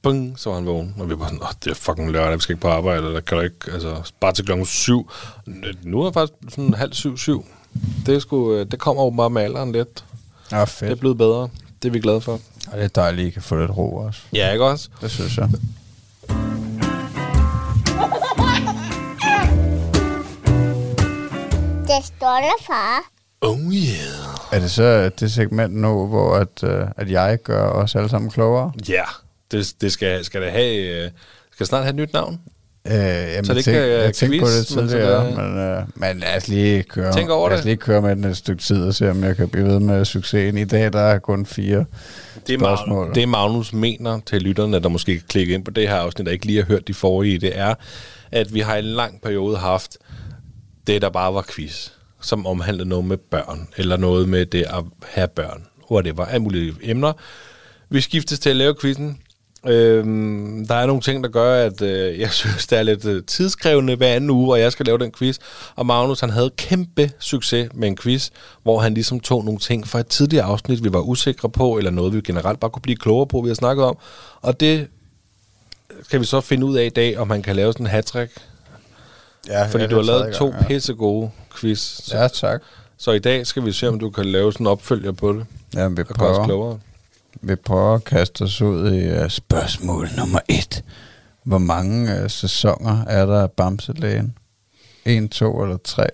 Bung, 0.04 0.40
så 0.40 0.50
var 0.50 0.56
han 0.58 0.66
vågen. 0.66 0.96
Og 1.00 1.10
vi 1.10 1.20
var 1.20 1.26
sådan, 1.26 1.42
åh, 1.42 1.48
det 1.64 1.72
er 1.72 1.76
fucking 1.76 2.12
lørdag, 2.12 2.36
vi 2.36 2.42
skal 2.42 2.54
ikke 2.54 2.62
på 2.62 2.68
arbejde, 2.70 3.08
eller 3.08 3.20
kan 3.22 3.38
du 3.38 3.44
ikke, 3.44 3.72
altså, 3.74 4.12
bare 4.20 4.34
til 4.34 4.46
klokken 4.46 4.66
syv. 4.66 5.12
Nu 5.84 6.02
er 6.02 6.06
det 6.06 6.14
faktisk 6.14 6.34
sådan 6.56 6.74
halv 6.74 6.94
syv, 6.94 7.18
syv. 7.18 7.46
Det, 8.06 8.16
er 8.16 8.20
sgu, 8.20 8.54
øh, 8.54 8.66
det 8.72 8.80
kommer 8.80 9.04
jo 9.04 9.10
bare 9.10 9.30
med 9.30 9.42
alderen 9.42 9.72
lidt. 9.72 10.04
Ja, 10.52 10.56
Det 10.56 10.62
er 10.62 10.66
fedt. 10.66 11.00
blevet 11.00 11.18
bedre. 11.18 11.50
Det 11.82 11.88
er 11.88 11.92
vi 11.92 12.00
glade 12.00 12.22
for. 12.22 12.34
Og 12.72 12.78
det 12.78 12.84
er 12.84 12.88
dejligt, 12.88 13.22
at 13.26 13.28
I 13.28 13.30
kan 13.30 13.42
få 13.42 13.56
lidt 13.56 13.78
ro 13.78 13.96
også. 13.96 14.20
Ja, 14.34 14.52
ikke 14.52 14.66
også? 14.66 14.90
Det 15.02 15.12
synes 15.12 15.38
jeg. 15.38 15.50
Det 21.88 22.06
stolte 22.06 22.54
far. 22.68 23.02
Oh 23.42 23.60
yeah. 23.60 24.52
Er 24.52 24.60
det 24.60 24.72
så 24.72 25.10
det 25.20 25.32
segment 25.32 25.74
nu, 25.76 26.08
hvor 26.08 26.36
at, 26.36 26.64
øh, 26.64 26.88
at 26.98 27.12
jeg 27.12 27.38
gør 27.44 27.70
os 27.70 27.96
alle 27.96 28.10
sammen 28.10 28.32
klogere? 28.32 28.72
Ja, 28.90 29.04
det, 29.52 29.74
det 29.82 29.92
skal, 29.92 30.26
skal 30.26 30.42
det 30.42 30.52
have, 30.52 31.04
øh, 31.06 31.12
skal 31.54 31.66
snart 31.66 31.84
have 31.84 31.90
et 31.90 31.96
nyt 31.96 32.14
navn. 32.14 32.40
Øh, 32.88 32.94
jamen, 32.94 33.46
Så 33.46 33.54
det 33.54 33.68
ikke 33.68 33.80
er 33.80 34.04
jeg 34.04 34.14
tænkte 34.14 34.40
på 34.40 34.46
det 34.46 34.76
men 34.76 34.88
tidligere, 34.90 35.28
det- 35.28 35.38
men, 35.38 35.58
øh, 35.58 35.84
men 35.96 36.20
lad 36.20 36.38
os 36.38 36.48
lige 36.48 36.84
køre, 36.84 37.14
Tænk 37.14 37.30
over 37.30 37.50
lad 37.50 37.58
os 37.60 37.66
lige 37.66 37.78
køre 37.78 38.02
med 38.02 38.16
den 38.16 38.24
et 38.24 38.38
stykke 38.38 38.62
tid 38.64 38.84
og 38.84 38.94
se, 38.94 39.10
om 39.12 39.24
jeg 39.24 39.36
kan 39.36 39.50
blive 39.50 39.66
ved 39.66 39.80
med 39.80 40.06
succesen. 40.06 40.58
I 40.58 40.66
dag 40.66 40.94
der 40.94 41.00
er 41.00 41.20
kun 41.20 41.46
fire 41.46 41.86
Det 42.48 42.54
er, 42.54 42.60
spørgsmål. 42.60 42.98
Magnus, 42.98 43.16
det 43.16 43.30
Magnus 43.30 43.74
mener 43.74 44.20
til 44.26 44.42
lytterne, 44.42 44.80
der 44.80 44.90
måske 44.90 45.14
kan 45.18 45.24
klikke 45.30 45.54
ind 45.54 45.66
på 45.66 45.72
det 45.72 45.88
her 45.90 45.96
afsnit, 45.96 46.26
der 46.26 46.32
ikke 46.32 46.46
lige 46.46 46.58
har 46.58 46.66
hørt 46.66 46.88
de 46.88 46.94
forrige, 46.94 47.38
det 47.40 47.58
er, 47.58 47.74
at 48.32 48.54
vi 48.54 48.60
har 48.60 48.76
i 48.76 48.80
en 48.80 48.86
lang 48.86 49.22
periode 49.22 49.58
haft 49.58 49.98
det, 50.88 51.02
der 51.02 51.10
bare 51.10 51.34
var 51.34 51.46
quiz, 51.50 51.90
som 52.22 52.46
omhandlede 52.48 52.90
noget 52.90 53.06
med 53.06 53.18
børn, 53.18 53.68
eller 53.78 53.98
noget 53.98 54.30
med 54.30 54.46
det 54.46 54.62
at 54.64 54.84
have 55.08 55.28
børn, 55.28 55.64
whatever, 55.92 56.26
alle 56.26 56.44
mulige 56.44 56.74
emner. 56.82 57.14
Vi 57.90 58.02
skiftes 58.02 58.40
til 58.40 58.50
at 58.50 58.56
lave 58.56 58.76
quizzen. 58.82 59.18
Øhm, 59.68 60.66
der 60.68 60.76
er 60.76 60.86
nogle 60.86 61.02
ting, 61.02 61.24
der 61.24 61.30
gør, 61.30 61.66
at 61.66 61.82
øh, 61.82 62.20
jeg 62.20 62.32
synes, 62.42 62.68
det 62.68 62.78
er 62.80 62.84
lidt 62.84 63.06
øh, 63.06 63.24
tidskrævende 63.24 63.96
hver 63.96 64.08
anden 64.14 64.30
uge, 64.30 64.46
hvor 64.46 64.56
jeg 64.56 64.72
skal 64.72 64.86
lave 64.86 64.98
den 64.98 65.12
quiz. 65.12 65.38
Og 65.76 65.86
Magnus, 65.86 66.20
han 66.20 66.30
havde 66.30 66.50
kæmpe 66.58 67.12
succes 67.20 67.70
med 67.74 67.88
en 67.88 67.98
quiz, 67.98 68.30
hvor 68.64 68.80
han 68.80 68.94
ligesom 68.94 69.20
tog 69.20 69.46
nogle 69.46 69.60
ting 69.60 69.88
fra 69.88 70.00
et 70.00 70.08
tidligere 70.08 70.46
afsnit, 70.46 70.84
vi 70.84 70.94
var 70.94 71.00
usikre 71.00 71.50
på, 71.50 71.78
eller 71.78 71.92
noget, 71.92 72.14
vi 72.14 72.22
generelt 72.22 72.60
bare 72.60 72.72
kunne 72.72 72.82
blive 72.82 72.98
klogere 72.98 73.28
på, 73.28 73.42
vi 73.42 73.48
har 73.48 73.56
snakket 73.56 73.86
om. 73.86 73.98
Og 74.42 74.60
det 74.60 74.88
kan 76.12 76.20
vi 76.20 76.26
så 76.26 76.42
finde 76.42 76.66
ud 76.66 76.78
af 76.78 76.86
i 76.86 76.90
dag, 76.90 77.18
om 77.18 77.30
han 77.30 77.42
kan 77.42 77.56
lave 77.56 77.74
sådan 77.74 77.86
en 77.86 77.90
hat 77.90 78.16
Ja, 79.48 79.68
Fordi 79.68 79.84
ja, 79.84 79.90
du 79.90 79.96
har 79.96 80.04
lavet 80.04 80.22
tredje 80.22 80.34
to 80.34 80.50
gang, 80.50 80.68
pissegode 80.68 81.32
quiz. 81.60 81.80
Så, 81.80 82.18
Ja, 82.18 82.28
tak. 82.28 82.62
så 82.98 83.12
i 83.12 83.20
dag 83.20 83.48
skal 83.48 83.66
vi 83.66 83.72
se, 83.72 83.88
om 83.88 84.00
du 84.00 84.10
kan 84.10 84.26
lave 84.26 84.54
sådan 84.54 84.64
en 84.64 84.72
opfølger 84.72 85.12
på 85.12 85.34
det. 85.34 85.46
Jamen, 85.76 85.98
vi 85.98 86.02
Og 86.02 86.08
gøre 86.08 86.30
os 86.30 86.36
prøver, 86.36 86.46
klogere. 86.46 86.80
Vi 87.42 87.56
prøver 87.56 87.96
at 87.96 88.04
kaste 88.04 88.42
os 88.42 88.62
ud 88.62 88.94
i 88.94 89.22
uh, 89.24 89.30
spørgsmål 89.30 90.10
nummer 90.18 90.40
et. 90.50 90.84
Hvor 91.44 91.58
mange 91.58 92.24
uh, 92.24 92.30
sæsoner 92.30 93.06
er 93.06 93.26
der 93.26 93.42
af 93.42 93.52
Bamselægen? 93.52 94.38
En, 95.06 95.30
to 95.30 95.64
eller 95.64 95.78
tre? 95.84 96.06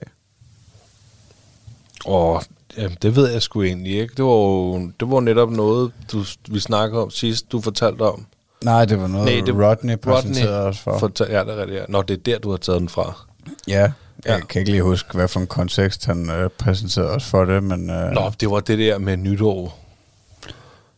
Og 2.05 2.43
jamen, 2.77 2.97
det 3.01 3.15
ved 3.15 3.31
jeg 3.31 3.41
sgu 3.41 3.61
egentlig 3.63 3.99
ikke. 3.99 4.13
Det 4.17 4.25
var 4.25 4.31
jo 4.31 4.77
det 4.99 5.11
var 5.11 5.19
netop 5.19 5.51
noget, 5.51 5.91
du, 6.11 6.23
vi 6.49 6.59
snakkede 6.59 7.01
om 7.01 7.09
sidst, 7.09 7.51
du 7.51 7.61
fortalte 7.61 8.01
om. 8.01 8.25
Nej, 8.63 8.85
det 8.85 9.01
var 9.01 9.07
noget, 9.07 9.25
Nej, 9.25 9.41
det- 9.45 9.55
Rodney 9.55 9.95
præsenterede 9.97 10.59
os 10.67 10.79
for. 10.79 10.99
Fortal, 10.99 11.27
ja, 11.31 11.39
det 11.43 11.49
er 11.49 11.57
rigtigt. 11.57 11.79
Ja. 11.79 11.85
Nå, 11.89 12.01
det 12.01 12.13
er 12.13 12.21
der, 12.21 12.39
du 12.39 12.49
har 12.49 12.57
taget 12.57 12.79
den 12.81 12.89
fra. 12.89 13.25
Ja, 13.67 13.73
jeg 13.81 13.91
Ja. 14.25 14.39
kan 14.39 14.59
ikke 14.59 14.71
lige 14.71 14.83
huske, 14.83 15.13
hvad 15.13 15.27
for 15.27 15.39
en 15.39 15.47
kontekst 15.47 16.05
han 16.05 16.29
øh, 16.29 16.49
præsenterede 16.49 17.09
os 17.09 17.25
for 17.25 17.45
det, 17.45 17.63
men... 17.63 17.89
Øh, 17.89 18.11
Nå, 18.11 18.31
det 18.39 18.49
var 18.51 18.59
det 18.59 18.77
der 18.79 18.97
med 18.97 19.17
nytår. 19.17 19.79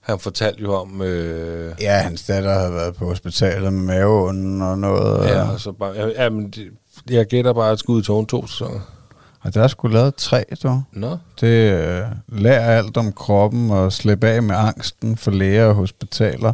Han 0.07 0.19
fortalte 0.19 0.61
jo 0.61 0.73
om... 0.73 1.01
Øh, 1.01 1.75
Ja, 1.81 1.97
hans 1.97 2.23
datter 2.23 2.53
havde 2.59 2.73
været 2.73 2.95
på 2.95 3.05
hospitalet 3.05 3.73
med 3.73 3.81
maveånden 3.95 4.61
og 4.61 4.79
noget. 4.79 5.27
ja, 5.29 5.49
og 5.51 5.59
så 5.59 5.71
bare, 5.71 5.93
ja, 5.95 6.23
ja, 6.23 6.29
men 6.29 6.49
det, 6.49 6.67
jeg 7.09 7.25
gætter 7.25 7.53
bare 7.53 7.71
at 7.71 7.79
skud 7.79 8.01
i 8.01 8.05
tågen 8.05 8.25
to 8.25 8.47
sæsoner. 8.47 8.79
Og 9.41 9.53
der 9.53 9.63
er 9.63 9.67
sgu 9.67 9.87
lavet 9.87 10.15
tre, 10.15 10.43
du. 10.63 10.81
Nå, 10.93 11.17
Det 11.41 11.47
øh, 11.73 12.01
lærer 12.27 12.77
alt 12.77 12.97
om 12.97 13.11
kroppen 13.13 13.71
og 13.71 13.93
slippe 13.93 14.27
af 14.27 14.43
med 14.43 14.55
angsten 14.55 15.17
for 15.17 15.31
læger 15.31 15.65
og 15.65 15.75
hospitaler. 15.75 16.53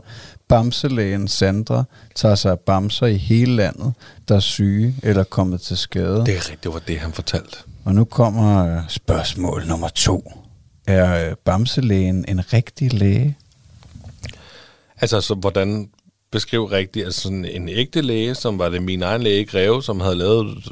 Bamselægen 0.49 1.27
Sandra 1.27 1.83
tager 2.15 2.35
sig 2.35 2.51
af 2.51 2.59
bamser 2.59 3.05
i 3.07 3.17
hele 3.17 3.55
landet, 3.55 3.93
der 4.27 4.35
er 4.35 4.39
syge 4.39 4.95
eller 5.03 5.23
kommet 5.23 5.61
til 5.61 5.77
skade. 5.77 6.19
det 6.25 6.29
er 6.29 6.35
rigtigt, 6.35 6.63
det 6.63 6.73
var 6.73 6.81
det, 6.87 6.99
han 6.99 7.11
fortalte. 7.11 7.57
Og 7.85 7.95
nu 7.95 8.03
kommer 8.03 8.75
øh, 8.77 8.81
spørgsmål 8.87 9.63
nummer 9.67 9.87
to. 9.87 10.31
Er 10.87 11.29
øh, 11.29 11.35
Bamselægen 11.45 12.25
en 12.27 12.53
rigtig 12.53 12.93
læge? 12.93 13.37
Altså, 15.01 15.21
så 15.21 15.35
hvordan 15.35 15.89
beskriv 16.31 16.65
rigtigt, 16.65 17.05
altså 17.05 17.21
sådan 17.21 17.45
en 17.45 17.69
ægte 17.69 18.01
læge, 18.01 18.35
som 18.35 18.59
var 18.59 18.69
det 18.69 18.83
min 18.83 19.03
egen 19.03 19.21
læge, 19.21 19.45
Greve, 19.45 19.83
som 19.83 19.99
havde 19.99 20.15
lavet... 20.15 20.67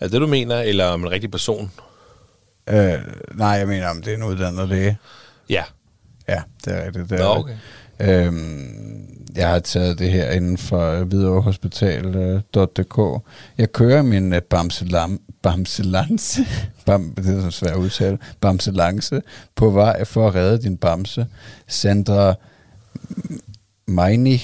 Er 0.00 0.08
det, 0.08 0.20
du 0.20 0.26
mener, 0.26 0.60
eller 0.60 0.86
om 0.86 1.04
en 1.04 1.10
rigtig 1.10 1.30
person? 1.30 1.70
Øh, 2.68 2.98
nej, 3.34 3.48
jeg 3.48 3.68
mener, 3.68 3.88
om 3.88 4.02
det 4.02 4.12
er 4.12 4.16
en 4.16 4.22
uddannet 4.22 4.68
læge. 4.68 4.98
Ja. 5.48 5.62
Ja, 6.28 6.42
det 6.64 6.72
er 6.72 6.86
rigtigt. 6.86 7.10
Det 7.10 7.20
er 7.20 7.24
Nå, 7.24 7.34
det. 7.34 7.38
okay. 7.38 7.54
Øhm, 8.00 9.06
jeg 9.36 9.48
har 9.48 9.58
taget 9.58 9.98
det 9.98 10.10
her 10.10 10.30
inden 10.30 10.58
for 10.58 11.04
hvidovrehospital.dk. 11.04 13.22
Jeg 13.58 13.72
kører 13.72 14.02
min 14.02 14.32
uh, 14.32 14.38
bamselam, 14.38 15.20
bamselance, 15.42 16.42
bam, 16.86 17.14
det 17.16 17.36
er 17.36 17.40
så 17.40 17.50
svært 17.50 17.72
at 17.72 17.78
udtale, 17.78 18.18
bamselance 18.40 19.22
på 19.56 19.70
vej 19.70 20.04
for 20.04 20.28
at 20.28 20.34
redde 20.34 20.62
din 20.62 20.76
bamse. 20.76 21.26
Sandra 21.68 22.34
Meinig 23.86 24.42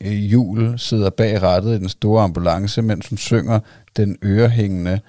øh, 0.00 0.32
Jul 0.32 0.78
sidder 0.78 1.10
bag 1.10 1.42
rattet 1.42 1.74
i 1.74 1.78
den 1.78 1.88
store 1.88 2.22
ambulance, 2.22 2.82
mens 2.82 3.08
hun 3.08 3.18
synger 3.18 3.60
den 3.96 4.18
ørehængende 4.24 5.00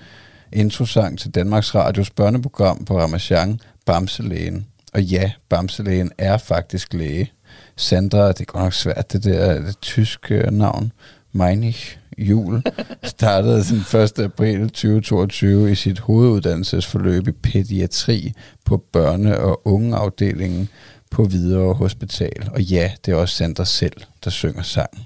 introsang 0.53 1.19
til 1.19 1.31
Danmarks 1.31 1.75
Radios 1.75 2.09
børneprogram 2.09 2.85
på 2.85 2.99
Ramachan, 2.99 3.59
Bamselægen. 3.85 4.67
Og 4.93 5.03
ja, 5.03 5.31
Bamselægen 5.49 6.11
er 6.17 6.37
faktisk 6.37 6.93
læge. 6.93 7.31
Sandra, 7.75 8.27
det 8.27 8.41
er 8.41 8.45
godt 8.45 8.63
nok 8.63 8.73
svært, 8.73 9.13
det 9.13 9.23
der 9.23 9.61
det 9.61 9.79
tyske 9.81 10.47
navn, 10.51 10.91
Meinich 11.31 11.97
Jul, 12.17 12.61
startede 13.03 13.63
den 13.63 13.99
1. 14.01 14.19
april 14.19 14.59
2022 14.69 15.71
i 15.71 15.75
sit 15.75 15.99
hoveduddannelsesforløb 15.99 17.27
i 17.27 17.31
pædiatri 17.31 18.33
på 18.65 18.83
børne- 18.97 19.37
og 19.37 19.67
ungeafdelingen 19.67 20.69
på 21.11 21.25
Hvidovre 21.25 21.73
Hospital. 21.73 22.49
Og 22.53 22.61
ja, 22.61 22.91
det 23.05 23.11
er 23.11 23.15
også 23.15 23.35
Sandra 23.35 23.65
selv, 23.65 24.01
der 24.23 24.29
synger 24.29 24.61
sangen. 24.61 25.05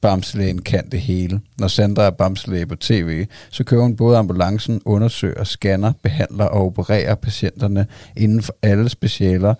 Bamselægen 0.00 0.62
kan 0.62 0.88
det 0.92 1.00
hele. 1.00 1.40
Når 1.58 1.68
Sandra 1.68 2.02
er 2.02 2.10
bamselæge 2.10 2.66
på 2.66 2.76
tv, 2.76 3.26
så 3.50 3.64
kører 3.64 3.82
hun 3.82 3.96
både 3.96 4.18
ambulancen, 4.18 4.82
undersøger, 4.84 5.44
scanner, 5.44 5.92
behandler 6.02 6.44
og 6.44 6.66
opererer 6.66 7.14
patienterne 7.14 7.86
inden 8.16 8.42
for 8.42 8.56
alle 8.62 8.88
specialer 8.88 9.54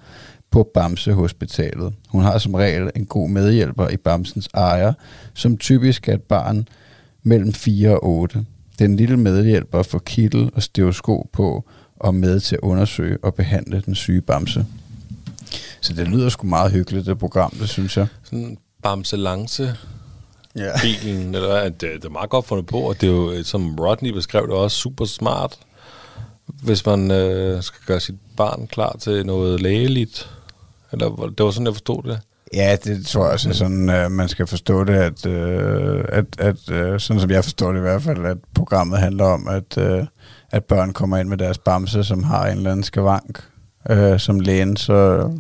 på 0.51 0.70
Bamse 0.75 1.12
Hospitalet. 1.12 1.94
Hun 2.09 2.23
har 2.23 2.38
som 2.38 2.55
regel 2.55 2.90
en 2.97 3.07
god 3.07 3.29
medhjælper 3.29 3.88
i 3.88 3.97
Bamsens 3.97 4.49
ejer, 4.55 4.92
som 5.35 5.57
typisk 5.57 6.09
er 6.09 6.14
et 6.14 6.23
barn 6.23 6.68
mellem 7.23 7.53
4 7.53 7.90
og 7.90 8.07
8. 8.07 8.44
Den 8.79 8.97
lille 8.97 9.16
medhjælper 9.16 9.83
får 9.83 9.99
kittel 9.99 10.51
og 10.55 10.62
stereoskop 10.62 11.27
på 11.33 11.64
og 11.97 12.14
med 12.14 12.40
til 12.40 12.55
at 12.57 12.61
undersøge 12.61 13.18
og 13.23 13.35
behandle 13.35 13.83
den 13.87 13.94
syge 13.94 14.20
Bamse. 14.20 14.66
Så 15.85 15.92
det 15.92 16.09
lyder 16.09 16.29
sgu 16.29 16.47
meget 16.47 16.73
hyggeligt, 16.73 17.07
det 17.07 17.18
program, 17.18 17.51
det 17.51 17.68
synes 17.68 17.97
jeg. 17.97 18.07
Sådan 18.25 18.59
bamselance 18.83 19.77
Ja. 20.57 20.70
bilen, 20.83 21.35
eller 21.35 21.55
at 21.55 21.81
det, 21.81 21.90
det 21.94 22.05
er 22.05 22.11
meget 22.11 22.31
godt 22.31 22.47
fundet 22.47 22.66
på, 22.66 22.79
og 22.79 23.01
det 23.01 23.09
er 23.09 23.12
jo, 23.12 23.31
øh, 23.31 23.44
som 23.44 23.79
Rodney 23.79 24.11
beskrev 24.11 24.47
det, 24.47 24.55
også 24.55 24.77
super 24.77 25.05
smart, 25.05 25.59
hvis 26.47 26.87
man 26.87 27.11
øh, 27.11 27.62
skal 27.62 27.81
gøre 27.87 28.01
sit 28.01 28.14
barn 28.37 28.66
klar 28.66 28.97
til 29.01 29.27
noget 29.27 29.61
lægeligt. 29.61 30.31
Eller 30.92 31.27
det 31.38 31.44
var 31.44 31.51
sådan, 31.51 31.66
jeg 31.66 31.75
forstod 31.75 32.03
det. 32.03 32.20
Ja, 32.55 32.77
det 32.85 33.07
tror 33.07 33.25
jeg 33.25 33.33
også 33.33 33.49
er 33.49 33.53
sådan, 33.53 34.05
uh, 34.05 34.12
man 34.12 34.29
skal 34.29 34.47
forstå 34.47 34.85
det, 34.85 34.94
at, 34.94 35.27
uh, 35.27 36.05
at, 36.09 36.25
at 36.38 36.57
uh, 36.92 37.01
sådan 37.01 37.20
som 37.20 37.31
jeg 37.31 37.44
forstår 37.44 37.73
det 37.73 37.79
i 37.79 37.83
hvert 37.83 38.03
fald, 38.03 38.27
at 38.27 38.37
programmet 38.55 38.99
handler 38.99 39.25
om, 39.25 39.49
at, 39.49 39.77
uh, 39.79 40.07
at 40.51 40.64
børn 40.64 40.92
kommer 40.92 41.16
ind 41.16 41.29
med 41.29 41.37
deres 41.38 41.59
bamse, 41.59 42.05
som 42.05 42.23
har 42.23 42.47
en 42.47 42.57
eller 42.57 42.70
anden 42.70 42.85
skavank, 42.85 43.44
uh, 43.90 44.18
som 44.18 44.40
lægen 44.40 44.77
så 44.77 45.31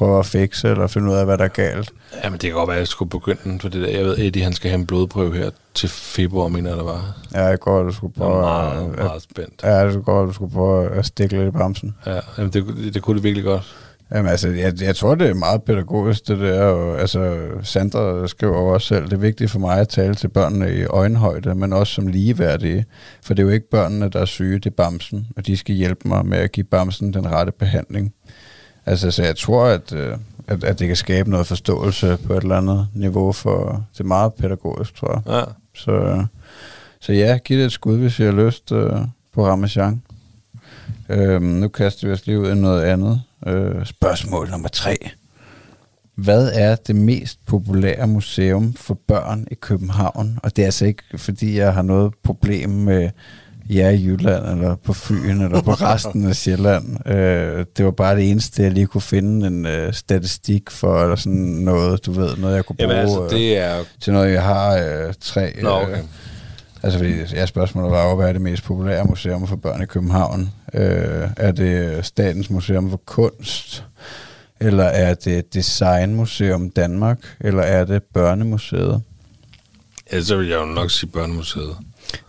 prøver 0.00 0.18
at 0.18 0.26
fikse 0.26 0.68
eller 0.68 0.86
finde 0.86 1.10
ud 1.10 1.16
af, 1.16 1.24
hvad 1.24 1.38
der 1.38 1.44
er 1.44 1.48
galt. 1.48 1.90
Jamen, 2.24 2.38
det 2.38 2.48
kan 2.48 2.52
godt 2.58 2.68
være, 2.68 2.76
at 2.76 2.80
jeg 2.80 2.88
skulle 2.88 3.10
begynde 3.10 3.40
den, 3.44 3.60
for 3.60 3.68
det 3.68 3.82
der. 3.82 3.88
Jeg 3.88 4.04
ved, 4.04 4.18
Eddie, 4.18 4.42
han 4.42 4.52
skal 4.52 4.70
have 4.70 4.78
en 4.80 4.86
blodprøve 4.86 5.36
her 5.36 5.50
til 5.74 5.88
februar, 5.88 6.48
mener 6.48 6.74
det 6.76 6.84
var. 6.84 7.16
Ja, 7.34 7.44
jeg 7.44 7.58
går, 7.60 7.82
du 7.82 7.92
skulle 7.92 8.12
Jeg 8.16 8.22
er 8.24 8.28
prøve, 8.28 8.40
meget, 8.40 8.92
at, 8.92 8.98
meget 9.04 9.22
spændt. 9.22 9.60
ja, 9.62 9.86
det 9.88 10.04
går, 10.04 10.24
du 10.26 10.32
skulle 10.32 10.52
prøve 10.52 10.90
at 10.90 11.06
stikke 11.06 11.36
lidt 11.36 11.48
i 11.48 11.50
bamsen. 11.58 11.94
Ja, 12.06 12.20
jamen, 12.38 12.52
det, 12.52 12.94
det, 12.94 13.02
kunne 13.02 13.16
det 13.16 13.24
virkelig 13.24 13.44
godt. 13.44 13.76
Jamen 14.14 14.30
altså, 14.30 14.48
jeg, 14.48 14.82
jeg 14.82 14.96
tror, 14.96 15.14
det 15.14 15.28
er 15.30 15.34
meget 15.34 15.62
pædagogisk, 15.62 16.28
det 16.28 16.38
der. 16.38 16.62
Og, 16.62 17.00
altså, 17.00 17.38
Sandra 17.62 18.26
skriver 18.26 18.56
også 18.56 18.86
selv, 18.86 19.04
det 19.04 19.12
er 19.12 19.16
vigtigt 19.16 19.50
for 19.50 19.58
mig 19.58 19.78
at 19.78 19.88
tale 19.88 20.14
til 20.14 20.28
børnene 20.28 20.74
i 20.74 20.84
øjenhøjde, 20.84 21.54
men 21.54 21.72
også 21.72 21.92
som 21.94 22.06
ligeværdige. 22.06 22.84
For 23.22 23.34
det 23.34 23.42
er 23.42 23.46
jo 23.46 23.52
ikke 23.52 23.70
børnene, 23.70 24.08
der 24.08 24.20
er 24.20 24.24
syge, 24.24 24.54
det 24.58 24.66
er 24.66 24.70
bamsen, 24.70 25.26
og 25.36 25.46
de 25.46 25.56
skal 25.56 25.74
hjælpe 25.74 26.08
mig 26.08 26.26
med 26.26 26.38
at 26.38 26.52
give 26.52 26.64
bamsen 26.64 27.12
den 27.14 27.26
rette 27.32 27.52
behandling. 27.52 28.12
Altså, 28.86 29.10
så 29.10 29.22
jeg 29.22 29.36
tror, 29.36 29.64
at, 29.64 29.92
øh, 29.92 30.16
at, 30.46 30.64
at 30.64 30.78
det 30.78 30.86
kan 30.86 30.96
skabe 30.96 31.30
noget 31.30 31.46
forståelse 31.46 32.18
på 32.26 32.32
et 32.32 32.42
eller 32.42 32.56
andet 32.56 32.88
niveau, 32.94 33.32
for 33.32 33.84
det 33.92 34.00
er 34.00 34.04
meget 34.04 34.34
pædagogisk, 34.34 34.94
tror 34.94 35.12
jeg. 35.12 35.34
Ja. 35.34 35.42
Så, 35.74 36.26
så 37.00 37.12
ja, 37.12 37.38
giv 37.44 37.58
det 37.58 37.64
et 37.64 37.72
skud, 37.72 37.98
hvis 37.98 38.18
I 38.18 38.22
har 38.22 38.32
lyst 38.32 38.72
øh, 38.72 38.92
på 39.34 39.46
Ramachan. 39.46 40.02
Øhm, 41.08 41.44
nu 41.44 41.68
kaster 41.68 42.06
vi 42.06 42.12
os 42.12 42.26
lige 42.26 42.40
ud 42.40 42.50
i 42.50 42.54
noget 42.54 42.82
andet. 42.82 43.22
Øh, 43.46 43.86
spørgsmål 43.86 44.50
nummer 44.50 44.68
tre. 44.68 44.96
Hvad 46.14 46.50
er 46.54 46.76
det 46.76 46.96
mest 46.96 47.46
populære 47.46 48.06
museum 48.06 48.72
for 48.72 48.94
børn 48.94 49.46
i 49.50 49.54
København? 49.54 50.38
Og 50.42 50.56
det 50.56 50.62
er 50.62 50.66
altså 50.66 50.86
ikke, 50.86 51.02
fordi 51.16 51.58
jeg 51.58 51.74
har 51.74 51.82
noget 51.82 52.14
problem 52.22 52.70
med 52.70 53.10
jer 53.76 53.90
i 53.90 54.04
Jylland, 54.04 54.46
eller 54.46 54.76
på 54.76 54.92
Fyn, 54.92 55.40
eller 55.40 55.62
på 55.62 55.72
resten 55.90 56.28
af 56.28 56.36
Sjælland. 56.36 57.08
Øh, 57.08 57.64
det 57.76 57.84
var 57.84 57.90
bare 57.90 58.16
det 58.16 58.30
eneste, 58.30 58.62
jeg 58.62 58.72
lige 58.72 58.86
kunne 58.86 59.00
finde 59.00 59.46
en 59.46 59.66
øh, 59.66 59.92
statistik 59.92 60.70
for, 60.70 61.02
eller 61.02 61.16
sådan 61.16 61.38
noget, 61.38 62.06
du 62.06 62.12
ved, 62.12 62.36
noget 62.36 62.56
jeg 62.56 62.64
kunne 62.64 62.76
bruge 62.76 62.90
Jamen, 62.90 63.02
altså, 63.02 63.24
øh, 63.24 63.30
det 63.30 63.58
er... 63.58 63.84
til 64.00 64.12
noget, 64.12 64.32
jeg 64.32 64.42
har 64.42 64.76
øh, 64.76 65.14
tre... 65.20 65.52
Nå, 65.62 65.70
okay. 65.70 65.92
Øh, 65.92 65.98
altså, 66.82 66.98
fordi 66.98 67.12
jeres 67.34 67.48
spørgsmål 67.48 67.90
var 67.90 68.08
jo, 68.08 68.16
hvad 68.16 68.28
er 68.28 68.32
det 68.32 68.42
mest 68.42 68.64
populære 68.64 69.04
museum 69.04 69.46
for 69.46 69.56
børn 69.56 69.82
i 69.82 69.86
København? 69.86 70.52
Øh, 70.74 71.28
er 71.36 71.52
det 71.52 72.04
Statens 72.04 72.50
Museum 72.50 72.90
for 72.90 73.00
Kunst? 73.06 73.84
Eller 74.60 74.84
er 74.84 75.14
det 75.14 75.54
Designmuseum 75.54 76.70
Danmark? 76.70 77.18
Eller 77.40 77.62
er 77.62 77.84
det 77.84 78.02
Børnemuseet? 78.02 79.02
Ja, 80.12 80.20
så 80.20 80.36
vil 80.36 80.48
jeg 80.48 80.60
jo 80.60 80.64
nok 80.64 80.90
sige 80.90 81.10
børnemuseet. 81.10 81.76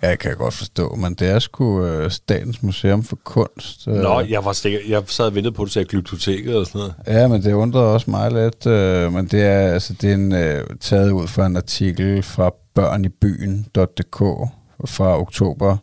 Ja, 0.02 0.10
jeg 0.10 0.20
kan 0.20 0.38
godt 0.38 0.54
forstå, 0.54 0.96
men 0.96 1.14
det 1.14 1.30
er 1.30 1.40
sgu 1.40 1.86
øh, 1.86 2.12
Statens 2.12 2.64
Museum 2.64 3.04
for 3.04 3.16
Kunst. 3.24 3.88
Øh, 3.88 3.94
Nå, 3.94 4.20
jeg 4.20 4.46
var 4.46 4.54
sikker, 4.54 4.80
jeg 4.88 5.04
sad 5.08 5.26
og 5.26 5.36
ventede 5.36 5.54
på, 5.54 5.62
at 5.62 5.66
du 5.66 5.72
sagde 5.72 5.88
glyptoteket 5.88 6.56
og 6.56 6.66
sådan 6.66 6.80
noget. 6.80 6.94
Ja, 7.08 7.28
men 7.28 7.44
det 7.44 7.54
undrede 7.54 7.94
også 7.94 8.12
mig 8.12 8.32
lidt. 8.32 8.66
Øh, 8.66 9.14
men 9.14 9.28
det 9.28 9.42
er, 9.42 9.74
altså, 9.74 9.94
det 10.02 10.10
er 10.10 10.16
en, 10.16 10.34
øh, 10.34 10.64
taget 10.80 11.12
ud 11.12 11.28
fra 11.28 11.46
en 11.46 11.58
artikel 11.58 12.24
fra 12.24 12.52
børnibyen.dk 12.74 14.18
fra 14.86 15.20
oktober 15.20 15.78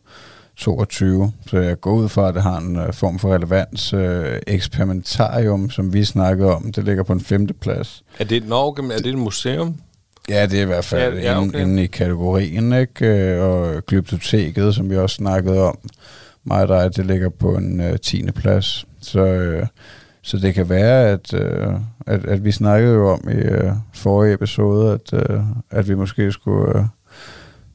22. 0.57 1.33
Så 1.47 1.59
jeg 1.59 1.81
går 1.81 1.93
ud 1.93 2.09
fra, 2.09 2.29
at 2.29 2.35
det 2.35 2.43
har 2.43 2.59
en 2.59 2.77
øh, 2.77 2.93
form 2.93 3.19
for 3.19 3.35
relevans. 3.35 3.93
Øh, 3.93 4.39
eksperimentarium, 4.47 5.71
som 5.71 5.93
vi 5.93 6.05
snakkede 6.05 6.55
om, 6.55 6.73
det 6.73 6.85
ligger 6.85 7.03
på 7.03 7.13
en 7.13 7.21
femte 7.21 7.55
plads. 7.55 8.03
Er 8.19 8.25
det, 8.25 8.45
okay, 8.51 8.83
men 8.83 8.91
er 8.91 8.97
det 8.97 9.07
et 9.07 9.19
museum? 9.19 9.77
Ja, 10.29 10.47
det 10.47 10.59
er 10.59 10.63
i 10.63 10.67
hvert 10.67 10.85
fald 10.85 11.19
Ja, 11.19 11.33
ja, 11.33 11.41
okay. 11.43 11.61
inde 11.61 11.83
i 11.83 11.87
kategorien, 11.87 12.73
ikke? 12.73 13.07
Øh, 13.07 13.43
Og 13.45 13.87
glyptoteket, 13.87 14.75
som 14.75 14.91
vi 14.91 14.97
også 14.97 15.17
snakkede 15.17 15.63
om, 15.63 15.79
mig 16.45 16.63
og 16.63 16.69
dig, 16.69 16.97
det 16.97 17.07
ligger 17.07 17.29
på 17.29 17.55
en 17.57 17.81
øh, 17.81 17.99
10. 17.99 18.31
plads. 18.33 18.87
Så, 19.01 19.21
øh, 19.21 19.67
så 20.23 20.37
det 20.37 20.55
kan 20.55 20.69
være, 20.69 21.09
at, 21.09 21.35
øh, 21.35 21.73
at, 22.07 22.25
at 22.25 22.45
vi 22.45 22.53
snakkede 22.53 22.95
jo 22.95 23.09
om 23.13 23.29
i 23.31 23.35
øh, 23.35 23.73
forrige 23.95 24.35
episode, 24.35 24.93
at, 24.93 25.13
øh, 25.31 25.41
at 25.71 25.89
vi 25.89 25.95
måske 25.95 26.33
skulle, 26.33 26.79
øh, 26.79 26.85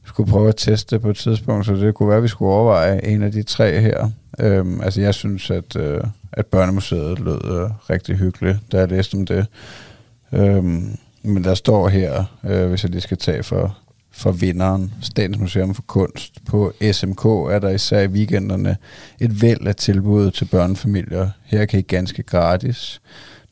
skulle 0.04 0.30
prøve 0.30 0.48
at 0.48 0.56
teste 0.56 0.98
på 0.98 1.10
et 1.10 1.16
tidspunkt, 1.16 1.66
så 1.66 1.72
det 1.74 1.94
kunne 1.94 2.08
være, 2.08 2.16
at 2.16 2.22
vi 2.22 2.28
skulle 2.28 2.52
overveje 2.52 3.04
en 3.04 3.22
af 3.22 3.32
de 3.32 3.42
tre 3.42 3.80
her. 3.80 4.10
Øhm, 4.40 4.80
altså 4.80 5.00
jeg 5.00 5.14
synes, 5.14 5.50
at, 5.50 5.76
øh, 5.76 6.00
at 6.32 6.46
Børnemuseet 6.46 7.18
lød 7.20 7.44
øh, 7.44 7.70
rigtig 7.90 8.16
hyggeligt, 8.16 8.58
da 8.72 8.78
jeg 8.78 8.88
læste 8.88 9.14
om 9.14 9.26
det. 9.26 9.46
Øhm, 10.32 10.96
men 11.24 11.44
der 11.44 11.54
står 11.54 11.88
her, 11.88 12.24
øh, 12.44 12.68
hvis 12.68 12.82
jeg 12.82 12.90
lige 12.90 13.00
skal 13.00 13.16
tage 13.16 13.42
for, 13.42 13.78
for 14.10 14.32
vinderen, 14.32 14.94
Statens 15.00 15.38
Museum 15.38 15.74
for 15.74 15.82
Kunst. 15.82 16.44
På 16.44 16.72
SMK 16.92 17.24
er 17.24 17.58
der 17.58 17.68
især 17.68 18.00
i 18.00 18.06
weekenderne 18.06 18.76
et 19.20 19.42
væld 19.42 19.66
af 19.66 19.76
tilbud 19.76 20.30
til 20.30 20.44
børnefamilier. 20.44 21.30
Her 21.44 21.64
kan 21.64 21.78
I 21.78 21.82
ganske 21.82 22.22
gratis, 22.22 23.00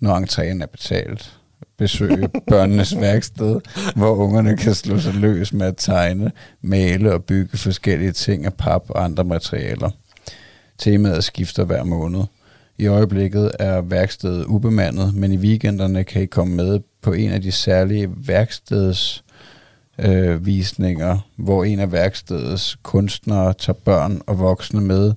når 0.01 0.17
entréen 0.17 0.63
er 0.63 0.67
betalt, 0.67 1.37
besøge 1.79 2.29
børnenes 2.51 3.01
værksted, 3.01 3.61
hvor 3.97 4.15
ungerne 4.15 4.57
kan 4.57 4.75
slå 4.75 4.99
sig 4.99 5.15
løs 5.15 5.53
med 5.53 5.67
at 5.67 5.77
tegne, 5.77 6.33
male 6.63 7.13
og 7.13 7.25
bygge 7.25 7.59
forskellige 7.59 8.13
ting 8.13 8.47
af 8.47 8.55
pap 8.55 8.83
og 8.89 9.05
andre 9.05 9.25
materialer. 9.25 9.91
Temaet 10.79 11.25
skifter 11.25 11.65
hver 11.65 11.85
måned. 11.85 12.21
I 12.83 12.87
øjeblikket 12.87 13.53
er 13.59 13.81
værkstedet 13.81 14.45
ubemandet, 14.45 15.15
men 15.15 15.33
i 15.33 15.37
weekenderne 15.37 16.05
kan 16.05 16.23
I 16.23 16.27
komme 16.27 16.55
med 16.55 16.81
på 17.03 17.13
en 17.13 17.31
af 17.31 17.43
de 17.43 17.53
særlige 17.53 18.09
værksteds 18.17 19.25
øh, 19.99 20.47
visninger, 20.47 21.19
hvor 21.37 21.65
en 21.65 21.81
af 21.81 21.93
værkstedets 21.93 22.77
kunstnere 22.83 23.53
tager 23.59 23.77
børn 23.85 24.21
og 24.27 24.39
voksne 24.39 24.81
med 24.81 25.13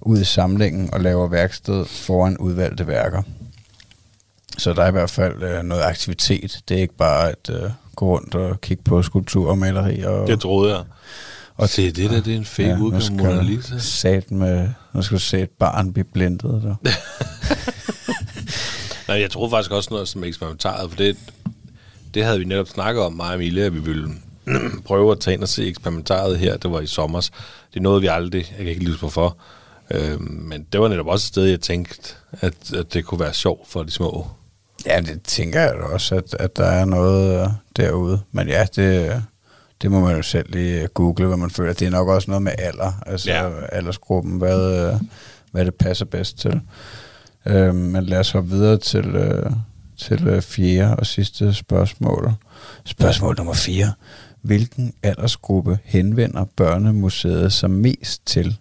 ud 0.00 0.20
i 0.20 0.24
samlingen 0.24 0.94
og 0.94 1.00
laver 1.00 1.28
værksted 1.28 1.84
foran 1.84 2.36
udvalgte 2.38 2.86
værker. 2.86 3.22
Så 4.58 4.72
der 4.72 4.82
er 4.82 4.88
i 4.88 4.92
hvert 4.92 5.10
fald 5.10 5.42
øh, 5.42 5.62
noget 5.62 5.82
aktivitet. 5.82 6.60
Det 6.68 6.76
er 6.76 6.80
ikke 6.80 6.96
bare 6.96 7.28
at 7.30 7.50
øh, 7.50 7.70
gå 7.96 8.06
rundt 8.06 8.34
og 8.34 8.60
kigge 8.60 8.82
på 8.82 9.02
skulptur 9.02 9.50
og 9.50 9.58
maleri. 9.58 10.02
Og, 10.02 10.26
Det 10.26 10.40
troede 10.40 10.74
jeg. 10.76 10.84
Og- 11.56 11.68
se, 11.68 11.86
det 11.92 12.10
der, 12.10 12.20
det 12.20 12.32
er 12.32 12.36
en 12.36 12.44
fake 12.44 12.68
ja, 12.68 12.78
udgave 12.78 13.10
Mona 13.16 13.42
Lisa. 13.42 13.78
sat 13.78 14.30
med, 14.30 14.68
nu 14.92 15.02
skal 15.02 15.14
du 15.14 15.20
se 15.20 15.40
et 15.40 15.50
barn 15.50 15.92
blive 15.92 16.04
blindet. 16.04 16.62
Der. 16.62 16.74
Nej, 19.08 19.20
jeg 19.20 19.30
troede 19.30 19.50
faktisk 19.50 19.70
også 19.70 19.90
noget 19.90 20.08
som 20.08 20.24
eksperimentaret, 20.24 20.90
for 20.90 20.96
det, 20.96 21.16
det 22.14 22.24
havde 22.24 22.38
vi 22.38 22.44
netop 22.44 22.68
snakket 22.68 23.02
om, 23.02 23.12
mig 23.12 23.28
og 23.28 23.34
Emilie, 23.34 23.64
at 23.64 23.74
vi 23.74 23.80
ville 23.80 24.10
prøve 24.86 25.12
at 25.12 25.20
tage 25.20 25.34
ind 25.34 25.42
og 25.42 25.48
se 25.48 25.68
eksperimentaret 25.68 26.38
her. 26.38 26.56
Det 26.56 26.70
var 26.70 26.80
i 26.80 26.86
sommer. 26.86 27.20
Det 27.20 27.76
er 27.76 27.80
noget, 27.80 28.02
vi 28.02 28.06
aldrig, 28.06 28.46
jeg 28.50 28.58
kan 28.58 28.66
ikke 28.66 28.84
lige 28.84 28.98
hvorfor. 28.98 29.36
Øhm, 29.90 30.22
men 30.22 30.66
det 30.72 30.80
var 30.80 30.88
netop 30.88 31.06
også 31.06 31.24
et 31.24 31.28
sted, 31.28 31.44
jeg 31.44 31.60
tænkte, 31.60 32.14
at, 32.32 32.72
at 32.72 32.94
det 32.94 33.04
kunne 33.04 33.20
være 33.20 33.34
sjovt 33.34 33.68
for 33.68 33.82
de 33.82 33.90
små. 33.90 34.28
Ja, 34.86 35.00
det 35.00 35.22
tænker 35.22 35.60
jeg 35.60 35.74
da 35.74 35.82
også, 35.82 36.14
at, 36.14 36.34
at 36.34 36.56
der 36.56 36.66
er 36.66 36.84
noget 36.84 37.40
øh, 37.40 37.48
derude. 37.76 38.20
Men 38.32 38.48
ja, 38.48 38.66
det, 38.76 39.22
det 39.82 39.90
må 39.90 40.00
man 40.00 40.16
jo 40.16 40.22
selv 40.22 40.50
lige 40.52 40.86
google, 40.88 41.26
hvad 41.26 41.36
man 41.36 41.50
føler. 41.50 41.72
Det 41.72 41.86
er 41.86 41.90
nok 41.90 42.08
også 42.08 42.30
noget 42.30 42.42
med 42.42 42.52
alder, 42.58 42.92
altså 43.06 43.30
Ja. 43.30 43.50
aldersgruppen, 43.72 44.38
hvad, 44.38 44.88
øh, 44.92 45.00
hvad 45.52 45.64
det 45.64 45.74
passer 45.74 46.04
bedst 46.04 46.38
til. 46.38 46.60
Øh, 47.46 47.74
men 47.74 48.04
lad 48.04 48.18
os 48.18 48.30
hoppe 48.30 48.50
videre 48.50 48.76
til, 48.78 49.06
øh, 49.06 49.50
til 49.96 50.28
øh, 50.28 50.42
fjerde 50.42 50.96
og 50.96 51.06
sidste 51.06 51.54
spørgsmål. 51.54 52.32
Spørgsmål 52.84 53.34
nummer 53.38 53.54
4. 53.54 53.92
Hvilken 54.42 54.94
aldersgruppe 55.02 55.78
henvender 55.84 56.44
Børnemuseet 56.56 57.52
sig 57.52 57.70
mest 57.70 58.26
til? 58.26 58.56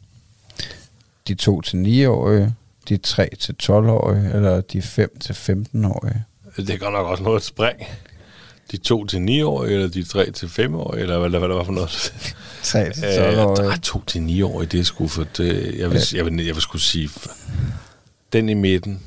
De 1.28 1.36
2-9-årige, 1.42 2.56
de 2.90 3.00
3-12-årige 3.08 4.32
eller 4.34 4.62
de 4.62 4.80
5-15-årige? 4.80 6.24
Det 6.58 6.70
er 6.70 6.78
godt 6.78 6.94
nok 6.94 7.08
også 7.08 7.24
noget 7.24 7.44
spring. 7.44 7.80
De 8.72 8.78
2 8.78 9.06
til 9.06 9.22
9 9.22 9.42
år 9.42 9.64
eller 9.66 9.88
de 9.88 10.04
3 10.04 10.32
til 10.32 10.50
5 10.50 10.76
år 10.76 10.94
eller 10.94 11.20
hvad, 11.20 11.40
hvad 11.40 11.50
der 11.50 11.56
var 11.56 11.64
for 11.64 11.72
noget. 11.72 11.90
3-12-årige. 12.64 13.68
Øh, 13.72 13.78
2 13.78 14.04
til 14.08 14.22
9 14.22 14.42
år, 14.42 14.62
det 14.64 14.80
er 14.80 14.84
sgu 14.84 15.08
for 15.08 15.24
det. 15.38 15.76
Jeg 15.80 15.92
vil, 15.92 16.00
jeg 16.16 16.26
vil, 16.26 16.46
jeg 16.46 16.56
vil 16.56 16.62
sgu 16.62 16.78
sige, 16.78 17.08
f- 17.08 17.32
den 18.34 18.50
i 18.50 18.54
midten. 18.54 19.00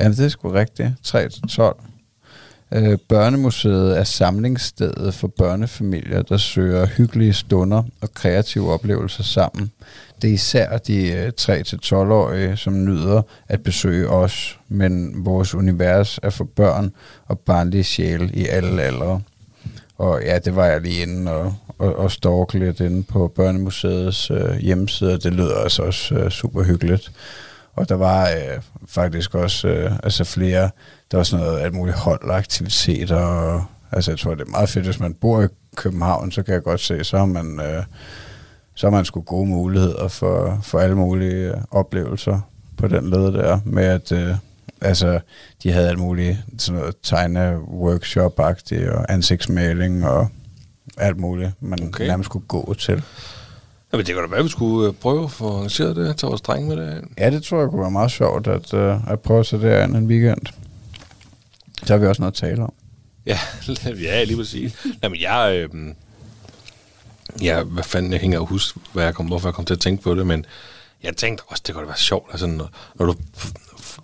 Ja, 0.00 0.08
det 0.08 0.20
er 0.20 0.28
sgu 0.28 0.50
rigtigt. 0.50 0.88
3-12. 1.06 1.84
Øh, 2.72 2.98
Børnemuseet 3.08 3.98
er 3.98 4.04
samlingsstedet 4.04 5.14
for 5.14 5.28
børnefamilier, 5.28 6.22
der 6.22 6.36
søger 6.36 6.86
hyggelige 6.86 7.32
stunder 7.32 7.82
og 8.00 8.14
kreative 8.14 8.72
oplevelser 8.72 9.22
sammen. 9.22 9.70
Det 10.22 10.30
er 10.30 10.34
især 10.34 10.78
de 10.78 11.12
øh, 11.12 11.32
3-12-årige, 11.40 12.56
som 12.56 12.84
nyder 12.84 13.22
at 13.48 13.62
besøge 13.62 14.08
os, 14.08 14.58
men 14.68 15.24
vores 15.24 15.54
univers 15.54 16.20
er 16.22 16.30
for 16.30 16.44
børn 16.44 16.92
og 17.26 17.38
barnlige 17.38 17.84
sjæle 17.84 18.30
i 18.34 18.46
alle 18.46 18.82
aldre. 18.82 19.20
Og 19.98 20.22
ja, 20.22 20.38
det 20.38 20.56
var 20.56 20.66
jeg 20.66 20.80
lige 20.80 21.02
inde 21.02 21.32
og, 21.32 21.54
og, 21.78 21.96
og 21.96 22.10
stalke 22.10 22.58
lidt 22.58 22.80
inde 22.80 23.02
på 23.02 23.32
Børnemuseets 23.36 24.30
øh, 24.30 24.56
hjemmeside, 24.56 25.14
og 25.14 25.22
det 25.22 25.32
lyder 25.32 25.56
altså 25.56 25.82
også 25.82 26.14
øh, 26.14 26.30
super 26.30 26.62
hyggeligt. 26.62 27.12
Og 27.76 27.88
der 27.88 27.94
var 27.94 28.28
øh, 28.28 28.60
faktisk 28.88 29.34
også 29.34 29.68
øh, 29.68 29.92
altså 30.02 30.24
flere, 30.24 30.70
der 31.10 31.16
var 31.16 31.24
sådan 31.24 31.46
noget 31.46 31.60
alt 31.60 31.74
muligt 31.74 31.96
hold 31.96 32.30
aktiviteter. 32.30 33.16
Og, 33.16 33.64
altså 33.92 34.10
jeg 34.10 34.18
tror, 34.18 34.34
det 34.34 34.46
er 34.46 34.50
meget 34.50 34.68
fedt, 34.68 34.84
hvis 34.84 35.00
man 35.00 35.14
bor 35.14 35.42
i 35.42 35.46
København, 35.76 36.32
så 36.32 36.42
kan 36.42 36.54
jeg 36.54 36.62
godt 36.62 36.80
se, 36.80 37.04
så 37.04 37.18
har 37.18 37.26
man, 37.26 37.60
øh, 37.60 37.82
så 38.74 38.86
har 38.86 38.90
man 38.90 39.04
sgu 39.04 39.20
gode 39.20 39.46
muligheder 39.48 40.08
for, 40.08 40.58
for 40.62 40.78
alle 40.78 40.96
mulige 40.96 41.48
øh, 41.48 41.54
oplevelser 41.70 42.40
på 42.76 42.88
den 42.88 43.10
led 43.10 43.32
der, 43.32 43.60
med 43.64 43.84
at 43.84 44.12
øh, 44.12 44.34
altså, 44.80 45.20
de 45.62 45.72
havde 45.72 45.88
alt 45.88 45.98
muligt 45.98 46.38
sådan 46.58 46.80
noget 46.80 46.94
tegne-workshop-agtigt, 47.02 48.90
og 48.90 49.12
ansigtsmaling 49.12 50.06
og 50.06 50.28
alt 50.98 51.16
muligt, 51.20 51.50
man 51.60 51.82
Okay. 51.88 52.06
nærmest 52.06 52.26
skulle 52.26 52.46
gå 52.46 52.74
til. 52.78 53.02
Jamen, 53.92 54.06
det 54.06 54.14
kan 54.14 54.22
da 54.24 54.28
være, 54.30 54.38
at 54.38 54.44
vi 54.44 54.50
skulle 54.50 54.88
øh, 54.88 54.94
prøve 54.94 55.24
at 55.24 55.30
få 55.30 55.56
arrangeret 55.56 55.96
det, 55.96 56.16
tage 56.16 56.28
vores 56.28 56.40
dreng 56.40 56.68
med 56.68 56.76
det. 56.76 57.04
Ja, 57.18 57.30
det 57.30 57.42
tror 57.42 57.60
jeg 57.60 57.68
kunne 57.68 57.80
være 57.80 57.90
meget 57.90 58.10
sjovt 58.10 58.46
at, 58.46 58.74
øh, 58.74 59.10
at 59.10 59.20
prøve 59.20 59.40
at 59.40 59.46
tage 59.46 59.62
det 59.62 59.84
en 59.84 60.06
weekend. 60.06 60.46
Så 61.82 61.92
har 61.92 61.98
vi 61.98 62.06
også 62.06 62.22
noget 62.22 62.32
at 62.32 62.36
tale 62.36 62.62
om. 62.62 62.72
Ja, 63.26 63.38
ja 64.02 64.24
lige 64.24 64.36
præcis. 64.36 64.86
Jamen, 65.02 65.20
jeg... 65.20 65.68
Øh, 65.74 65.94
ja, 67.42 67.62
hvad 67.62 67.84
fanden, 67.84 68.12
jeg 68.12 68.20
hænger 68.20 68.38
og 68.40 68.46
huske, 68.46 68.80
hvad 68.92 69.04
jeg 69.04 69.14
kom, 69.14 69.26
hvorfor 69.26 69.48
jeg 69.48 69.54
kom 69.54 69.64
til 69.64 69.74
at 69.74 69.80
tænke 69.80 70.02
på 70.02 70.14
det, 70.14 70.26
men 70.26 70.46
jeg 71.02 71.16
tænkte 71.16 71.42
også, 71.46 71.62
det 71.66 71.74
kunne 71.74 71.82
da 71.82 71.88
være 71.88 71.98
sjovt, 71.98 72.28
altså, 72.30 72.46
når, 72.46 72.70
når 72.94 73.06
du 73.06 73.14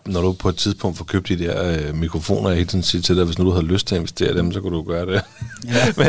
når 0.07 0.21
du 0.23 0.33
på 0.33 0.49
et 0.49 0.57
tidspunkt 0.57 0.99
får 0.99 1.05
købt 1.05 1.29
de 1.29 1.39
der 1.39 1.73
øh, 1.89 1.95
mikrofoner, 1.95 2.49
jeg 2.49 2.57
hele 2.57 2.69
tiden 2.69 2.85
siger 2.85 3.03
til 3.03 3.17
dig, 3.17 3.25
hvis 3.25 3.39
nu 3.39 3.45
du 3.45 3.51
havde 3.51 3.67
lyst 3.67 3.87
til 3.87 3.95
at 3.95 3.99
investere 3.99 4.35
dem, 4.35 4.53
så 4.53 4.61
kunne 4.61 4.77
du 4.77 4.83
gøre 4.83 5.07
det. 5.07 5.23
Ja. 5.67 5.93
men, 6.05 6.07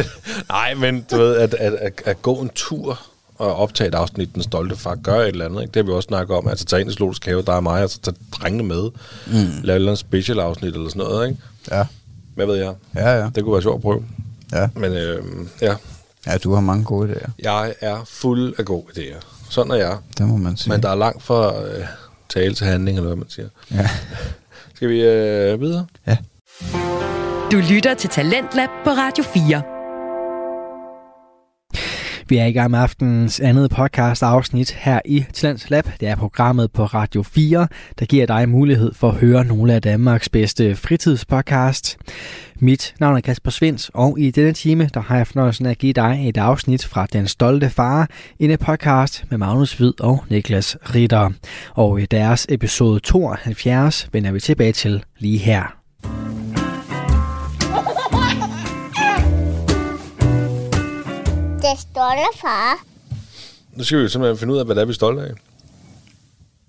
nej, 0.49 0.73
men 0.73 1.05
du 1.11 1.17
ved, 1.17 1.35
at, 1.35 1.53
at, 1.53 1.73
at, 1.73 2.01
at 2.05 2.21
gå 2.21 2.35
en 2.35 2.49
tur 2.55 2.99
og 3.35 3.55
optage 3.55 3.87
et 3.87 3.95
afsnit, 3.95 4.35
den 4.35 4.43
stolte 4.43 4.75
far, 4.75 4.95
gør 4.95 5.19
et 5.21 5.27
eller 5.27 5.45
andet. 5.45 5.61
Ikke? 5.61 5.71
Det 5.71 5.75
har 5.75 5.83
vi 5.83 5.91
også 5.91 6.07
snakket 6.07 6.37
om. 6.37 6.47
Altså 6.47 6.65
tage 6.65 6.81
ind 6.81 6.91
i 6.91 6.93
Zoologisk 6.93 7.25
Have, 7.25 7.41
der 7.41 7.53
er 7.53 7.59
mig, 7.59 7.81
altså 7.81 7.99
tage 7.99 8.15
drengene 8.31 8.63
med. 8.63 8.83
Mm. 9.27 9.33
Lave 9.33 9.41
et 9.43 9.61
eller 9.63 9.77
andet 9.77 9.97
special 9.97 10.39
afsnit 10.39 10.73
eller 10.75 10.89
sådan 10.89 10.99
noget. 10.99 11.29
Ikke? 11.29 11.41
Ja, 11.71 11.85
Hvad 12.35 12.45
ved 12.45 12.55
jeg? 12.55 12.73
ja, 12.95 13.09
ja. 13.19 13.29
Det 13.35 13.43
kunne 13.43 13.53
være 13.53 13.61
sjovt 13.61 13.75
at 13.75 13.81
prøve. 13.81 14.05
ja. 14.51 14.69
Men 14.75 14.93
øh, 14.93 15.23
ja, 15.61 15.75
Ja, 16.27 16.37
du 16.37 16.53
har 16.53 16.61
mange 16.61 16.83
gode 16.83 17.11
idéer. 17.13 17.29
jeg 17.39 17.73
er 17.81 17.97
fuld 18.05 18.53
af 18.57 18.65
gode 18.65 18.85
idéer. 18.95 19.21
Sådan 19.49 19.71
er 19.71 19.75
jeg. 19.75 19.97
Det 20.17 20.27
må 20.27 20.37
man 20.37 20.57
sige. 20.57 20.73
Men 20.73 20.83
der 20.83 20.89
er 20.89 20.95
langt 20.95 21.23
fra 21.23 21.63
øh, 21.63 21.85
tale 22.29 22.53
til 22.55 22.67
handling, 22.67 22.97
eller 22.97 23.07
hvad 23.09 23.17
man 23.17 23.29
siger. 23.29 23.47
Ja. 23.71 23.89
Skal 24.75 24.89
vi 24.89 25.01
øh, 25.01 25.61
videre? 25.61 25.85
ja. 26.07 26.17
Du 27.51 27.57
lytter 27.57 27.93
til 27.93 28.09
Talentlab 28.09 28.69
på 28.83 28.89
Radio 28.89 29.23
4. 29.23 29.80
Vi 32.31 32.37
er 32.37 32.45
i 32.45 32.51
gang 32.51 32.71
med 32.71 32.79
aftenens 32.79 33.39
andet 33.39 33.71
podcast 33.71 34.23
afsnit 34.23 34.71
her 34.71 34.99
i 35.05 35.25
Talents 35.33 35.69
Lab. 35.69 35.87
Det 35.99 36.07
er 36.07 36.15
programmet 36.15 36.71
på 36.71 36.85
Radio 36.85 37.23
4, 37.23 37.67
der 37.99 38.05
giver 38.05 38.25
dig 38.25 38.49
mulighed 38.49 38.93
for 38.93 39.09
at 39.09 39.15
høre 39.15 39.45
nogle 39.45 39.73
af 39.73 39.81
Danmarks 39.81 40.29
bedste 40.29 40.75
fritidspodcast. 40.75 41.97
Mit 42.59 42.95
navn 42.99 43.17
er 43.17 43.21
Kasper 43.21 43.51
Svens, 43.51 43.91
og 43.93 44.19
i 44.19 44.31
denne 44.31 44.53
time 44.53 44.89
der 44.93 44.99
har 44.99 45.17
jeg 45.17 45.27
fornøjelsen 45.27 45.65
af 45.65 45.69
at 45.71 45.77
give 45.77 45.93
dig 45.93 46.29
et 46.29 46.37
afsnit 46.37 46.85
fra 46.85 47.05
Den 47.13 47.27
Stolte 47.27 47.69
Far, 47.69 48.09
en 48.39 48.57
podcast 48.57 49.25
med 49.29 49.37
Magnus 49.37 49.73
Hvid 49.73 50.01
og 50.01 50.23
Niklas 50.29 50.77
Ritter. 50.95 51.29
Og 51.73 52.01
i 52.01 52.05
deres 52.05 52.47
episode 52.49 52.99
72 52.99 54.09
vender 54.11 54.31
vi 54.31 54.39
tilbage 54.39 54.71
til 54.71 55.03
lige 55.19 55.37
her. 55.37 55.80
Det 61.71 61.79
stolte 61.79 62.39
far. 62.41 62.83
Nu 63.75 63.83
skal 63.83 63.97
vi 63.97 64.03
jo 64.03 64.09
simpelthen 64.09 64.37
finde 64.37 64.53
ud 64.53 64.59
af, 64.59 64.65
hvad 64.65 64.75
det 64.75 64.81
er, 64.81 64.85
vi 64.85 64.89
er 64.91 64.93
stolte 64.93 65.21
af. 65.21 65.31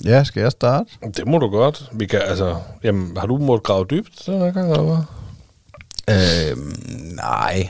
ja, 0.04 0.24
skal 0.24 0.40
jeg 0.40 0.52
starte? 0.52 0.90
Det 1.16 1.26
må 1.26 1.38
du 1.38 1.48
godt. 1.48 1.88
Vi 1.92 2.06
kan, 2.06 2.20
altså, 2.20 2.56
jamen, 2.82 3.16
har 3.16 3.26
du 3.26 3.38
måttet 3.38 3.66
grave 3.66 3.86
dybt 3.90 4.22
den 4.26 4.38
her 4.38 4.50
gang, 4.50 4.70
eller 4.70 4.82
hvad? 4.82 6.50
Øhm, 6.50 6.76
nej. 7.16 7.68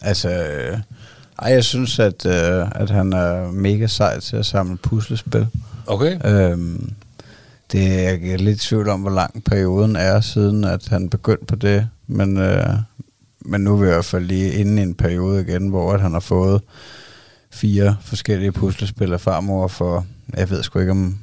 Altså, 0.00 0.28
øh, 0.30 0.78
ej, 1.38 1.52
jeg 1.52 1.64
synes, 1.64 1.98
at, 1.98 2.26
øh, 2.26 2.66
at 2.74 2.90
han 2.90 3.12
er 3.12 3.50
mega 3.52 3.86
sej 3.86 4.20
til 4.20 4.36
at 4.36 4.46
samle 4.46 4.76
puslespil. 4.76 5.46
Okay. 5.86 6.18
Øhm, 6.24 6.92
det 7.72 8.04
er 8.04 8.10
jeg 8.10 8.32
er 8.32 8.36
lidt 8.36 8.64
i 8.64 8.68
tvivl 8.68 8.88
om, 8.88 9.00
hvor 9.00 9.10
lang 9.10 9.44
perioden 9.44 9.96
er 9.96 10.20
siden, 10.20 10.64
at 10.64 10.88
han 10.88 11.10
begyndte 11.10 11.44
på 11.44 11.56
det. 11.56 11.88
Men, 12.06 12.36
øh, 12.38 12.68
men 13.46 13.60
nu 13.60 13.72
er 13.72 13.76
vi 13.76 13.86
i 13.86 13.90
hvert 13.90 14.04
fald 14.04 14.24
lige 14.24 14.52
inde 14.52 14.82
i 14.82 14.84
en 14.84 14.94
periode 14.94 15.40
igen, 15.40 15.68
hvor 15.68 15.92
at 15.92 16.00
han 16.00 16.12
har 16.12 16.20
fået 16.20 16.62
fire 17.50 17.96
forskellige 18.02 18.52
puslespil 18.52 19.12
af 19.12 19.20
farmor 19.20 19.68
for, 19.68 20.06
jeg 20.36 20.50
ved 20.50 20.62
sgu 20.62 20.78
ikke 20.78 20.90
om, 20.90 21.18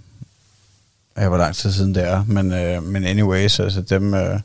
ja, 1.18 1.28
hvor 1.28 1.38
lang 1.38 1.56
tid 1.56 1.72
siden 1.72 1.96
det 1.96 2.04
er, 2.04 2.24
men, 2.28 2.54
øh, 2.54 2.84
men 2.84 3.06
anyways, 3.06 3.60
altså 3.60 3.82
dem, 3.82 4.14
øh, 4.14 4.40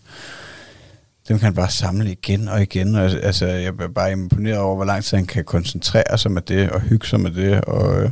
dem 1.29 1.39
kan 1.39 1.45
han 1.45 1.55
bare 1.55 1.71
samle 1.71 2.13
igen 2.13 2.49
og 2.49 2.63
igen. 2.63 2.95
Og, 2.95 3.05
altså, 3.05 3.47
jeg 3.47 3.75
er 3.81 3.89
bare 3.89 4.13
imponeret 4.13 4.59
over, 4.59 4.77
hvor 4.77 4.85
lang 4.85 5.05
tid 5.05 5.17
han 5.17 5.27
kan 5.27 5.45
koncentrere 5.45 6.19
sig 6.19 6.31
med 6.31 6.43
det 6.43 6.71
og 6.71 6.81
hygge 6.81 7.07
sig 7.07 7.21
med 7.21 7.31
det. 7.31 7.65
Og, 7.65 8.03
øh, 8.03 8.11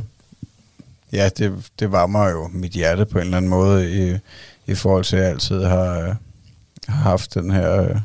ja, 1.13 1.29
det, 1.37 1.71
det 1.79 1.91
varmer 1.91 2.29
jo 2.29 2.47
mit 2.47 2.71
hjerte 2.71 3.05
på 3.05 3.17
en 3.17 3.23
eller 3.23 3.37
anden 3.37 3.49
måde 3.49 3.91
i, 3.91 4.17
i 4.67 4.75
forhold 4.75 5.03
til, 5.03 5.15
at 5.15 5.23
jeg 5.23 5.31
altid 5.31 5.63
har, 5.63 5.99
øh, 5.99 6.15
har 6.87 7.01
haft 7.03 7.33
den 7.33 7.51
her 7.51 7.81
øh, 7.81 7.97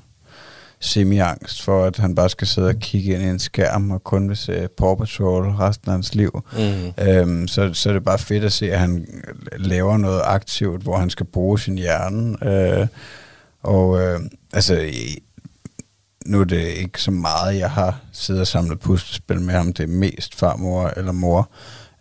semi-angst 0.82 1.62
for, 1.62 1.84
at 1.84 1.96
han 1.96 2.14
bare 2.14 2.28
skal 2.28 2.46
sidde 2.46 2.68
og 2.68 2.74
kigge 2.78 3.14
ind 3.14 3.22
i 3.22 3.26
en 3.26 3.38
skærm 3.38 3.90
og 3.90 4.04
kun 4.04 4.28
vil 4.28 4.36
se 4.36 4.68
Paw 4.78 4.94
Patrol 4.94 5.48
resten 5.50 5.88
af 5.88 5.92
hans 5.94 6.14
liv. 6.14 6.44
Mm. 6.52 7.04
Øhm, 7.04 7.48
så, 7.48 7.74
så 7.74 7.88
er 7.88 7.92
det 7.92 8.04
bare 8.04 8.18
fedt 8.18 8.44
at 8.44 8.52
se, 8.52 8.72
at 8.72 8.78
han 8.78 9.06
laver 9.56 9.96
noget 9.96 10.20
aktivt, 10.24 10.82
hvor 10.82 10.96
han 10.96 11.10
skal 11.10 11.26
bruge 11.26 11.60
sin 11.60 11.78
hjerne. 11.78 12.46
Øh, 12.46 12.86
og 13.62 14.00
øh, 14.00 14.20
altså, 14.52 14.90
nu 16.26 16.40
er 16.40 16.44
det 16.44 16.62
ikke 16.66 17.02
så 17.02 17.10
meget, 17.10 17.58
jeg 17.58 17.70
har 17.70 18.00
siddet 18.12 18.40
og 18.40 18.46
samlet 18.46 18.80
puslespil 18.80 19.40
med 19.40 19.54
ham. 19.54 19.72
Det 19.72 19.82
er 19.82 19.88
mest 19.88 20.34
farmor 20.34 20.92
eller 20.96 21.12
mor. 21.12 21.50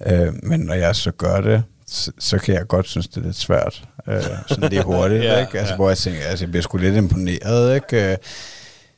Øh, 0.08 0.34
men 0.44 0.60
når 0.60 0.74
jeg 0.74 0.96
så 0.96 1.12
gør 1.12 1.42
det, 1.42 1.64
så, 1.88 2.12
så 2.20 2.38
kan 2.38 2.56
jeg 2.56 2.68
godt 2.68 2.88
synes, 2.88 3.08
det 3.08 3.18
er 3.18 3.26
lidt 3.26 3.36
svært. 3.36 3.84
Øh, 4.08 4.24
sådan 4.48 4.70
lige 4.70 4.84
hurtigt, 4.84 5.24
Ja, 5.24 5.34
ja, 5.34 5.40
ikke? 5.40 5.60
Altså, 5.60 5.74
ja. 5.74 5.76
hvor 5.76 5.88
jeg 5.90 5.98
tænker, 5.98 6.22
altså, 6.22 6.46
jeg 6.46 6.52
bliver 6.52 6.64
sgu 6.64 6.78
lidt 6.78 6.96
imponeret, 6.96 7.76
ikke? 7.76 8.18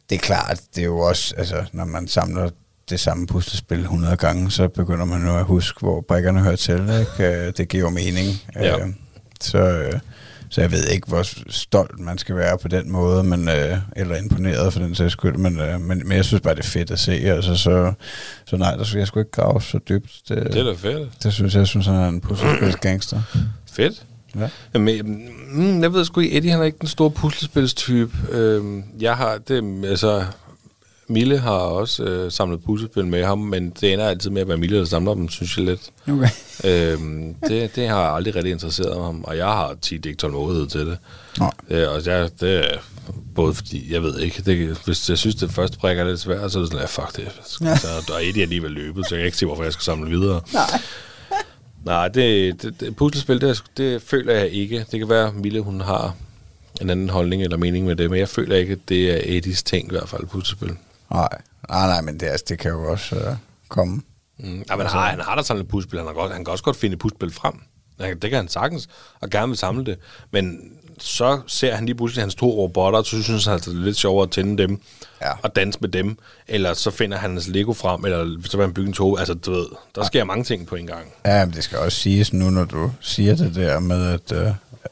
Det 0.09 0.15
er 0.15 0.19
klart, 0.19 0.59
det 0.75 0.81
er 0.81 0.85
jo 0.85 0.99
også, 0.99 1.33
altså, 1.37 1.63
når 1.73 1.85
man 1.85 2.07
samler 2.07 2.49
det 2.89 2.99
samme 2.99 3.27
puslespil 3.27 3.79
100 3.79 4.15
gange, 4.17 4.51
så 4.51 4.67
begynder 4.67 5.05
man 5.05 5.21
nu 5.21 5.35
at 5.37 5.45
huske, 5.45 5.79
hvor 5.79 6.01
brikkerne 6.07 6.39
hører 6.39 6.55
til. 6.55 6.73
Ikke? 7.19 7.45
Øh, 7.47 7.53
Det 7.57 7.69
giver 7.69 7.83
jo 7.83 7.89
mening. 7.89 8.27
Ja. 8.55 8.79
Øh, 8.79 8.87
Så, 9.41 9.91
så 10.49 10.61
jeg 10.61 10.71
ved 10.71 10.83
ikke, 10.87 11.07
hvor 11.07 11.23
stolt 11.51 11.99
man 11.99 12.17
skal 12.17 12.35
være 12.35 12.57
på 12.57 12.67
den 12.67 12.91
måde, 12.91 13.23
men, 13.23 13.49
øh, 13.49 13.77
eller 13.95 14.15
imponeret 14.15 14.73
for 14.73 14.79
den 14.79 14.95
sags 14.95 15.11
skyld, 15.13 15.37
men, 15.37 15.55
men, 15.55 16.07
men 16.07 16.11
jeg 16.11 16.25
synes 16.25 16.41
bare, 16.41 16.55
det 16.55 16.63
er 16.65 16.67
fedt 16.69 16.91
at 16.91 16.99
se. 16.99 17.11
Altså, 17.11 17.55
så, 17.55 17.93
så 18.45 18.57
nej, 18.57 18.75
der 18.75 18.83
skal 18.83 18.97
jeg 18.97 19.07
sgu 19.07 19.19
ikke 19.19 19.31
grave 19.31 19.61
så 19.61 19.79
dybt. 19.89 20.11
Det, 20.29 20.37
Det 20.37 20.55
er 20.55 20.63
da 20.63 20.73
fedt. 20.73 21.23
det 21.23 21.33
synes 21.33 21.53
jeg, 21.53 21.59
jeg 21.59 21.67
synes, 21.67 21.85
han 21.85 21.95
er 21.95 22.07
en 22.07 22.21
puslespils 22.21 22.75
gangster. 22.75 23.21
Fedt. 23.73 24.03
Ja. 24.39 24.49
Jamen, 24.73 25.29
mm, 25.51 25.81
jeg 25.81 25.93
ved 25.93 26.05
sgu 26.05 26.21
ikke, 26.21 26.37
Eddie 26.37 26.51
han 26.51 26.59
er 26.61 26.65
ikke 26.65 26.77
den 26.81 26.87
store 26.87 27.11
puslespilstype. 27.11 28.11
Øhm, 28.31 28.83
jeg 28.99 29.17
har 29.17 29.37
det, 29.37 29.85
altså, 29.85 30.25
Mille 31.07 31.39
har 31.39 31.51
også 31.51 32.03
øh, 32.03 32.31
samlet 32.31 32.63
puslespil 32.63 33.05
med 33.05 33.25
ham, 33.25 33.37
men 33.37 33.69
det 33.69 33.93
ender 33.93 34.07
altid 34.07 34.29
med 34.29 34.41
at 34.41 34.47
være 34.47 34.57
Mille, 34.57 34.77
der 34.77 34.85
samler 34.85 35.13
dem, 35.13 35.29
synes 35.29 35.57
jeg 35.57 35.65
lidt. 35.65 35.81
Okay. 36.07 36.29
øhm, 36.93 37.35
det, 37.47 37.75
det 37.75 37.87
har 37.87 38.03
aldrig 38.03 38.35
rigtig 38.35 38.51
interesseret 38.51 39.03
ham, 39.03 39.23
og 39.23 39.37
jeg 39.37 39.45
har 39.45 39.75
tit 39.81 40.05
ikke 40.05 40.17
tålmodighed 40.17 40.67
til 40.67 40.79
det. 40.79 40.97
Nej. 41.39 41.51
Øh, 41.69 41.89
og 41.89 42.05
jeg, 42.05 42.29
det 42.39 42.65
både 43.35 43.53
fordi, 43.53 43.93
jeg 43.93 44.03
ved 44.03 44.19
ikke, 44.19 44.41
det, 44.41 44.77
hvis 44.85 45.09
jeg 45.09 45.17
synes, 45.17 45.35
det 45.35 45.51
første 45.51 45.77
brik 45.77 45.97
er 45.97 46.03
lidt 46.03 46.19
svært, 46.19 46.51
så 46.51 46.59
er 46.59 46.63
det 46.63 46.71
sådan, 46.71 46.79
ja, 46.79 47.03
fuck 47.03 47.15
det. 47.15 47.23
Ja. 47.61 47.77
Så 47.77 47.87
der 48.07 48.13
er 48.13 48.19
jeg 48.19 48.37
alligevel 48.41 48.71
løbet, 48.71 49.07
så 49.07 49.15
jeg 49.15 49.19
kan 49.19 49.25
ikke 49.25 49.37
se, 49.37 49.45
hvorfor 49.45 49.63
jeg 49.63 49.73
skal 49.73 49.83
samle 49.83 50.09
videre. 50.09 50.41
Nej. 50.53 50.81
Nej, 51.83 52.07
det, 52.07 52.61
det, 52.61 52.79
det 52.79 52.95
puslespil, 52.95 53.41
det, 53.41 53.63
det 53.77 54.01
føler 54.01 54.33
jeg 54.33 54.49
ikke. 54.49 54.85
Det 54.91 54.99
kan 54.99 55.09
være, 55.09 55.27
at 55.27 55.35
Mille, 55.35 55.61
hun 55.61 55.81
har 55.81 56.15
en 56.81 56.89
anden 56.89 57.09
holdning 57.09 57.43
eller 57.43 57.57
mening 57.57 57.85
med 57.85 57.95
det, 57.95 58.09
men 58.09 58.19
jeg 58.19 58.29
føler 58.29 58.55
ikke, 58.55 58.73
at 58.73 58.89
det 58.89 59.11
er 59.11 59.37
Edis 59.37 59.63
ting, 59.63 59.87
i 59.87 59.91
hvert 59.91 60.09
fald, 60.09 60.27
puslespil. 60.27 60.77
Nej, 61.11 61.29
nej, 61.69 61.87
nej, 61.87 62.01
men 62.01 62.19
det, 62.19 62.25
altså, 62.25 62.45
det 62.49 62.59
kan 62.59 62.71
jo 62.71 62.91
også 62.91 63.15
øh, 63.15 63.35
komme. 63.67 64.01
Mm. 64.39 64.63
Ja, 64.69 64.75
men 64.75 64.87
har, 64.87 65.09
han 65.09 65.19
har 65.19 65.35
da 65.35 65.43
sådan 65.43 65.61
et 65.61 65.67
puslespil. 65.67 65.99
Han, 65.99 66.07
har 66.07 66.13
godt, 66.13 66.33
han 66.33 66.45
kan 66.45 66.51
også 66.51 66.63
godt 66.63 66.77
finde 66.77 66.93
et 66.93 66.99
puslespil 66.99 67.31
frem. 67.33 67.53
Det 67.99 68.21
kan 68.21 68.33
han 68.33 68.47
sagtens, 68.47 68.89
og 69.21 69.29
gerne 69.29 69.47
vil 69.47 69.57
samle 69.57 69.85
det. 69.85 69.97
Men 70.31 70.71
så 70.99 71.39
ser 71.47 71.75
han 71.75 71.85
lige 71.85 71.95
pludselig 71.95 72.23
hans 72.23 72.35
to 72.35 72.49
robotter, 72.51 72.99
og 72.99 73.05
så 73.05 73.23
synes 73.23 73.45
han, 73.45 73.53
altså, 73.53 73.71
det 73.71 73.77
er 73.79 73.83
lidt 73.83 73.97
sjovere 73.97 74.23
at 74.23 74.31
tænde 74.31 74.63
dem 74.63 74.81
Ja. 75.21 75.31
og 75.43 75.55
danse 75.55 75.79
med 75.81 75.89
dem. 75.89 76.17
Eller 76.47 76.73
så 76.73 76.91
finder 76.91 77.17
han 77.17 77.31
hans 77.31 77.47
Lego 77.47 77.73
frem, 77.73 78.05
eller 78.05 78.37
så 78.45 78.57
vil 78.57 78.65
han 78.65 78.73
bygge 78.73 78.87
en 78.87 78.93
tog. 78.93 79.19
Altså, 79.19 79.33
du 79.33 79.51
ved, 79.51 79.65
der 79.95 80.03
sker 80.05 80.23
mange 80.23 80.43
ting 80.43 80.67
på 80.67 80.75
en 80.75 80.87
gang. 80.87 81.05
Ja, 81.25 81.45
men 81.45 81.53
det 81.55 81.63
skal 81.63 81.77
også 81.77 81.97
siges 81.97 82.33
nu, 82.33 82.49
når 82.49 82.65
du 82.65 82.91
siger 83.01 83.35
det 83.35 83.55
der 83.55 83.79
med, 83.79 84.05
at, 84.07 84.31
øh, 84.31 84.47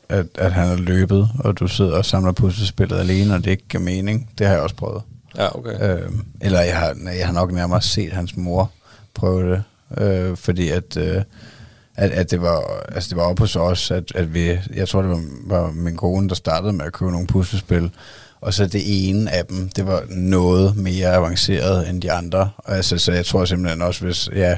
at, 0.10 0.26
at 0.36 0.54
han 0.54 0.70
er 0.70 0.76
løbet, 0.76 1.30
og 1.40 1.60
du 1.60 1.68
sidder 1.68 1.98
og 1.98 2.06
samler 2.06 2.32
puslespillet 2.32 3.00
alene, 3.00 3.34
og 3.34 3.44
det 3.44 3.52
ikke 3.52 3.64
giver 3.70 3.84
mening. 3.84 4.30
Det 4.38 4.48
har 4.48 4.54
jeg 4.54 4.64
også 4.64 4.76
prøvet. 4.76 5.02
Ja, 5.38 5.58
okay. 5.58 6.00
Øh, 6.04 6.10
eller 6.42 6.62
jeg 6.62 6.78
har, 6.80 6.96
jeg 7.18 7.26
har 7.26 7.34
nok 7.34 7.52
nærmere 7.52 7.82
set 7.82 8.12
hans 8.14 8.38
mor 8.38 8.72
prøve 9.14 9.52
det, 9.52 9.64
øh, 9.98 10.38
fordi 10.38 10.70
at, 10.70 10.98
øh, 10.98 11.22
at, 11.96 12.12
at 12.12 12.32
det 12.32 12.42
var 12.42 12.84
altså 12.92 13.10
det 13.10 13.18
var 13.18 13.24
oppe 13.24 13.40
hos 13.40 13.56
os, 13.56 13.92
at, 13.92 14.12
at 14.16 14.34
vi, 14.34 14.60
jeg 14.76 14.88
tror 14.88 15.02
det 15.02 15.12
var, 15.12 15.22
var 15.46 15.72
min 15.72 15.98
kone, 15.98 16.30
der 16.30 16.36
startede 16.36 16.74
med 16.74 16.86
at 16.86 16.94
købe 16.94 17.12
nogle 17.12 17.28
puslespil, 17.28 17.92
og 18.42 18.54
så 18.54 18.66
det 18.66 19.10
ene 19.10 19.32
af 19.32 19.46
dem, 19.46 19.70
det 19.70 19.88
var 19.88 20.04
noget 20.10 20.76
mere 20.76 21.08
avanceret 21.08 21.90
end 21.90 22.02
de 22.02 22.12
andre. 22.12 22.50
Altså, 22.66 22.98
så 22.98 23.12
jeg 23.12 23.26
tror 23.26 23.46
simpelthen 23.46 23.82
også, 23.82 24.06
hvis, 24.06 24.30
ja, 24.36 24.58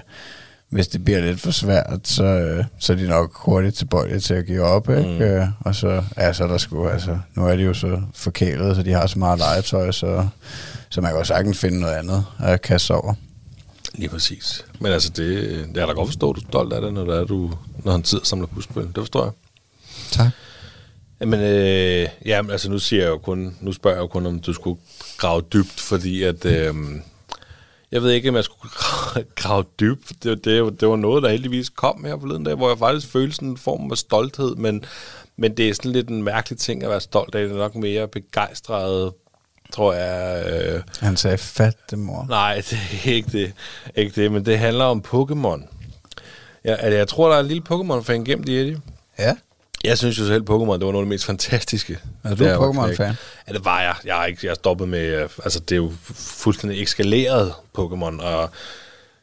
hvis 0.69 0.88
det 0.88 1.05
bliver 1.05 1.19
lidt 1.19 1.41
for 1.41 1.51
svært, 1.51 1.99
så, 2.03 2.63
så 2.79 2.93
er 2.93 2.97
de 2.97 3.07
nok 3.07 3.31
hurtigt 3.36 3.75
tilbøjelige 3.75 4.19
til 4.19 4.34
at 4.34 4.45
give 4.45 4.61
op, 4.61 4.89
ikke? 4.89 5.03
Mm. 5.03 5.21
Øh, 5.21 5.47
og 5.59 5.75
så, 5.75 6.03
ja, 6.17 6.34
så 6.34 6.43
er 6.43 6.47
der 6.47 6.57
sgu, 6.57 6.88
altså, 6.88 7.17
nu 7.36 7.47
er 7.47 7.55
de 7.55 7.63
jo 7.63 7.73
så 7.73 8.01
forkælet, 8.13 8.75
så 8.75 8.84
de 8.84 8.91
har 8.91 9.07
så 9.07 9.19
meget 9.19 9.39
legetøj, 9.39 9.91
så, 9.91 10.27
så 10.89 11.01
man 11.01 11.11
kan 11.11 11.19
jo 11.19 11.25
sagtens 11.25 11.59
finde 11.59 11.79
noget 11.79 11.93
andet 11.93 12.25
at 12.39 12.61
kaste 12.61 12.91
over. 12.91 13.13
Lige 13.93 14.09
præcis. 14.09 14.65
Men 14.79 14.91
altså, 14.91 15.09
det, 15.09 15.37
det 15.75 15.81
er 15.81 15.85
da 15.85 15.91
godt 15.93 16.07
forstå, 16.07 16.29
at 16.29 16.35
du 16.35 16.41
er 16.41 16.45
stolt 16.49 16.73
af 16.73 16.81
det, 16.81 16.93
når, 16.93 17.05
det 17.05 17.15
er, 17.15 17.23
du, 17.23 17.51
når 17.83 17.91
han 17.91 18.05
sidder 18.05 18.21
og 18.21 18.27
samler 18.27 18.47
puslespil. 18.47 18.83
Det 18.83 18.97
forstår 18.97 19.23
jeg. 19.23 19.31
Tak. 20.11 20.27
Jamen, 21.21 21.39
øh, 21.39 22.07
ja, 22.25 22.41
men 22.41 22.51
altså 22.51 22.69
nu 22.69 22.79
siger 22.79 23.01
jeg 23.01 23.09
jo 23.09 23.17
kun, 23.17 23.57
nu 23.61 23.71
spørger 23.71 23.97
jeg 23.97 24.01
jo 24.01 24.07
kun, 24.07 24.25
om 24.25 24.39
du 24.39 24.53
skulle 24.53 24.79
grave 25.17 25.41
dybt, 25.41 25.79
fordi 25.79 26.23
at, 26.23 26.45
øh, 26.45 26.73
jeg 27.91 28.03
ved 28.03 28.11
ikke, 28.11 28.29
om 28.29 28.35
jeg 28.35 28.43
skulle 28.43 28.71
grave, 28.73 29.25
grave 29.35 29.65
dybt. 29.79 30.13
Det, 30.23 30.45
det, 30.45 30.81
det 30.81 30.87
var 30.87 30.95
noget, 30.95 31.23
der 31.23 31.29
heldigvis 31.29 31.69
kom 31.69 32.05
her 32.05 32.19
forleden 32.19 32.43
dag, 32.43 32.55
hvor 32.55 32.69
jeg 32.69 32.77
faktisk 32.77 33.07
følte 33.07 33.35
sådan 33.35 33.49
en 33.49 33.57
form 33.57 33.91
af 33.91 33.97
stolthed, 33.97 34.55
men, 34.55 34.85
men 35.37 35.57
det 35.57 35.69
er 35.69 35.73
sådan 35.73 35.91
lidt 35.91 36.09
en 36.09 36.23
mærkelig 36.23 36.59
ting 36.59 36.83
at 36.83 36.89
være 36.89 37.01
stolt 37.01 37.35
af. 37.35 37.43
Det 37.43 37.53
er 37.53 37.57
nok 37.57 37.75
mere 37.75 38.07
begejstret, 38.07 39.13
tror 39.74 39.93
jeg. 39.93 40.45
Øh, 40.47 40.82
Han 40.99 41.17
sagde, 41.17 41.38
fat 41.38 41.76
det, 41.89 41.99
mor. 41.99 42.26
Nej, 42.30 42.55
det 42.55 42.78
er 43.05 43.11
ikke 43.11 43.30
det. 43.32 43.53
Ikke 43.95 44.21
det, 44.21 44.32
men 44.32 44.45
det 44.45 44.59
handler 44.59 44.86
om 44.86 45.03
Pokémon. 45.07 45.67
Jeg, 46.63 46.78
altså, 46.80 46.97
jeg 46.97 47.07
tror, 47.07 47.30
der 47.30 47.36
er 47.36 47.39
en 47.39 47.47
lille 47.47 47.63
Pokémon-fan 47.71 48.24
gemt 48.24 48.49
i 48.49 48.59
Eddie. 48.59 48.82
Ja. 49.19 49.36
Jeg 49.84 49.97
synes 49.97 50.19
jo 50.19 50.26
selv, 50.28 50.41
Pokémon, 50.49 50.53
det 50.53 50.67
var 50.67 50.78
noget 50.78 50.95
af 50.95 51.01
det 51.01 51.07
mest 51.07 51.26
fantastiske. 51.26 51.99
Er 52.24 52.36
du 52.36 52.45
Pokémon-fan? 52.45 53.13
Ja, 53.47 53.53
det 53.53 53.65
var 53.65 53.82
jeg. 53.82 53.95
Jeg 54.05 54.15
har 54.15 54.26
ikke 54.26 54.39
jeg 54.43 54.49
har 54.49 54.55
stoppet 54.55 54.88
med... 54.89 54.99
øh, 55.24 55.30
Altså, 55.43 55.59
det 55.59 55.71
er 55.71 55.78
jo 55.78 55.91
fuldstændig 56.13 56.84
eskaleret 56.84 57.53
Pokémon, 57.78 58.21
og 58.24 58.49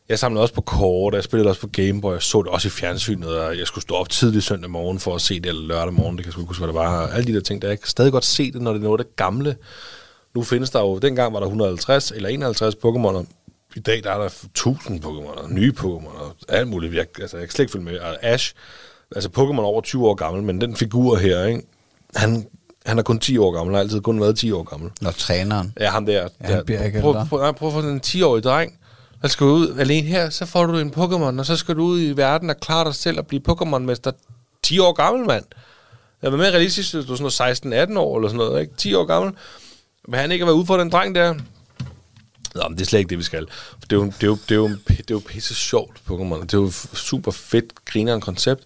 jeg 0.09 0.19
samlede 0.19 0.43
også 0.43 0.55
på 0.55 0.61
kort, 0.61 1.15
og 1.15 1.17
jeg 1.17 1.25
spillede 1.25 1.49
også 1.51 1.61
på 1.61 1.67
Gameboy, 1.73 2.13
jeg 2.13 2.23
så 2.23 2.43
det 2.43 2.51
også 2.51 2.69
i 2.69 2.71
fjernsynet, 2.71 3.29
og 3.29 3.59
jeg 3.59 3.67
skulle 3.67 3.83
stå 3.83 3.95
op 3.95 4.09
tidlig 4.09 4.43
søndag 4.43 4.71
morgen 4.71 5.01
for 5.01 5.15
at 5.15 5.21
se 5.21 5.41
det, 5.41 5.47
eller 5.47 5.67
lørdag 5.67 5.93
morgen, 5.93 6.17
det 6.17 6.25
kan 6.25 6.29
jeg 6.29 6.33
sgu 6.33 6.41
ikke 6.43 6.49
huske, 6.49 6.61
hvad 6.61 6.69
det 6.69 6.75
var. 6.75 7.07
Alle 7.07 7.27
de 7.27 7.35
der 7.35 7.41
ting, 7.41 7.63
der 7.63 7.69
jeg 7.69 7.81
kan 7.81 7.89
stadig 7.89 8.13
godt 8.13 8.25
se 8.25 8.53
det, 8.53 8.63
når 8.63 8.73
det 8.73 8.79
er 8.79 8.83
noget 8.83 9.01
af 9.01 9.05
det 9.05 9.17
gamle. 9.17 9.57
Nu 10.35 10.43
findes 10.43 10.71
der 10.71 10.81
jo, 10.81 10.99
dengang 10.99 11.33
var 11.33 11.41
der 11.41 11.47
150 11.47 12.11
eller 12.11 12.29
51 12.29 12.75
Pokémoner. 12.75 13.25
I 13.77 13.81
dag 13.81 14.05
der 14.05 14.11
er 14.11 14.19
der 14.19 14.27
1000 14.45 15.05
Pokémoner, 15.05 15.53
nye 15.53 15.73
Pokémoner, 15.79 16.33
alt 16.49 16.69
muligt. 16.69 16.95
Jeg, 16.95 17.07
altså, 17.21 17.37
jeg 17.37 17.47
kan 17.49 17.53
slet 17.53 17.63
ikke 17.63 17.73
følge 17.73 17.85
med. 17.85 17.99
Ash, 18.23 18.55
altså 19.17 19.29
Pokémon 19.39 19.59
er 19.59 19.63
over 19.63 19.81
20 19.81 20.09
år 20.09 20.15
gammel, 20.15 20.43
men 20.43 20.61
den 20.61 20.77
figur 20.77 21.17
her, 21.17 21.45
ikke? 21.45 21.63
Han, 22.15 22.47
han 22.87 22.99
er 22.99 23.03
kun 23.03 23.19
10 23.19 23.39
år 23.39 23.51
gammel, 23.53 23.75
han 23.75 23.75
har 23.75 23.81
altid 23.81 24.01
kun 24.01 24.21
været 24.21 24.39
10 24.39 24.53
år 24.53 24.63
gammel. 24.63 24.91
Når 25.01 25.11
træneren. 25.11 25.73
Ja, 25.81 25.91
ham 25.91 26.07
der. 26.07 26.29
han 26.41 26.57
der 26.57 26.65
bliver 26.65 26.85
ikke 26.85 27.01
prøv, 27.01 27.15
prøv, 27.29 27.41
nej, 27.41 27.53
prøv 27.53 27.69
at 27.69 27.75
få 27.75 27.81
en 27.81 28.01
10-årig 28.07 28.43
dreng. 28.43 28.79
Der 29.23 29.29
skal 29.29 29.45
ud 29.45 29.79
alene 29.79 30.09
her, 30.09 30.31
så 30.31 30.47
får 30.47 30.67
du 30.67 30.79
en 30.79 30.95
Pokémon, 30.97 31.39
og 31.39 31.47
så 31.47 31.57
skal 31.57 31.77
du 31.77 31.83
ud 31.83 32.01
i 32.01 32.17
verden 32.17 32.51
og 32.51 32.57
klare 32.57 32.85
dig 32.85 32.95
selv 32.95 33.19
og 33.19 33.27
blive 33.27 33.43
Pokémon-mester. 33.49 34.11
10 34.63 34.79
år 34.79 34.93
gammel, 34.93 35.27
mand. 35.27 35.45
Jeg 36.23 36.33
var 36.33 36.39
mere 36.39 36.51
realistisk, 36.51 36.95
hvis 36.95 37.05
du 37.07 37.13
er 37.13 37.31
sådan 37.31 37.73
noget 37.73 37.89
16-18 37.91 37.99
år 37.99 38.17
eller 38.17 38.29
sådan 38.29 38.39
noget, 38.39 38.61
ikke? 38.61 38.73
10 38.77 38.95
år 38.95 39.05
gammel. 39.05 39.33
Vil 40.09 40.19
han 40.19 40.33
ikke 40.33 40.43
have 40.43 40.47
været 40.47 40.59
ude 40.59 40.67
for 40.67 40.77
den 40.77 40.91
dreng 40.91 41.15
der? 41.15 41.35
Nå, 42.55 42.69
men 42.69 42.79
det 42.79 42.81
er 42.81 42.87
slet 42.87 42.99
ikke 42.99 43.11
det, 43.11 43.19
vi 43.19 43.23
skal. 43.23 43.47
For 43.51 43.87
det 43.91 43.93
er 43.93 43.97
jo, 43.97 44.07
det 44.07 44.23
er 44.23 44.27
jo, 44.27 44.39
det 44.49 44.51
er 44.51 44.57
jo, 44.57 44.69
det 44.89 45.11
er 45.11 45.15
jo 45.15 45.23
pisse 45.27 45.55
sjovt, 45.55 45.97
Pokémon. 46.11 46.41
Det 46.41 46.55
er 46.55 46.59
jo 46.59 46.71
super 46.95 47.31
fedt, 47.31 47.85
grinerende 47.85 48.25
koncept. 48.25 48.65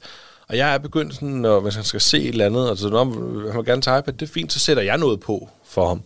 Og 0.48 0.56
jeg 0.56 0.74
er 0.74 0.78
begyndt 0.78 1.14
sådan, 1.14 1.28
når, 1.28 1.60
hvis 1.60 1.74
han 1.74 1.84
skal 1.84 2.00
se 2.00 2.18
et 2.18 2.28
eller 2.28 2.46
andet, 2.46 2.68
altså 2.68 2.88
når 2.88 3.04
han 3.52 3.56
vil 3.56 3.64
gerne 3.64 3.82
tage 3.82 3.98
iPad, 3.98 4.12
det 4.12 4.28
er 4.28 4.32
fint, 4.32 4.52
så 4.52 4.58
sætter 4.58 4.82
jeg 4.82 4.98
noget 4.98 5.20
på 5.20 5.48
for 5.64 5.88
ham. 5.88 6.02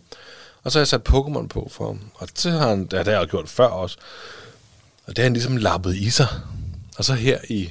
Og 0.63 0.71
så 0.71 0.79
har 0.79 0.81
jeg 0.81 0.87
sat 0.87 1.09
Pokémon 1.09 1.47
på 1.47 1.69
for 1.71 1.85
ham. 1.85 1.99
Og 2.15 2.27
det 2.43 2.51
har 2.51 2.69
han, 2.69 2.89
ja, 2.91 2.97
det 2.97 3.07
har 3.07 3.19
jeg 3.19 3.27
gjort 3.27 3.49
før 3.49 3.67
også. 3.67 3.97
Og 5.05 5.15
det 5.15 5.17
har 5.17 5.23
han 5.23 5.33
ligesom 5.33 5.57
lappet 5.57 5.95
i 5.95 6.09
sig. 6.09 6.27
Og 6.97 7.05
så 7.05 7.13
her 7.13 7.39
i 7.49 7.69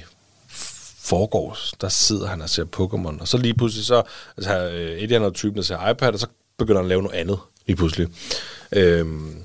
forgårs, 0.99 1.73
der 1.81 1.89
sidder 1.89 2.27
han 2.27 2.41
og 2.41 2.49
ser 2.49 2.63
Pokémon. 2.63 3.21
Og 3.21 3.27
så 3.27 3.37
lige 3.37 3.53
pludselig 3.53 3.85
så, 3.85 4.03
altså 4.37 4.55
øh, 4.55 4.91
et 4.91 5.03
eller 5.03 5.15
andet 5.15 5.33
typen, 5.33 5.55
der 5.57 5.63
ser 5.63 5.89
iPad, 5.89 6.13
og 6.13 6.19
så 6.19 6.27
begynder 6.59 6.81
han 6.81 6.85
at 6.85 6.89
lave 6.89 7.01
noget 7.01 7.17
andet 7.17 7.39
lige 7.67 7.77
pludselig. 7.77 8.07
Øhm, 8.71 9.35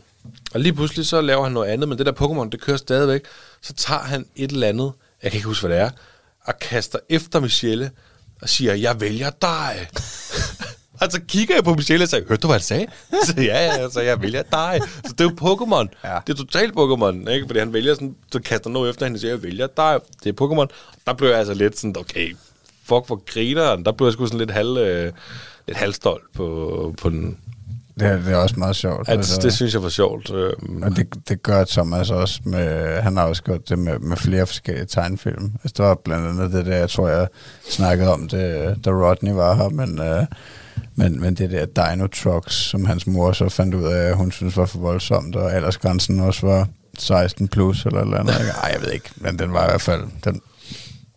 og 0.55 0.61
lige 0.61 0.73
pludselig 0.73 1.07
så 1.07 1.21
laver 1.21 1.43
han 1.43 1.53
noget 1.53 1.69
andet, 1.69 1.89
men 1.89 1.99
det 1.99 2.07
der 2.07 2.13
Pokémon, 2.13 2.49
det 2.51 2.61
kører 2.61 2.77
stadigvæk. 2.77 3.23
Så 3.63 3.73
tager 3.73 4.01
han 4.01 4.27
et 4.37 4.51
eller 4.51 4.69
andet, 4.69 4.93
jeg 5.23 5.31
kan 5.31 5.39
ikke 5.39 5.49
huske, 5.49 5.67
hvad 5.67 5.77
det 5.77 5.85
er, 5.85 5.91
og 6.45 6.59
kaster 6.59 6.99
efter 7.09 7.41
Michelle 7.41 7.91
og 8.43 8.49
siger, 8.49 8.75
jeg 8.75 9.01
vælger 9.01 9.31
dig. 9.31 9.89
og 11.01 11.13
så 11.13 11.21
kigger 11.29 11.55
jeg 11.55 11.65
på 11.65 11.75
Michelle 11.75 12.05
og 12.05 12.09
siger, 12.09 12.23
hørte 12.29 12.41
du, 12.41 12.47
hvad 12.47 12.55
han 12.55 12.63
sagde? 12.63 12.87
Så 13.27 13.35
ja, 13.37 13.43
ja, 13.43 13.77
altså, 13.77 14.01
jeg 14.01 14.23
vælger 14.23 14.43
dig. 14.43 14.81
Så 15.05 15.13
det 15.19 15.21
er 15.21 15.25
jo 15.25 15.37
Pokémon. 15.41 16.09
Ja. 16.09 16.19
Det 16.27 16.33
er 16.33 16.37
totalt 16.37 16.73
Pokémon, 16.73 17.31
ikke? 17.31 17.47
Fordi 17.47 17.59
han 17.59 17.73
vælger 17.73 17.95
sådan, 17.95 18.15
så 18.33 18.41
kaster 18.41 18.71
noget 18.71 18.91
efter 18.91 19.07
hende 19.07 19.17
og 19.17 19.21
siger, 19.21 19.33
jeg 19.33 19.43
vælger 19.43 19.67
dig. 19.67 19.99
Det 20.25 20.41
er 20.41 20.47
Pokémon. 20.47 20.97
Der 21.07 21.13
blev 21.13 21.29
jeg 21.29 21.39
altså 21.39 21.55
lidt 21.55 21.79
sådan, 21.79 21.97
okay, 21.99 22.37
fuck 22.85 23.07
hvor 23.07 23.25
grineren. 23.27 23.85
Der 23.85 23.93
blev 23.93 24.07
jeg 24.07 24.13
sgu 24.13 24.27
sådan 24.27 24.39
lidt, 24.39 24.51
halv, 24.51 24.77
øh, 24.77 25.13
lidt 25.67 25.79
halvstolt 25.79 26.25
på, 26.35 26.95
på 27.03 27.11
den. 27.11 27.37
Det, 28.01 28.07
er- 28.09 28.17
det 28.17 28.33
er 28.33 28.37
også 28.37 28.55
meget 28.59 28.77
sjovt. 28.77 29.09
Altså, 29.09 29.41
det 29.43 29.53
synes 29.53 29.75
jeg 29.75 29.83
var 29.83 29.89
sjovt. 29.89 30.31
Øh, 30.35 30.53
Og 30.83 30.97
det, 30.97 31.29
det 31.29 31.43
gør 31.43 31.65
Thomas 31.65 32.11
også 32.11 32.41
med, 32.45 33.01
han 33.01 33.17
har 33.17 33.25
også 33.25 33.43
gjort 33.43 33.69
det 33.69 33.79
med, 33.79 33.99
med 33.99 34.17
flere 34.17 34.47
forskellige 34.47 34.87
tegnfilm. 34.87 35.53
Altså, 35.65 35.75
der 35.77 35.83
var 35.89 35.95
blandt 36.05 36.27
andet 36.29 36.53
det 36.53 36.67
der, 36.67 36.77
jeg 36.77 36.91
tror, 36.91 37.09
jeg 37.09 37.29
snakkede 37.71 38.13
om 38.13 38.29
det, 38.29 38.77
da 38.85 38.91
Rodney 38.91 39.33
var 39.33 39.55
her, 39.55 39.69
men, 39.69 39.99
øh, 40.01 40.25
men, 40.95 41.21
men 41.21 41.35
det 41.35 41.51
der 41.51 41.67
Dino 41.91 42.07
Trucks, 42.07 42.55
som 42.55 42.85
hans 42.87 43.07
mor 43.07 43.33
så 43.33 43.49
fandt 43.49 43.75
ud 43.75 43.85
af, 43.85 44.09
at 44.09 44.17
hun 44.17 44.33
synes 44.33 44.57
var 44.57 44.67
for 44.67 44.79
voldsomt, 44.79 45.37
og 45.37 45.53
aldersgrænsen 45.53 46.21
også 46.21 46.47
var 46.47 46.69
16 46.99 47.49
plus 47.49 47.87
eller 47.87 48.01
eller 48.01 48.19
andet. 48.19 48.35
ikke? 48.41 48.51
Ej, 48.63 48.71
jeg 48.75 48.83
ved 48.83 48.93
ikke, 48.93 49.11
men 49.17 49.39
den 49.39 49.53
var 49.53 49.63
i 49.67 49.71
hvert 49.71 49.81
fald, 49.83 50.03
den, 50.25 50.41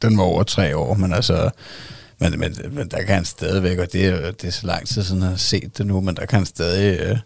den 0.02 0.18
var 0.18 0.24
over 0.24 0.43
tre 0.43 0.78
år, 0.78 0.93
men 0.93 1.14
altså, 1.14 1.50
men, 2.20 2.39
men, 2.39 2.55
men 2.72 2.88
der 2.88 2.97
kan 2.97 3.15
han 3.15 3.26
stadigvæk, 3.26 3.78
og 3.78 3.88
det 3.93 4.05
er, 4.05 4.32
det 4.32 4.47
er 4.47 4.51
så 4.51 4.68
lang 4.68 4.88
tid 4.88 5.03
siden, 5.03 5.22
jeg 5.22 5.30
har 5.30 5.36
set 5.38 5.78
det 5.78 5.86
nu, 5.88 6.01
men 6.01 6.15
der 6.15 6.26
kan 6.26 6.38
han 6.39 6.45
stadig 6.45 6.99
øh, 6.99 7.18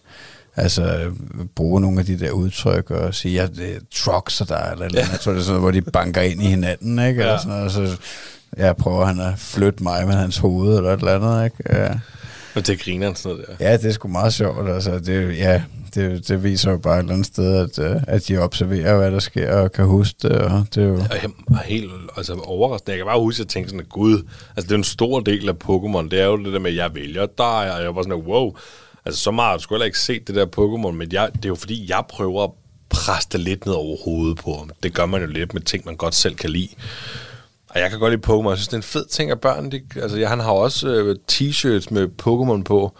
altså, 0.55 1.11
bruge 1.55 1.81
nogle 1.81 1.99
af 1.99 2.05
de 2.05 2.19
der 2.19 2.31
udtryk 2.31 2.91
og 2.91 3.15
sige, 3.15 3.41
at 3.41 3.49
det 3.55 3.75
er 3.75 3.79
trucks, 3.95 4.41
og 4.41 4.49
der 4.49 4.55
er 4.55 4.71
eller, 4.71 4.85
eller 4.85 4.99
andet. 4.99 5.11
Jeg 5.11 5.19
tror, 5.19 5.31
det 5.31 5.39
er 5.39 5.43
sådan 5.43 5.59
hvor 5.61 5.71
de 5.71 5.81
banker 5.81 6.21
ind 6.21 6.43
i 6.43 6.45
hinanden, 6.47 6.99
ikke? 6.99 7.19
Eller 7.19 7.31
Ja. 7.33 7.37
sådan 7.37 7.49
noget, 7.49 7.65
og 7.65 7.71
så 7.71 7.97
ja, 8.57 8.73
prøver 8.73 9.05
han 9.05 9.19
at 9.19 9.33
flytte 9.37 9.83
mig 9.83 10.07
med 10.07 10.15
hans 10.15 10.37
hoved, 10.37 10.77
eller 10.77 10.93
et 10.93 10.99
eller 10.99 11.15
andet, 11.15 11.45
ikke? 11.45 11.79
Ja. 11.83 11.93
men 12.55 12.63
det 12.63 12.79
griner 12.83 13.13
sådan 13.13 13.37
noget 13.37 13.45
der. 13.59 13.65
Ja, 13.69 13.77
det 13.77 13.85
er 13.85 13.91
sgu 13.91 14.07
meget 14.07 14.33
sjovt. 14.33 14.69
Altså, 14.69 14.99
det, 14.99 15.37
ja, 15.37 15.61
det, 15.95 16.27
det 16.27 16.43
viser 16.43 16.71
jo 16.71 16.77
bare 16.77 16.95
et 16.95 16.99
eller 16.99 17.13
andet 17.13 17.27
sted, 17.27 17.55
at, 17.55 17.79
øh, 17.79 18.01
at 18.07 18.27
de 18.27 18.37
observerer, 18.37 18.97
hvad 18.97 19.11
der 19.11 19.19
sker, 19.19 19.55
og 19.55 19.71
kan 19.71 19.85
huske 19.85 20.15
det. 20.21 20.31
Og 20.31 20.65
det 20.75 20.83
er 20.83 20.87
jo, 20.87 20.97
jeg 20.97 21.31
er 21.49 21.63
helt 21.63 21.91
altså, 22.17 22.33
overraskende. 22.33 22.91
Jeg 22.91 22.97
kan 22.97 23.05
bare 23.05 23.19
huske, 23.19 23.35
at 23.35 23.39
jeg 23.39 23.47
tænkte 23.47 23.69
sådan, 23.69 23.85
gud, 23.85 24.27
altså 24.55 24.67
det 24.67 24.71
er 24.71 24.77
en 24.77 24.83
stor 24.83 25.19
del 25.19 25.49
af 25.49 25.53
Pokémon, 25.63 26.09
det 26.09 26.19
er 26.21 26.25
jo 26.25 26.37
det 26.37 26.53
der 26.53 26.59
med, 26.59 26.71
at 26.71 26.77
jeg 26.77 26.95
vælger 26.95 27.25
dig, 27.37 27.73
og 27.73 27.81
jeg 27.83 27.95
var 27.95 28.01
sådan, 28.01 28.23
wow. 28.27 28.55
Altså, 29.05 29.21
så 29.21 29.31
meget 29.31 29.49
har 29.49 29.57
du 29.57 29.63
sgu 29.63 29.75
heller 29.75 29.85
ikke 29.85 29.99
set 29.99 30.27
det 30.27 30.35
der 30.35 30.45
Pokémon, 30.45 30.91
men 30.91 31.11
jeg, 31.11 31.29
det 31.33 31.45
er 31.45 31.49
jo 31.49 31.55
fordi, 31.55 31.89
jeg 31.89 32.03
prøver 32.09 32.43
at 32.43 32.51
presse 32.89 33.29
det 33.31 33.39
lidt 33.39 33.65
ned 33.65 33.73
over 33.73 33.97
hovedet 34.05 34.37
på 34.37 34.55
ham. 34.57 34.69
Det 34.83 34.93
gør 34.93 35.05
man 35.05 35.21
jo 35.21 35.27
lidt 35.27 35.53
med 35.53 35.61
ting, 35.61 35.85
man 35.85 35.95
godt 35.95 36.15
selv 36.15 36.35
kan 36.35 36.49
lide. 36.49 36.69
Og 37.69 37.79
jeg 37.79 37.89
kan 37.89 37.99
godt 37.99 38.13
lide 38.13 38.27
Pokémon. 38.27 38.49
Jeg 38.49 38.57
synes, 38.57 38.67
det 38.67 38.73
er 38.73 38.77
en 38.77 38.83
fed 38.83 39.05
ting, 39.05 39.31
at 39.31 39.41
børn... 39.41 39.71
Det, 39.71 39.81
altså, 39.95 40.17
jeg, 40.17 40.29
han 40.29 40.39
har 40.39 40.51
også 40.51 40.87
øh, 40.87 41.15
t-shirts 41.31 41.87
med 41.93 42.07
Pokémon 42.21 42.63
på. 42.63 42.97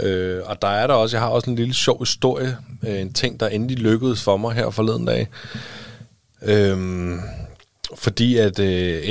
Øh, 0.00 0.40
og 0.44 0.62
der 0.62 0.68
er 0.68 0.86
der 0.86 0.94
også... 0.94 1.16
Jeg 1.16 1.22
har 1.22 1.30
også 1.30 1.50
en 1.50 1.56
lille 1.56 1.74
sjov 1.74 1.98
historie. 1.98 2.56
Øh, 2.86 3.00
en 3.00 3.12
ting, 3.12 3.40
der 3.40 3.48
endelig 3.48 3.78
lykkedes 3.78 4.22
for 4.22 4.36
mig 4.36 4.54
her 4.54 4.70
forleden 4.70 5.04
dag. 5.04 5.28
Øh, 6.42 7.18
fordi 7.94 8.36
at 8.36 8.58
øh, 8.58 9.02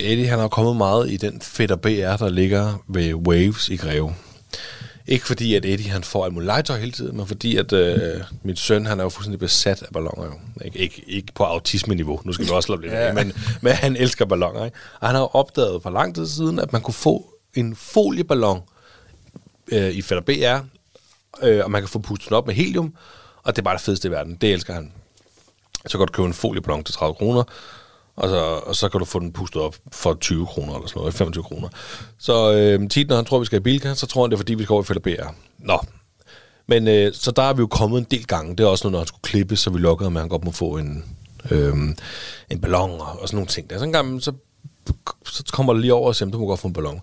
Eddie, 0.00 0.28
han 0.28 0.38
har 0.38 0.48
kommet 0.48 0.76
meget 0.76 1.10
i 1.10 1.16
den 1.16 1.40
fætter 1.40 1.76
BR, 1.76 2.16
der 2.16 2.28
ligger 2.28 2.82
ved 2.88 3.14
Waves 3.14 3.68
i 3.68 3.76
Greve. 3.76 4.14
Ikke 5.08 5.26
fordi, 5.26 5.54
at 5.54 5.64
Eddie 5.64 5.90
han 5.90 6.04
får 6.04 6.40
legetøj 6.40 6.78
hele 6.78 6.92
tiden, 6.92 7.16
men 7.16 7.26
fordi, 7.26 7.56
at 7.56 7.72
øh, 7.72 8.20
mit 8.42 8.58
søn 8.58 8.86
han 8.86 8.98
er 8.98 9.02
jo 9.02 9.08
fuldstændig 9.08 9.38
besat 9.38 9.82
af 9.82 9.88
ballonger. 9.92 10.24
Jo. 10.24 10.32
Ikke, 10.64 10.78
ikke, 10.78 11.04
ikke 11.06 11.32
på 11.34 11.44
autisme-niveau, 11.44 12.20
nu 12.24 12.32
skal 12.32 12.46
vi 12.46 12.50
også 12.50 12.66
slappe 12.66 12.84
lidt 12.84 12.94
af, 12.94 13.14
men, 13.14 13.32
men 13.60 13.72
han 13.72 13.96
elsker 13.96 14.24
ballonger. 14.24 14.64
Ikke? 14.64 14.76
Og 15.00 15.08
han 15.08 15.14
har 15.14 15.22
jo 15.22 15.28
opdaget 15.32 15.82
for 15.82 15.90
lang 15.90 16.14
tid 16.14 16.26
siden, 16.26 16.58
at 16.58 16.72
man 16.72 16.82
kunne 16.82 16.94
få 16.94 17.34
en 17.54 17.76
folieballon 17.76 18.60
øh, 19.72 19.90
i 19.90 20.02
fætter 20.02 20.22
BR, 20.22 20.64
øh, 21.42 21.64
og 21.64 21.70
man 21.70 21.82
kan 21.82 21.88
få 21.88 21.98
pustet 21.98 22.32
op 22.32 22.46
med 22.46 22.54
helium, 22.54 22.94
og 23.42 23.56
det 23.56 23.62
er 23.62 23.64
bare 23.64 23.76
det 23.76 23.82
fedeste 23.82 24.08
i 24.08 24.10
verden. 24.10 24.34
Det 24.40 24.52
elsker 24.52 24.74
han. 24.74 24.92
Så 25.86 25.98
kan 25.98 26.06
du 26.06 26.12
købe 26.12 26.26
en 26.26 26.34
folieballon 26.34 26.84
til 26.84 26.94
30 26.94 27.14
kroner, 27.14 27.42
og 28.16 28.28
så, 28.28 28.38
og 28.38 28.76
så 28.76 28.88
kan 28.88 28.98
du 28.98 29.04
få 29.04 29.18
den 29.18 29.32
pustet 29.32 29.62
op 29.62 29.76
for 29.92 30.14
20 30.14 30.46
kroner 30.46 30.74
eller 30.74 30.88
sådan 30.88 31.00
noget, 31.00 31.14
25 31.14 31.44
kroner. 31.44 31.68
Så 32.18 32.52
øh, 32.52 32.88
tit, 32.88 33.08
når 33.08 33.16
han 33.16 33.24
tror, 33.24 33.38
vi 33.38 33.44
skal 33.44 33.56
i 33.56 33.60
Bilka, 33.60 33.94
så 33.94 34.06
tror 34.06 34.22
han, 34.22 34.30
det 34.30 34.36
er 34.36 34.38
fordi, 34.38 34.54
vi 34.54 34.62
skal 34.62 34.72
over 34.72 34.82
i 34.82 34.86
Fælder 34.86 35.00
BR. 35.00 35.34
Nå. 35.58 35.80
Men 36.66 36.88
øh, 36.88 37.12
så 37.14 37.30
der 37.30 37.42
er 37.42 37.52
vi 37.52 37.60
jo 37.60 37.66
kommet 37.66 37.98
en 37.98 38.06
del 38.10 38.26
gange. 38.26 38.56
Det 38.56 38.64
er 38.64 38.68
også 38.68 38.84
noget, 38.84 38.92
når 38.92 38.98
han 38.98 39.06
skulle 39.06 39.22
klippe, 39.22 39.56
så 39.56 39.70
vi 39.70 39.78
lukkede, 39.78 40.10
at 40.10 40.12
han 40.12 40.28
godt 40.28 40.44
må 40.44 40.50
få 40.50 40.76
en, 40.76 41.04
øh, 41.50 41.74
en 42.50 42.60
ballon 42.60 42.90
og, 42.90 43.20
og 43.20 43.28
sådan 43.28 43.36
nogle 43.36 43.48
ting. 43.48 43.70
Der. 43.70 43.78
Så 43.78 43.84
en 43.84 43.92
gang, 43.92 44.22
så, 44.22 44.32
så 45.26 45.42
kommer 45.52 45.72
der 45.72 45.80
lige 45.80 45.94
over 45.94 46.08
og 46.08 46.16
siger, 46.16 46.30
du 46.30 46.38
må 46.38 46.46
godt 46.46 46.60
få 46.60 46.68
en 46.68 46.74
ballon. 46.74 47.00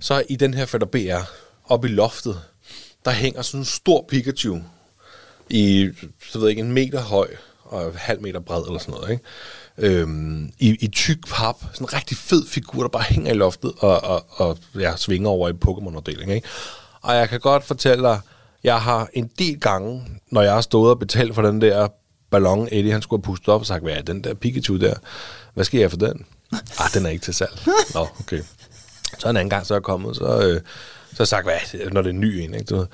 Så 0.00 0.22
i 0.28 0.36
den 0.36 0.54
her 0.54 0.66
Fælder 0.66 0.86
BR, 0.86 1.30
oppe 1.64 1.88
i 1.88 1.90
loftet, 1.90 2.40
der 3.04 3.10
hænger 3.10 3.42
sådan 3.42 3.60
en 3.60 3.64
stor 3.64 4.04
Pikachu 4.08 4.58
i, 5.50 5.90
så 6.30 6.38
ved 6.38 6.46
jeg 6.46 6.50
ikke, 6.50 6.62
en 6.62 6.72
meter 6.72 7.00
høj 7.00 7.28
og 7.64 7.86
en 7.86 7.94
halv 7.96 8.20
meter 8.20 8.40
bred 8.40 8.66
eller 8.66 8.78
sådan 8.78 8.94
noget, 8.94 9.10
ikke? 9.10 9.24
øhm, 9.78 10.52
i, 10.58 10.76
i 10.80 10.88
tyk 10.88 11.28
pap. 11.28 11.56
Sådan 11.72 11.84
en 11.84 11.92
rigtig 11.92 12.16
fed 12.16 12.46
figur, 12.46 12.82
der 12.82 12.88
bare 12.88 13.02
hænger 13.02 13.32
i 13.32 13.34
loftet 13.34 13.72
og, 13.78 14.04
og, 14.04 14.26
og 14.28 14.58
ja, 14.74 14.96
svinger 14.96 15.30
over 15.30 15.48
i 15.48 15.52
Pokémon-afdelingen. 15.52 16.36
Ikke? 16.36 16.48
Og 17.02 17.14
jeg 17.16 17.28
kan 17.28 17.40
godt 17.40 17.64
fortælle 17.64 18.04
dig, 18.04 18.20
jeg 18.64 18.82
har 18.82 19.08
en 19.12 19.30
del 19.38 19.60
gange, 19.60 20.06
når 20.30 20.42
jeg 20.42 20.52
har 20.52 20.60
stået 20.60 20.90
og 20.90 20.98
betalt 20.98 21.34
for 21.34 21.42
den 21.42 21.60
der 21.60 21.88
ballon, 22.30 22.68
Eddie 22.72 22.92
han 22.92 23.02
skulle 23.02 23.20
have 23.20 23.32
pustet 23.32 23.48
op 23.48 23.60
og 23.60 23.66
sagt, 23.66 23.82
hvad 23.82 23.92
er 23.92 24.02
den 24.02 24.24
der 24.24 24.34
Pikachu 24.34 24.76
der? 24.76 24.94
Hvad 25.54 25.64
skal 25.64 25.80
jeg 25.80 25.90
for 25.90 25.98
den? 25.98 26.26
Ah, 26.52 26.94
den 26.94 27.06
er 27.06 27.10
ikke 27.10 27.24
til 27.24 27.34
salg. 27.34 27.60
Nå, 27.94 28.06
okay. 28.20 28.42
Så 29.18 29.28
en 29.28 29.36
anden 29.36 29.50
gang, 29.50 29.66
så 29.66 29.74
er 29.74 29.78
jeg 29.78 29.82
kommet, 29.82 30.16
så, 30.16 30.48
øh, 30.48 30.60
så 31.12 31.16
har 31.18 31.22
jeg 31.22 31.28
sagt, 31.28 31.46
hvad, 31.46 31.90
når 31.90 32.02
det 32.02 32.08
er 32.08 32.14
en 32.14 32.20
ny 32.20 32.26
en, 32.26 32.54
ikke? 32.54 32.64
Du 32.64 32.76
ved, 32.76 32.86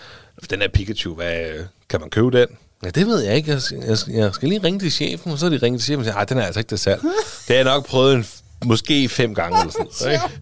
den 0.50 0.60
her 0.60 0.68
Pikachu, 0.68 1.14
hvad, 1.14 1.64
kan 1.88 2.00
man 2.00 2.10
købe 2.10 2.40
den? 2.40 2.48
Ja, 2.84 2.90
det 2.90 3.06
ved 3.06 3.20
jeg 3.20 3.36
ikke. 3.36 3.50
Jeg 3.50 3.62
skal, 3.62 3.82
jeg 3.88 3.98
skal, 3.98 4.14
jeg 4.14 4.34
skal 4.34 4.48
lige 4.48 4.64
ringe 4.64 4.80
til 4.80 4.92
chefen, 4.92 5.32
og 5.32 5.38
så 5.38 5.46
er 5.46 5.50
de 5.50 5.56
ringet 5.56 5.80
til 5.80 5.86
chefen 5.86 6.00
og 6.00 6.04
siger, 6.04 6.24
den 6.24 6.38
er 6.38 6.42
altså 6.42 6.60
ikke 6.60 6.68
til 6.68 6.78
salg. 6.78 7.02
Det 7.02 7.12
har 7.48 7.54
jeg 7.54 7.64
nok 7.64 7.86
prøvet 7.86 8.14
en, 8.14 8.26
måske 8.64 9.08
fem 9.08 9.34
gange 9.34 9.60
eller 9.60 9.72
sådan 9.72 9.86
noget, 10.00 10.12
ikke? 10.12 10.40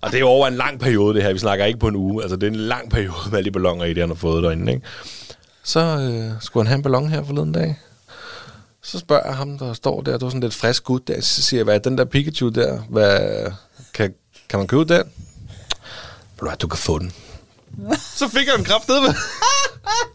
Og 0.00 0.10
det 0.10 0.16
er 0.16 0.20
jo 0.20 0.28
over 0.28 0.48
en 0.48 0.54
lang 0.54 0.80
periode, 0.80 1.14
det 1.14 1.22
her. 1.22 1.32
Vi 1.32 1.38
snakker 1.38 1.64
ikke 1.64 1.78
på 1.78 1.88
en 1.88 1.96
uge. 1.96 2.22
Altså, 2.22 2.36
det 2.36 2.46
er 2.46 2.50
en 2.50 2.56
lang 2.56 2.90
periode 2.90 3.30
med 3.30 3.38
alle 3.38 3.44
de 3.44 3.52
ballonger 3.52 3.84
i 3.84 3.88
det, 3.88 3.98
han 3.98 4.08
har 4.08 4.14
fået 4.14 4.42
derinde, 4.42 4.72
ikke? 4.72 4.86
Så 5.64 5.80
øh, 5.80 6.32
skulle 6.40 6.64
han 6.64 6.66
have 6.66 6.76
en 6.76 6.82
ballon 6.82 7.08
her 7.08 7.24
forleden 7.24 7.52
dag. 7.52 7.78
Så 8.82 8.98
spørger 8.98 9.26
jeg 9.26 9.36
ham, 9.36 9.58
der 9.58 9.72
står 9.72 10.00
der, 10.00 10.18
du 10.18 10.26
er 10.26 10.30
sådan 10.30 10.40
lidt 10.40 10.54
frisk 10.54 10.84
gut 10.84 11.08
der, 11.08 11.20
så 11.20 11.42
siger 11.42 11.58
jeg, 11.58 11.64
hvad 11.64 11.74
er 11.74 11.78
den 11.78 11.98
der 11.98 12.04
Pikachu 12.04 12.48
der? 12.48 12.78
Hvad, 12.88 13.20
kan, 13.94 14.14
kan 14.48 14.58
man 14.58 14.66
købe 14.66 14.84
den? 14.84 15.02
Du 16.60 16.68
kan 16.68 16.78
få 16.78 16.98
den. 16.98 17.12
Så 18.18 18.28
fik 18.28 18.46
jeg 18.46 18.54
en 18.58 18.64
kraft 18.64 18.88
med. 18.88 19.14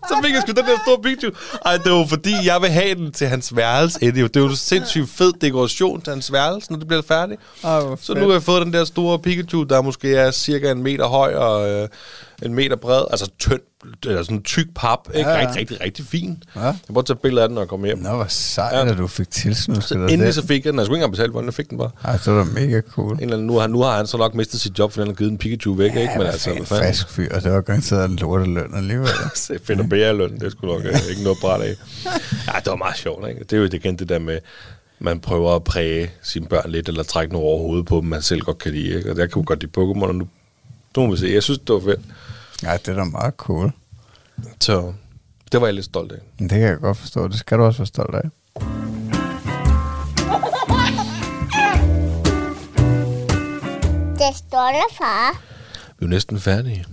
Så 0.08 0.16
fik 0.24 0.34
jeg 0.34 0.42
sgu 0.42 0.52
den 0.52 0.66
der 0.66 0.78
store 0.86 1.02
Pikachu. 1.04 1.32
Ej, 1.66 1.78
det 1.78 1.92
var 1.92 2.06
fordi, 2.06 2.34
jeg 2.46 2.62
vil 2.62 2.70
have 2.70 2.96
den 2.96 3.12
til 3.12 3.28
hans 3.28 3.56
værelse, 3.56 4.00
Eddie. 4.02 4.24
Det 4.24 4.36
er 4.36 4.40
jo 4.40 4.48
en 4.50 4.56
sindssygt 4.56 5.10
fed 5.10 5.34
dekoration 5.42 6.02
til 6.02 6.12
hans 6.12 6.34
værelse, 6.34 6.72
når 6.72 6.80
det 6.80 6.88
bliver 6.88 7.04
færdigt. 7.08 7.42
Oh, 7.64 7.98
så 8.02 8.14
nu 8.14 8.26
har 8.26 8.32
jeg 8.32 8.44
fået 8.44 8.66
den 8.66 8.74
der 8.74 8.86
store 8.86 9.20
Pikachu, 9.20 9.64
der 9.64 9.82
måske 9.82 10.16
er 10.16 10.32
cirka 10.32 10.72
en 10.72 10.84
meter 10.84 11.06
høj 11.06 11.34
og 11.34 11.70
øh, 11.70 11.90
en 12.44 12.54
meter 12.54 12.76
bred. 12.76 13.04
Altså 13.12 13.32
tynd, 13.40 13.60
eller 14.06 14.24
sådan 14.24 14.44
tyk 14.44 14.68
pap. 14.76 15.00
Ikke? 15.14 15.30
Ja, 15.30 15.36
ja. 15.36 15.48
Rigtig, 15.48 15.60
rigtig, 15.60 15.82
rigtig 15.82 16.06
fin. 16.06 16.44
Ja. 16.56 16.62
Jeg 16.62 16.74
må 16.90 17.02
tage 17.02 17.18
billeder 17.24 17.44
af 17.44 17.50
den, 17.50 17.56
når 17.56 17.62
jeg 17.62 17.70
kommer 17.70 17.88
hjem. 17.88 18.00
Nå, 18.00 18.16
hvor 18.16 18.26
sejt, 18.30 18.88
ja. 18.88 18.92
at 18.92 18.98
du 18.98 19.08
fik 19.08 19.30
tilsnusket 19.30 19.84
så 19.84 19.96
endelig 19.96 20.34
så 20.34 20.48
fik 20.48 20.66
jeg 20.66 20.74
den. 20.74 20.80
Jeg 20.80 20.86
skulle 20.86 20.98
ikke 20.98 21.04
engang 21.04 21.12
betale 21.12 21.32
for 21.32 21.40
den, 21.40 21.46
jeg 21.46 21.54
fik 21.54 21.70
den 21.70 21.78
bare. 21.78 21.92
Ej, 22.04 22.18
så 22.18 22.32
var 22.32 22.44
det 22.44 22.54
mega 22.54 22.82
cool. 22.82 23.14
En 23.14 23.20
eller 23.20 23.34
anden, 23.34 23.48
nu, 23.48 23.58
har, 23.58 23.68
nu 23.68 23.82
har 23.82 23.98
han 23.98 24.08
så 24.08 24.18
nok 24.18 24.36
mistet 24.36 24.62
sit 24.62 24.80
job, 24.80 24.92
for 24.92 25.02
han 25.02 25.08
har 25.08 25.16
givet 25.16 25.32
en 25.32 25.38
Pikachu 25.38 25.74
væk, 25.74 25.96
ja, 25.96 26.02
ikke? 26.02 26.14
Men 26.18 26.28
altså, 26.28 26.52
en 26.52 26.66
frisk 26.66 27.10
fyr, 27.10 27.36
og 27.36 27.44
det 27.44 27.52
var 27.52 27.62
garanteret 27.62 28.10
en 28.10 28.16
lorteløn 28.16 28.76
alligevel. 28.76 29.08
det 29.48 29.62
finder 29.64 29.88
bedre 29.88 30.18
løn, 30.18 30.40
det 30.40 30.52
skulle 30.52 30.74
nok 30.74 30.86
ikke 31.10 31.24
noget 31.24 31.38
bræt 31.42 31.62
af. 31.62 31.76
Ja, 32.48 32.60
det 32.60 32.68
var 32.68 32.76
meget 32.76 32.98
sjovt, 32.98 33.30
ikke? 33.30 33.44
Det 33.44 33.54
er 33.54 33.58
jo 33.58 33.64
igen 33.64 33.96
det 33.96 34.10
der 34.10 34.20
med, 34.20 34.40
man 35.00 35.20
prøver 35.20 35.56
at 35.56 35.64
præge 35.64 36.12
sine 36.22 36.48
børn 36.48 36.70
lidt, 36.70 36.90
eller 36.90 37.04
trække 37.04 37.34
noget 37.34 37.48
over 37.48 37.60
hovedet 37.60 37.86
på 37.86 37.96
dem, 38.02 38.10
man 38.10 38.22
selv 38.22 38.42
godt 38.42 38.58
kan 38.58 38.72
lide. 38.72 38.98
Ikke? 38.98 39.12
Og 39.12 39.18
jeg 39.18 39.32
kan 39.32 39.44
godt 39.44 39.62
lide 39.62 39.72
Pokémon, 39.78 40.08
og 40.08 40.16
nu, 40.16 40.28
nu 40.98 41.06
må 41.06 41.12
vi 41.12 41.18
se. 41.18 41.28
Jeg 41.28 41.44
synes, 41.44 41.60
det 41.60 41.74
var 41.74 41.80
fedt. 41.80 42.00
Ja, 42.64 42.74
det 42.74 42.88
er 42.88 42.96
da 42.96 43.04
meget 43.04 43.34
cool. 43.38 43.72
Så 44.60 44.94
det 45.52 45.62
var 45.62 45.68
jeg 45.68 45.74
lidt 45.74 45.86
stolt 45.86 46.12
af. 46.12 46.18
Det 46.40 46.50
kan 46.50 46.62
jeg 46.62 46.78
godt 46.78 46.98
forstå. 46.98 47.28
Det 47.28 47.40
skal 47.40 47.58
du 47.58 47.64
også 47.64 47.80
være 47.80 47.88
stolt 47.88 48.16
af. 48.16 48.30
Det 54.18 54.36
står 54.38 54.68
der, 54.68 54.96
far. 54.98 55.42
Vi 56.00 56.04
er 56.04 56.08
jo 56.08 56.08
næsten 56.08 56.40
færdige. 56.40 56.86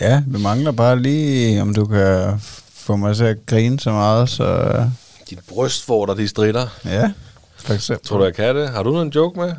Ja, 0.00 0.22
vi 0.26 0.38
mangler 0.38 0.72
bare 0.72 0.98
lige, 0.98 1.62
om 1.62 1.74
du 1.74 1.86
kan 1.86 2.40
få 2.74 2.96
mig 2.96 3.16
til 3.16 3.24
at 3.24 3.46
grine 3.46 3.80
så 3.80 3.92
meget, 3.92 4.28
så... 4.28 4.90
Dit 5.30 5.38
brystvorter, 5.48 6.14
de 6.14 6.28
strider. 6.28 6.66
Ja, 6.84 7.12
for 7.56 7.74
eksempel. 7.74 8.06
Tror 8.06 8.18
du, 8.18 8.24
jeg 8.24 8.34
kan 8.34 8.56
det? 8.56 8.68
Har 8.68 8.82
du 8.82 9.00
en 9.00 9.08
joke 9.08 9.40
med? 9.40 9.54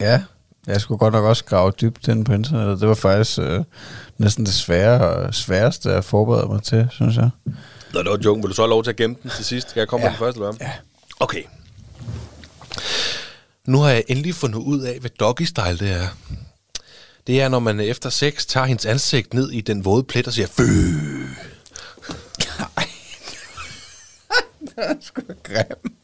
Ja, 0.00 0.22
jeg 0.66 0.80
skulle 0.80 0.98
godt 0.98 1.14
nok 1.14 1.24
også 1.24 1.44
grave 1.44 1.72
dybt 1.80 2.08
ind 2.08 2.24
på 2.24 2.32
internettet. 2.32 2.80
Det 2.80 2.88
var 2.88 2.94
faktisk 2.94 3.38
øh, 3.38 3.64
næsten 4.18 4.46
det 4.46 4.54
svære, 4.54 5.32
sværeste 5.32 5.92
at 5.92 6.04
forberede 6.04 6.46
mig 6.46 6.62
til, 6.62 6.88
synes 6.90 7.16
jeg. 7.16 7.30
Nå, 7.92 8.02
det 8.02 8.10
var 8.10 8.18
joke. 8.24 8.40
Vil 8.40 8.50
du 8.50 8.54
så 8.54 8.62
have 8.62 8.70
lov 8.70 8.84
til 8.84 8.90
at 8.90 8.96
gemme 8.96 9.16
den 9.22 9.30
til 9.30 9.44
sidst? 9.44 9.70
Skal 9.70 9.80
jeg 9.80 9.88
komme 9.88 10.06
ja. 10.06 10.10
med 10.10 10.18
den 10.18 10.24
første, 10.24 10.40
eller? 10.40 10.54
Ja. 10.60 10.72
Okay. 11.20 11.42
Nu 13.66 13.78
har 13.78 13.90
jeg 13.90 14.04
endelig 14.08 14.34
fundet 14.34 14.58
ud 14.58 14.80
af, 14.80 14.98
hvad 15.00 15.10
doggy-style 15.22 15.78
det 15.78 15.90
er. 15.92 16.08
Det 17.26 17.40
er, 17.40 17.48
når 17.48 17.58
man 17.58 17.80
efter 17.80 18.10
sex 18.10 18.46
tager 18.46 18.66
hendes 18.66 18.86
ansigt 18.86 19.34
ned 19.34 19.50
i 19.50 19.60
den 19.60 19.84
våde 19.84 20.04
plet 20.04 20.26
og 20.26 20.32
siger, 20.32 20.46
fø. 20.46 20.62
Nej. 22.58 22.88
det 24.60 24.74
er 24.76 24.94
sgu 25.00 25.22
grim. 25.42 25.94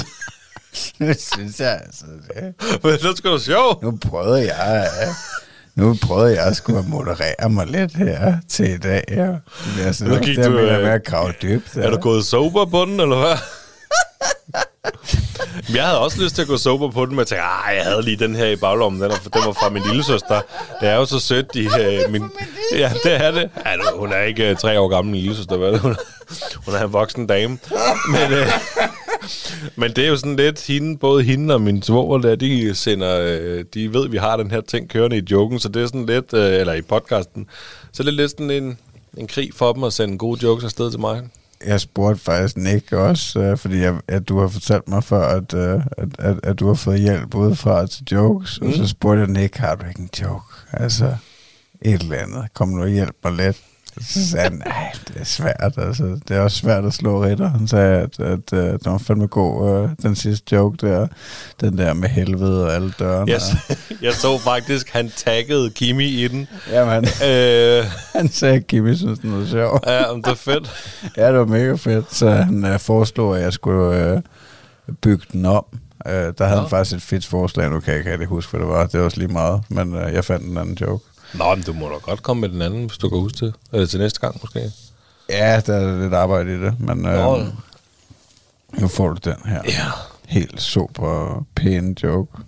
det 0.98 1.20
synes 1.34 1.60
jeg 1.60 1.80
altså 1.84 2.04
det. 2.06 2.54
Men 2.82 2.92
det 2.92 3.04
er 3.04 3.14
sgu 3.16 3.32
da 3.32 3.38
sjovt. 3.38 3.82
Nu 3.82 3.98
prøvede 4.08 4.54
jeg... 4.54 4.88
Nu 5.74 5.96
prøvede 6.02 6.34
jeg 6.34 6.44
at 6.44 6.56
skulle 6.56 6.82
moderere 6.88 7.50
mig 7.50 7.66
lidt 7.66 7.96
her 7.96 8.36
til 8.48 8.70
i 8.70 8.78
dag. 8.78 9.04
Ja. 9.10 9.26
Det 9.76 9.86
er 9.86 9.92
sådan 9.92 10.12
noget, 10.12 10.36
der 10.36 10.50
med 10.50 10.90
at 10.90 11.04
grave 11.04 11.32
dybt. 11.42 11.76
Er 11.76 11.90
du 11.90 11.96
gået 11.96 12.24
sober 12.24 12.64
på 12.64 12.84
den, 12.84 13.00
eller 13.00 13.18
hvad? 13.18 13.36
jeg 15.74 15.84
havde 15.84 16.00
også 16.00 16.22
lyst 16.22 16.34
til 16.34 16.42
at 16.42 16.48
gå 16.48 16.56
sober 16.56 16.90
på 16.90 17.06
den, 17.06 17.10
men 17.10 17.18
jeg 17.18 17.26
tænkte, 17.26 17.42
ah, 17.42 17.76
jeg 17.76 17.84
havde 17.84 18.02
lige 18.02 18.16
den 18.16 18.34
her 18.34 18.46
i 18.46 18.56
baglommen. 18.56 19.02
Den, 19.02 19.10
er, 19.10 19.16
den 19.16 19.42
var 19.46 19.52
fra 19.52 19.68
min 19.68 19.82
lille 19.82 20.04
søster. 20.04 20.40
Det 20.80 20.88
er 20.88 20.94
jo 20.94 21.04
så 21.04 21.20
sødt. 21.20 21.54
De, 21.54 21.66
uh, 21.66 22.12
min, 22.12 22.24
ja, 22.72 22.92
det 23.04 23.14
er 23.14 23.30
det. 23.30 23.50
Ja, 23.66 23.76
hun 23.96 24.12
er 24.12 24.20
ikke 24.20 24.50
uh, 24.50 24.56
tre 24.56 24.80
år 24.80 24.88
gammel, 24.88 25.12
min 25.12 25.20
lille 25.20 25.36
søster. 25.36 25.56
Vel? 25.56 25.78
Hun, 25.78 25.96
hun 26.66 26.74
er 26.74 26.84
en 26.84 26.92
voksen 26.92 27.26
dame. 27.26 27.58
Men, 28.08 28.32
uh, 28.32 28.48
men 29.76 29.92
det 29.92 30.04
er 30.04 30.08
jo 30.08 30.16
sådan 30.16 30.36
lidt, 30.36 30.66
hende, 30.66 30.98
både 30.98 31.22
hende 31.22 31.54
og 31.54 31.60
min 31.60 31.82
svoger 31.82 32.18
der, 32.18 32.34
de 32.34 32.74
sender, 32.74 33.20
uh, 33.22 33.64
de 33.74 33.94
ved, 33.94 34.04
at 34.04 34.12
vi 34.12 34.16
har 34.16 34.36
den 34.36 34.50
her 34.50 34.60
ting 34.60 34.88
kørende 34.88 35.18
i 35.18 35.22
joken, 35.30 35.58
så 35.58 35.68
det 35.68 35.82
er 35.82 35.86
sådan 35.86 36.06
lidt, 36.06 36.32
uh, 36.32 36.40
eller 36.40 36.72
i 36.72 36.82
podcasten, 36.82 37.46
så 37.92 38.02
det 38.02 38.08
er 38.08 38.12
lidt 38.12 38.30
sådan 38.30 38.50
en, 38.50 38.78
en 39.16 39.26
krig 39.26 39.50
for 39.54 39.72
dem 39.72 39.84
at 39.84 39.92
sende 39.92 40.18
gode 40.18 40.40
jokes 40.42 40.64
afsted 40.64 40.90
til 40.90 41.00
mig 41.00 41.22
jeg 41.66 41.80
spurgte 41.80 42.20
faktisk 42.20 42.56
Nick 42.56 42.92
også, 42.92 43.40
øh, 43.40 43.58
fordi 43.58 43.78
jeg, 43.78 44.00
at 44.08 44.28
du 44.28 44.38
har 44.38 44.48
fortalt 44.48 44.88
mig 44.88 45.04
før, 45.04 45.22
at, 45.22 45.54
øh, 45.54 45.80
at, 45.98 46.08
at, 46.18 46.40
at 46.42 46.60
du 46.60 46.66
har 46.66 46.74
fået 46.74 47.00
hjælp 47.00 47.34
udefra 47.34 47.86
til 47.86 48.04
jokes, 48.12 48.60
mm. 48.60 48.68
og 48.68 48.74
så 48.74 48.86
spurgte 48.86 49.20
jeg 49.20 49.28
Nick, 49.28 49.56
har 49.56 49.74
du 49.74 49.86
ikke 49.86 50.00
en 50.00 50.10
joke? 50.22 50.44
Altså, 50.72 51.16
et 51.82 52.00
eller 52.00 52.16
andet. 52.16 52.46
Kom 52.54 52.68
nu 52.68 52.82
og 52.82 52.88
hjælp 52.88 53.16
mig 53.24 53.32
lidt. 53.32 53.56
Han, 54.36 54.62
nej, 54.66 54.92
det 55.08 55.16
er 55.20 55.24
svært. 55.24 55.74
Altså. 55.76 56.18
Det 56.28 56.36
er 56.36 56.40
også 56.40 56.56
svært 56.56 56.84
at 56.84 56.92
slå 56.92 57.24
ritter. 57.24 57.48
Han 57.50 57.68
sagde, 57.68 57.98
at, 58.00 58.20
at, 58.20 58.52
at 58.52 58.84
det 58.84 58.92
var 58.92 58.98
fandme 58.98 59.26
god, 59.26 59.82
uh, 59.84 59.90
den 60.02 60.16
sidste 60.16 60.56
joke 60.56 60.86
der. 60.86 61.06
Den 61.60 61.78
der 61.78 61.92
med 61.92 62.08
helvede 62.08 62.66
og 62.66 62.74
alle 62.74 62.92
dørene. 62.98 63.32
Jeg, 63.32 63.40
jeg 64.02 64.12
så 64.12 64.38
faktisk, 64.38 64.90
han 64.90 65.10
taggede 65.16 65.70
Kimi 65.70 66.06
i 66.06 66.28
den. 66.28 66.48
Jamen, 66.70 67.08
Øh, 67.24 67.84
han 68.16 68.28
sagde, 68.28 68.56
at 68.56 68.66
Kimi 68.66 68.96
synes, 68.96 69.18
den 69.18 69.38
var 69.38 69.46
sjov. 69.46 69.80
ja, 69.86 70.12
men 70.12 70.22
det 70.22 70.30
er 70.30 70.34
fedt. 70.34 70.70
Ja, 71.16 71.28
det 71.28 71.38
var 71.38 71.44
mega 71.44 71.74
fedt. 71.74 72.14
Så 72.14 72.30
han 72.30 72.64
uh, 72.64 72.80
foreslog, 72.80 73.36
at 73.36 73.42
jeg 73.42 73.52
skulle 73.52 74.14
uh, 74.88 74.94
bygge 75.02 75.24
den 75.32 75.46
om. 75.46 75.64
Uh, 76.06 76.12
der 76.12 76.44
havde 76.44 76.56
Nå. 76.56 76.60
han 76.60 76.70
faktisk 76.70 76.96
et 76.96 77.02
fedt 77.02 77.26
forslag. 77.26 77.70
Nu 77.70 77.80
kan 77.80 77.90
jeg 77.90 77.98
ikke 77.98 78.10
rigtig 78.12 78.28
huske, 78.28 78.50
hvad 78.50 78.60
det 78.60 78.68
var. 78.68 78.86
Det 78.86 79.00
var 79.00 79.04
også 79.04 79.18
lige 79.18 79.32
meget. 79.32 79.62
Men 79.68 79.92
uh, 79.94 80.12
jeg 80.12 80.24
fandt 80.24 80.46
en 80.46 80.56
anden 80.56 80.78
joke. 80.80 81.04
Nå, 81.34 81.54
men 81.54 81.64
du 81.64 81.72
må 81.72 81.88
da 81.88 81.94
godt 81.94 82.22
komme 82.22 82.40
med 82.40 82.48
den 82.48 82.62
anden, 82.62 82.84
hvis 82.86 82.98
du 82.98 83.08
kan 83.08 83.18
huske 83.18 83.46
det. 83.46 83.54
Eller 83.72 83.86
til 83.86 84.00
næste 84.00 84.20
gang, 84.20 84.38
måske. 84.42 84.70
Ja, 85.28 85.60
der 85.66 85.74
er 85.74 86.02
lidt 86.02 86.14
arbejde 86.14 86.54
i 86.54 86.60
det. 86.60 86.80
Men 86.80 86.96
Nå. 86.98 87.36
uh, 87.36 87.46
nu 88.80 88.88
får 88.88 89.08
du 89.08 89.30
den 89.30 89.36
her. 89.46 89.62
Ja. 89.64 89.86
helt 90.28 90.60
super 90.60 91.44
pæne 91.54 91.94
joke. 92.02 92.38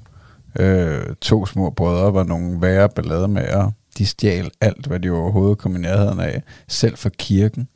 Øh, 0.58 1.06
to 1.20 1.46
små 1.46 1.70
brødre 1.70 2.14
var 2.14 2.24
nogle 2.24 2.60
værre 2.60 2.88
ballademager. 2.88 3.70
De 3.98 4.06
stjal 4.06 4.50
alt, 4.60 4.86
hvad 4.86 5.00
de 5.00 5.10
overhovedet 5.10 5.58
kom 5.58 5.76
i 5.76 5.78
nærheden 5.78 6.20
af, 6.20 6.42
selv 6.68 6.96
fra 6.96 7.08
kirken. 7.18 7.68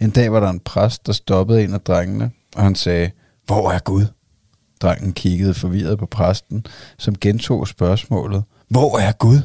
En 0.00 0.10
dag 0.10 0.32
var 0.32 0.40
der 0.40 0.50
en 0.50 0.60
præst, 0.60 1.06
der 1.06 1.12
stoppede 1.12 1.64
en 1.64 1.74
af 1.74 1.80
drengene, 1.80 2.30
og 2.56 2.62
han 2.62 2.74
sagde, 2.74 3.10
hvor 3.46 3.70
er 3.70 3.78
Gud? 3.78 4.04
Drengen 4.82 5.12
kiggede 5.12 5.54
forvirret 5.54 5.98
på 5.98 6.06
præsten, 6.06 6.66
som 6.98 7.18
gentog 7.18 7.68
spørgsmålet, 7.68 8.44
hvor 8.68 8.98
er 8.98 9.12
Gud? 9.12 9.40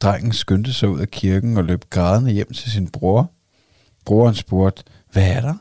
Drengen 0.00 0.32
skyndte 0.32 0.72
sig 0.74 0.88
ud 0.88 1.00
af 1.00 1.08
kirken 1.10 1.56
og 1.56 1.64
løb 1.64 1.84
grædende 1.90 2.32
hjem 2.32 2.52
til 2.52 2.70
sin 2.72 2.88
bror. 2.88 3.30
Broren 4.04 4.34
spurgte, 4.34 4.82
hvad 5.12 5.22
er 5.30 5.40
der? 5.40 5.54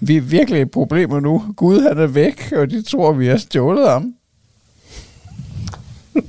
Vi 0.00 0.16
er 0.16 0.20
virkelig 0.20 0.60
i 0.60 0.64
problemer 0.64 1.20
nu. 1.20 1.54
Gud 1.56 1.80
han 1.80 1.98
er 1.98 2.06
væk, 2.06 2.52
og 2.52 2.70
de 2.70 2.82
tror, 2.82 3.12
vi 3.12 3.26
har 3.26 3.36
stjålet 3.36 3.88
ham. 3.90 4.14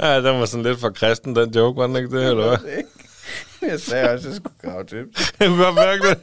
Ja, 0.00 0.16
den 0.16 0.24
var 0.40 0.46
sådan 0.46 0.64
lidt 0.64 0.80
for 0.80 0.90
kristen, 0.90 1.36
den 1.36 1.50
joke, 1.50 1.76
var 1.80 1.86
den 1.86 1.96
ikke 1.96 2.16
det, 2.18 2.30
eller 2.30 2.48
hvad? 2.48 2.82
Jeg 3.70 3.80
sagde 3.80 4.10
også, 4.10 4.28
at 4.28 4.32
jeg 4.32 4.36
skulle 4.36 4.54
grave 4.62 4.84
til. 4.84 5.04
Jeg 5.40 5.48
kunne 5.48 5.64
godt 5.64 5.74
mærke 5.74 6.08
det. 6.08 6.18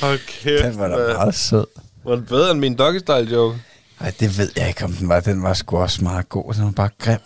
Hold 0.00 0.18
kæft. 0.26 0.64
Den 0.64 0.78
var 0.78 0.88
da 0.88 0.96
meget 1.12 1.34
sød. 1.34 1.66
Var 2.04 2.14
den 2.14 2.24
bedre 2.26 2.50
end 2.50 2.58
min 2.60 2.74
doggy 2.76 2.98
style 2.98 3.30
joke? 3.36 3.58
Ej, 4.02 4.12
det 4.20 4.38
ved 4.38 4.50
jeg 4.56 4.68
ikke, 4.68 4.84
om 4.84 4.92
den 4.92 5.08
var. 5.08 5.20
Den 5.20 5.42
var 5.42 5.54
sgu 5.54 5.78
også 5.78 6.04
meget 6.04 6.28
god. 6.28 6.54
Den 6.54 6.64
var 6.64 6.70
bare 6.70 6.90
grim. 6.98 7.18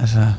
Altså, 0.00 0.32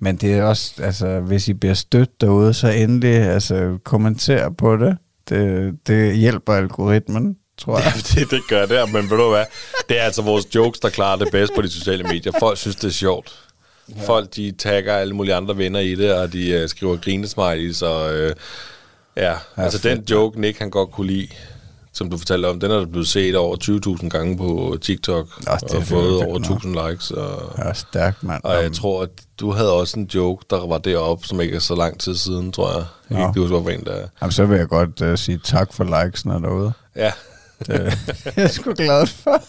men 0.00 0.16
det 0.16 0.34
er 0.34 0.42
også, 0.42 0.72
altså, 0.82 1.20
hvis 1.20 1.48
I 1.48 1.52
bliver 1.52 1.74
stødt 1.74 2.20
derude, 2.20 2.54
så 2.54 2.68
endelig 2.68 3.14
altså, 3.14 3.78
kommenter 3.84 4.50
på 4.50 4.76
det. 4.76 4.96
Det, 5.28 5.74
det 5.86 6.16
hjælper 6.16 6.52
algoritmen, 6.52 7.36
tror 7.58 7.78
jeg. 7.78 7.92
det, 8.14 8.30
det 8.30 8.40
gør 8.48 8.66
det, 8.66 8.92
men 8.92 9.10
ved 9.10 9.16
du 9.16 9.28
hvad? 9.30 9.44
Det 9.88 10.00
er 10.00 10.02
altså 10.02 10.22
vores 10.22 10.54
jokes, 10.54 10.80
der 10.80 10.88
klarer 10.88 11.16
det 11.16 11.28
bedst 11.32 11.52
på 11.54 11.62
de 11.62 11.70
sociale 11.70 12.04
medier. 12.04 12.32
Folk 12.38 12.58
synes, 12.58 12.76
det 12.76 12.88
er 12.88 12.92
sjovt. 12.92 13.38
Folk, 14.06 14.36
de 14.36 14.52
tagger 14.58 14.94
alle 14.94 15.14
mulige 15.14 15.34
andre 15.34 15.56
venner 15.56 15.80
i 15.80 15.94
det, 15.94 16.14
og 16.14 16.32
de 16.32 16.62
uh, 16.62 16.68
skriver 16.68 16.96
grinesmileys, 16.96 17.82
og 17.82 18.14
uh, 18.14 18.30
ja, 19.16 19.34
altså 19.56 19.78
fedt, 19.80 19.96
den 19.96 20.04
joke, 20.10 20.40
Nick 20.40 20.58
han 20.58 20.70
godt 20.70 20.90
kunne 20.90 21.06
lide, 21.06 21.28
som 21.94 22.10
du 22.10 22.18
fortalte 22.18 22.46
om, 22.46 22.60
den 22.60 22.70
er 22.70 22.86
blevet 22.86 23.08
set 23.08 23.36
over 23.36 23.56
20.000 24.02 24.08
gange 24.08 24.36
på 24.38 24.76
TikTok, 24.82 25.26
Nå, 25.46 25.52
det 25.60 25.74
og 25.74 25.82
fået 25.82 26.20
fedt, 26.22 26.24
over 26.24 26.38
nå. 26.38 26.46
1.000 26.84 26.88
likes. 26.90 27.10
Og, 27.10 27.52
Jeg 27.58 27.68
er 27.68 27.72
stærk, 27.72 28.22
mand. 28.22 28.40
og 28.44 28.62
jeg 28.62 28.72
tror, 28.72 29.02
at 29.02 29.08
du 29.40 29.50
havde 29.52 29.72
også 29.72 29.98
en 30.00 30.10
joke, 30.14 30.44
der 30.50 30.66
var 30.66 30.78
deroppe, 30.78 31.26
som 31.26 31.40
ikke 31.40 31.54
er 31.56 31.60
så 31.60 31.74
lang 31.74 32.00
tid 32.00 32.16
siden, 32.16 32.52
tror 32.52 32.72
jeg. 32.72 32.84
Jeg 33.10 33.18
kan 33.18 33.28
ikke 33.28 33.40
huske, 33.40 33.56
hvor 33.58 33.70
en 33.70 33.84
der 33.84 33.92
er. 33.92 34.06
Jamen, 34.22 34.32
så 34.32 34.44
vil 34.44 34.58
jeg 34.58 34.68
godt 34.68 35.00
uh, 35.00 35.18
sige 35.18 35.40
tak 35.44 35.72
for 35.72 36.04
likesene 36.04 36.34
derude. 36.34 36.72
Ja, 36.96 37.12
Det, 37.66 37.72
jeg 38.36 38.44
er 38.44 38.48
sgu 38.48 38.72
glad 38.76 39.06
for. 39.06 39.42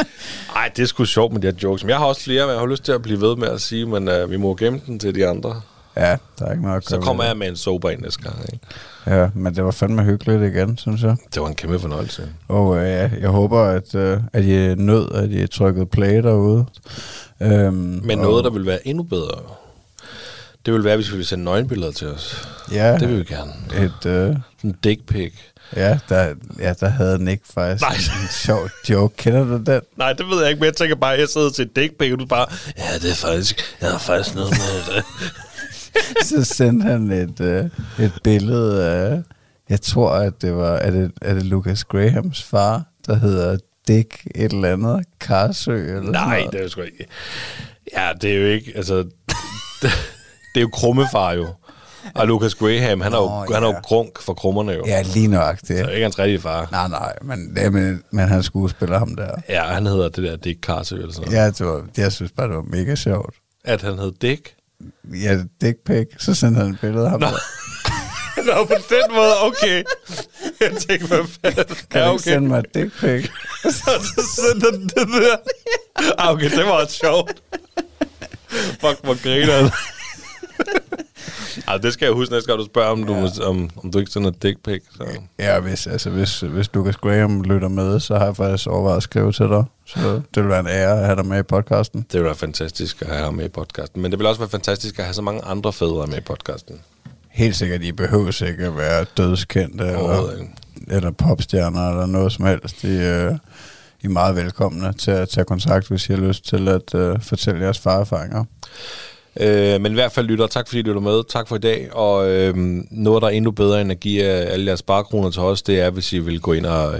Ej, 0.58 0.70
det 0.76 0.82
er 0.82 0.86
sgu 0.86 1.04
sjovt 1.04 1.32
med 1.32 1.40
de 1.40 1.46
her 1.46 1.54
jokes. 1.62 1.84
Men 1.84 1.90
jeg 1.90 1.98
har 1.98 2.06
også 2.06 2.22
flere, 2.22 2.46
men 2.46 2.52
jeg 2.52 2.60
har 2.60 2.66
lyst 2.66 2.84
til 2.84 2.92
at 2.92 3.02
blive 3.02 3.20
ved 3.20 3.36
med 3.36 3.48
at 3.48 3.60
sige, 3.60 3.86
men 3.86 4.08
uh, 4.08 4.30
vi 4.30 4.36
må 4.36 4.54
gemme 4.54 4.80
den 4.86 4.98
til 4.98 5.14
de 5.14 5.26
andre. 5.26 5.60
Ja, 6.00 6.16
der 6.38 6.46
er 6.46 6.52
ikke 6.52 6.68
at 6.68 6.84
Så 6.88 7.00
kommer 7.00 7.24
jeg 7.24 7.36
med 7.36 7.48
en 7.48 7.56
sober 7.56 7.90
ind 7.90 8.00
næste 8.00 8.22
gang. 8.22 8.36
Ikke? 8.52 8.66
Ja, 9.06 9.28
men 9.34 9.54
det 9.56 9.64
var 9.64 9.70
fandme 9.70 10.02
hyggeligt 10.04 10.54
igen, 10.54 10.78
synes 10.78 11.02
jeg. 11.02 11.16
Det 11.34 11.42
var 11.42 11.48
en 11.48 11.54
kæmpe 11.54 11.78
fornøjelse. 11.80 12.28
Og 12.48 12.76
øh, 12.76 12.88
ja, 12.88 13.10
jeg 13.20 13.28
håber, 13.28 13.60
at, 13.62 13.94
øh, 13.94 14.20
at 14.32 14.44
I 14.44 14.74
nød, 14.74 15.12
at 15.14 15.30
I 15.30 15.46
trykket 15.46 15.90
play 15.90 16.22
derude. 16.22 16.66
Øhm, 17.40 17.74
Men 18.04 18.18
og- 18.18 18.24
noget, 18.24 18.44
der 18.44 18.50
vil 18.50 18.66
være 18.66 18.86
endnu 18.88 19.02
bedre, 19.02 19.38
det 20.66 20.74
vil 20.74 20.84
være, 20.84 20.96
hvis 20.96 21.12
vi 21.12 21.16
vil 21.16 21.26
sende 21.26 21.44
nøgenbilleder 21.44 21.92
til 21.92 22.06
os. 22.08 22.48
Ja, 22.72 22.98
Det 22.98 23.08
vil 23.08 23.18
vi 23.18 23.24
gerne. 23.24 23.52
et, 23.84 24.06
øh, 24.06 24.36
en 24.64 24.76
dick 24.84 25.06
pic. 25.06 25.32
ja, 25.76 25.98
der, 26.08 26.34
ja, 26.58 26.72
der 26.80 26.88
havde 26.88 27.24
Nick 27.24 27.42
faktisk 27.54 27.82
Nej. 27.84 27.94
en 28.22 28.28
sjov 28.30 28.68
joke. 28.90 29.16
Kender 29.16 29.44
du 29.44 29.56
den? 29.72 29.80
Nej, 29.96 30.12
det 30.12 30.26
ved 30.28 30.40
jeg 30.40 30.48
ikke, 30.50 30.60
men 30.60 30.66
jeg 30.66 30.76
tænker 30.76 30.96
bare, 30.96 31.14
at 31.14 31.20
jeg 31.20 31.28
sidder 31.28 31.50
til 31.50 31.62
et 31.76 31.92
pic, 31.98 32.12
og 32.12 32.18
du 32.18 32.26
bare, 32.26 32.46
ja, 32.78 32.98
det 33.02 33.10
er 33.10 33.14
faktisk, 33.14 33.76
jeg 33.80 33.90
har 33.90 33.98
faktisk 33.98 34.34
noget 34.34 34.50
med 34.50 34.94
det. 34.94 35.04
Så 36.28 36.44
sendte 36.44 36.84
han 36.84 37.10
et, 37.10 37.40
øh, 37.40 37.64
et 38.04 38.12
billede 38.24 38.86
af, 38.90 39.22
jeg 39.68 39.80
tror, 39.80 40.10
at 40.10 40.42
det 40.42 40.56
var, 40.56 40.70
er 40.72 40.90
det, 40.90 41.12
er 41.22 41.34
det 41.34 41.42
Lucas 41.46 41.84
Grahams 41.84 42.42
far, 42.42 42.84
der 43.06 43.14
hedder 43.14 43.58
Dick 43.88 44.26
et 44.34 44.52
eller 44.52 44.72
andet, 44.72 45.04
Karsø 45.20 45.96
eller 45.96 46.10
Nej, 46.12 46.38
noget. 46.38 46.52
det 46.52 46.58
er 46.58 46.62
jo 46.62 46.68
sgu 46.68 46.80
ikke. 46.80 47.06
Ja, 47.96 48.12
det 48.20 48.30
er 48.30 48.36
jo 48.36 48.46
ikke, 48.46 48.72
altså, 48.76 48.96
det, 48.96 49.10
det 50.54 50.56
er 50.56 50.60
jo 50.60 50.70
krummefar 50.72 51.32
jo. 51.32 51.46
Og 52.14 52.26
Lucas 52.26 52.54
Graham, 52.54 53.00
han 53.00 53.12
er 53.12 53.16
jo, 53.16 53.24
Nå, 53.24 53.54
han 53.54 53.62
er 53.62 53.66
jo 53.68 53.72
ja. 53.74 53.80
grunk 53.80 54.22
for 54.22 54.34
krummerne 54.34 54.72
jo. 54.72 54.84
Ja, 54.86 55.02
lige 55.02 55.28
nøjagtigt. 55.28 55.78
Det 55.78 55.86
er 55.86 55.88
ikke 55.90 56.02
hans 56.02 56.18
rigtige 56.18 56.40
far. 56.40 56.68
Nej, 56.70 56.88
nej, 56.88 57.12
men, 57.22 57.52
ja, 57.56 57.70
men, 57.70 58.02
men 58.10 58.28
han 58.28 58.42
skuespiller 58.42 58.98
ham 58.98 59.14
der. 59.16 59.30
Ja, 59.48 59.62
han 59.64 59.86
hedder 59.86 60.08
det 60.08 60.24
der 60.24 60.36
Dick 60.36 60.60
Carsø 60.64 60.96
eller 60.96 61.12
sådan 61.12 61.30
noget. 61.30 61.44
Ja, 61.44 61.50
det 61.50 61.66
var, 61.66 61.86
jeg 61.96 62.12
synes 62.12 62.32
bare, 62.32 62.48
det 62.48 62.56
var 62.56 62.62
mega 62.62 62.94
sjovt. 62.94 63.34
At 63.64 63.82
han 63.82 63.98
hed 63.98 64.12
Dick. 64.22 64.54
Ja, 65.14 65.38
dick 65.60 65.76
pic, 65.86 66.06
så 66.18 66.34
sendte 66.34 66.60
han 66.60 66.70
et 66.70 66.80
billede 66.80 67.04
af 67.04 67.10
ham. 67.10 67.20
Nå. 67.20 67.26
på 68.66 68.74
den 68.90 69.14
måde, 69.14 69.42
okay. 69.42 69.82
Jeg 70.60 70.70
tænkte, 70.88 71.06
hvad 71.06 71.24
fanden. 71.44 71.76
Kan 71.90 72.00
Ja, 72.00 72.06
du 72.06 72.10
okay. 72.12 72.22
sende 72.30 72.48
mig 72.48 72.58
et 72.58 72.74
dick 72.74 72.92
pic? 73.00 73.30
Så, 73.62 73.90
så 74.14 74.22
sender 74.36 74.70
den 74.70 74.82
det 74.82 75.08
der. 75.22 75.36
Ah, 76.18 76.32
okay, 76.34 76.50
det 76.50 76.66
var 76.66 76.86
sjovt. 76.86 77.42
Fuck, 78.80 78.98
hvor 79.02 79.22
griner 79.22 79.70
Ej, 81.68 81.76
det 81.76 81.92
skal 81.92 82.06
jeg 82.06 82.14
huske 82.14 82.34
næste 82.34 82.46
gang, 82.46 82.60
du 82.60 82.64
spørger, 82.64 82.90
om 82.90 83.04
du, 83.04 83.14
ja. 83.14 83.44
om, 83.44 83.70
om 83.84 83.90
du 83.90 83.98
ikke 83.98 84.10
sender 84.10 84.30
dick 84.30 84.64
pic. 84.64 84.82
Så. 84.96 85.04
Ja, 85.38 85.60
hvis, 85.60 85.86
altså, 85.86 86.10
hvis, 86.10 86.40
hvis 86.40 86.74
Lucas 86.74 86.96
Graham 86.96 87.42
lytter 87.42 87.68
med, 87.68 88.00
så 88.00 88.18
har 88.18 88.24
jeg 88.24 88.36
faktisk 88.36 88.68
overvejet 88.68 88.96
at 88.96 89.02
skrive 89.02 89.32
til 89.32 89.48
dig. 89.48 89.64
Så 89.86 90.20
det 90.34 90.42
vil 90.42 90.48
være 90.48 90.60
en 90.60 90.66
ære 90.66 90.98
at 90.98 91.04
have 91.04 91.16
dig 91.16 91.26
med 91.26 91.38
i 91.38 91.42
podcasten. 91.42 92.00
Det 92.00 92.12
ville 92.12 92.24
være 92.24 92.34
fantastisk 92.34 93.02
at 93.02 93.08
have 93.08 93.24
ham 93.24 93.34
med 93.34 93.44
i 93.44 93.48
podcasten. 93.48 94.02
Men 94.02 94.10
det 94.10 94.18
vil 94.18 94.26
også 94.26 94.40
være 94.40 94.50
fantastisk 94.50 94.98
at 94.98 95.04
have 95.04 95.14
så 95.14 95.22
mange 95.22 95.44
andre 95.44 95.72
fædre 95.72 96.06
med 96.06 96.18
i 96.18 96.20
podcasten. 96.20 96.80
Helt 97.30 97.56
sikkert, 97.56 97.82
I 97.82 97.92
behøver 97.92 98.44
ikke 98.46 98.66
at 98.66 98.76
være 98.76 99.06
dødskendte 99.16 99.84
eller, 99.84 100.30
eller 100.88 101.10
popstjerner 101.10 101.90
eller 101.90 102.06
noget 102.06 102.32
som 102.32 102.44
helst. 102.44 102.84
I, 102.84 102.86
øh, 102.86 103.32
I 104.02 104.06
er 104.06 104.08
meget 104.08 104.36
velkomne 104.36 104.92
til 104.92 105.10
at 105.10 105.28
tage 105.28 105.44
kontakt, 105.44 105.88
hvis 105.88 106.08
I 106.08 106.12
har 106.12 106.20
lyst 106.20 106.44
til 106.44 106.68
at 106.68 106.94
øh, 106.94 107.22
fortælle 107.22 107.64
jeres 107.64 107.78
farerfaringer. 107.78 108.44
Øh, 109.40 109.80
men 109.80 109.92
i 109.92 109.94
hvert 109.94 110.12
fald 110.12 110.26
lytter, 110.26 110.46
tak 110.46 110.68
fordi 110.68 110.78
I 110.78 110.82
lytter 110.82 111.00
med. 111.00 111.22
Tak 111.28 111.48
for 111.48 111.56
i 111.56 111.58
dag. 111.58 111.88
Og 111.92 112.30
øh, 112.30 112.54
noget, 112.90 113.22
der 113.22 113.28
er 113.28 113.32
endnu 113.32 113.50
bedre 113.50 113.80
end 113.80 113.90
at 113.90 114.00
give 114.00 114.24
jer 114.24 114.32
alle 114.32 114.66
jeres 114.66 114.78
sparkroner 114.78 115.30
til 115.30 115.42
os, 115.42 115.62
det 115.62 115.80
er, 115.80 115.90
hvis 115.90 116.12
I 116.12 116.18
vil 116.18 116.40
gå 116.40 116.52
ind 116.52 116.66
og, 116.66 116.94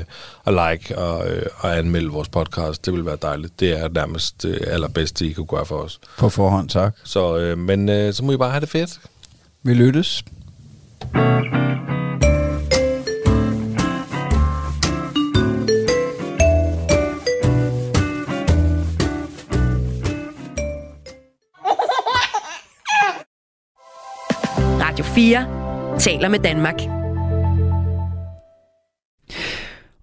og 0.44 0.52
like 0.52 0.98
og, 0.98 1.28
øh, 1.30 1.42
og 1.56 1.78
anmelde 1.78 2.08
vores 2.08 2.28
podcast. 2.28 2.86
Det 2.86 2.94
vil 2.94 3.06
være 3.06 3.18
dejligt. 3.22 3.60
Det 3.60 3.80
er 3.80 3.88
nærmest 3.88 4.42
det 4.42 4.58
allerbedste, 4.66 5.26
I 5.26 5.32
kan 5.32 5.46
gøre 5.46 5.66
for 5.66 5.76
os. 5.76 6.00
På 6.18 6.28
forhånd, 6.28 6.68
tak. 6.68 6.94
Så, 7.04 7.36
øh, 7.38 7.58
men 7.58 7.88
øh, 7.88 8.12
så 8.12 8.24
må 8.24 8.32
I 8.32 8.36
bare 8.36 8.50
have 8.50 8.60
det 8.60 8.68
fedt. 8.68 9.00
Vi 9.62 9.74
lyttes. 9.74 10.24
Radio 11.14 11.99
4 25.14 25.46
taler 25.98 26.28
med 26.28 26.38
Danmark. 26.38 26.80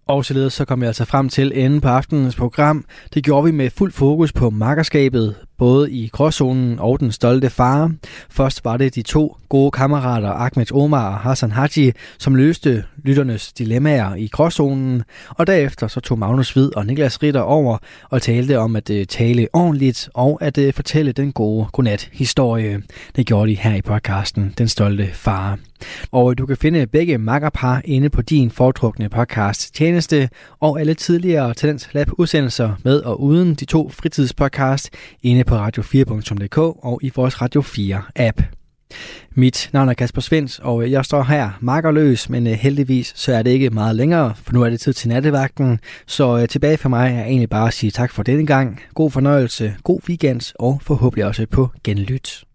Og 0.08 0.26
således 0.26 0.54
så 0.54 0.66
kom 0.66 0.82
vi 0.82 0.86
altså 0.86 1.06
frem 1.06 1.30
til 1.30 1.52
enden 1.56 1.82
på 1.82 1.88
aftenens 1.88 2.36
program. 2.36 2.86
Det 3.14 3.24
gjorde 3.24 3.46
vi 3.46 3.52
med 3.52 3.70
fuld 3.70 3.92
fokus 3.92 4.34
på 4.34 4.50
makkerskabet, 4.50 5.36
både 5.58 5.92
i 5.92 6.08
Gråzonen 6.08 6.80
og 6.80 7.00
Den 7.00 7.12
Stolte 7.12 7.50
Far. 7.50 7.92
Først 8.30 8.66
var 8.66 8.78
det 8.78 8.96
de 8.96 9.02
to 9.02 9.38
gode 9.50 9.72
kammerater 9.72 10.30
Ahmed 10.30 10.72
Omar 10.72 11.14
og 11.14 11.20
Hassan 11.20 11.52
Haji, 11.52 11.92
som 12.18 12.36
løste 12.36 12.84
lytternes 13.04 13.54
dilemmaer 13.54 14.16
i 14.16 14.28
Gråzonen, 14.28 15.04
og 15.30 15.48
derefter 15.48 15.88
så 15.88 16.00
tog 16.00 16.20
Magnus 16.20 16.52
Hvid 16.52 16.76
og 16.76 16.86
Niklas 16.86 17.24
Ritter 17.24 17.42
over 17.42 17.78
og 18.10 18.22
talte 18.22 18.60
om 18.60 18.76
at 18.76 18.90
øh, 18.90 19.06
tale 19.06 19.48
ordentligt 19.54 20.10
og 20.14 20.38
at 20.42 20.58
øh, 20.58 20.74
fortælle 20.74 21.12
den 21.12 21.32
gode 21.32 21.68
godnat-historie. 21.74 22.82
Det 23.16 23.26
gjorde 23.26 23.52
de 23.52 23.56
her 23.56 23.76
i 23.76 23.82
podcasten 23.82 24.54
Den 24.58 24.68
Stolte 24.68 25.10
Far. 25.14 25.58
Og 26.12 26.38
du 26.38 26.46
kan 26.46 26.58
finde 26.58 26.88
begge 26.88 27.18
makkerpar 27.18 27.82
inde 27.86 28.10
på 28.10 28.22
din 28.22 28.52
foretrukne 28.52 29.10
podcast 29.10 29.76
tjeneste, 29.76 30.30
og 30.60 30.80
alle 30.80 30.94
tidligere 30.94 31.54
Talents 31.54 31.90
Lab 31.94 32.08
udsendelser 32.18 32.74
med 32.84 33.00
og 33.02 33.22
uden 33.22 33.56
de 33.56 33.66
to 33.66 33.90
fritidspodcast 33.90 34.90
inde 35.24 35.44
på 35.48 35.56
radio4.dk 35.56 36.58
og 36.58 37.00
i 37.04 37.12
vores 37.16 37.42
Radio 37.42 37.62
4 37.62 38.02
app. 38.16 38.42
Mit 39.32 39.70
navn 39.74 39.90
er 39.90 39.94
Kasper 39.94 40.22
Svens, 40.22 40.60
og 40.60 40.92
jeg 40.92 41.06
står 41.06 41.24
her 41.24 41.50
makkerløs, 41.62 42.30
men 42.30 42.48
øh, 42.48 42.54
heldigvis 42.54 43.14
så 43.16 43.34
er 43.34 43.42
det 43.42 43.52
ikke 43.52 43.70
meget 43.70 43.96
længere, 43.96 44.34
for 44.36 44.54
nu 44.54 44.64
er 44.64 44.70
det 44.70 44.80
tid 44.80 44.94
til 44.94 45.10
nattevagten. 45.10 45.80
Så 46.08 46.38
øh, 46.38 46.48
tilbage 46.48 46.78
for 46.78 46.90
mig 46.90 47.16
er 47.16 47.24
egentlig 47.24 47.50
bare 47.50 47.68
at 47.68 47.74
sige 47.74 47.92
tak 47.92 48.12
for 48.12 48.24
denne 48.24 48.46
gang. 48.46 48.82
God 48.94 49.12
fornøjelse, 49.12 49.76
god 49.84 50.00
weekend 50.10 50.54
og 50.60 50.80
forhåbentlig 50.82 51.26
også 51.26 51.46
på 51.52 51.70
genlyt. 51.84 52.47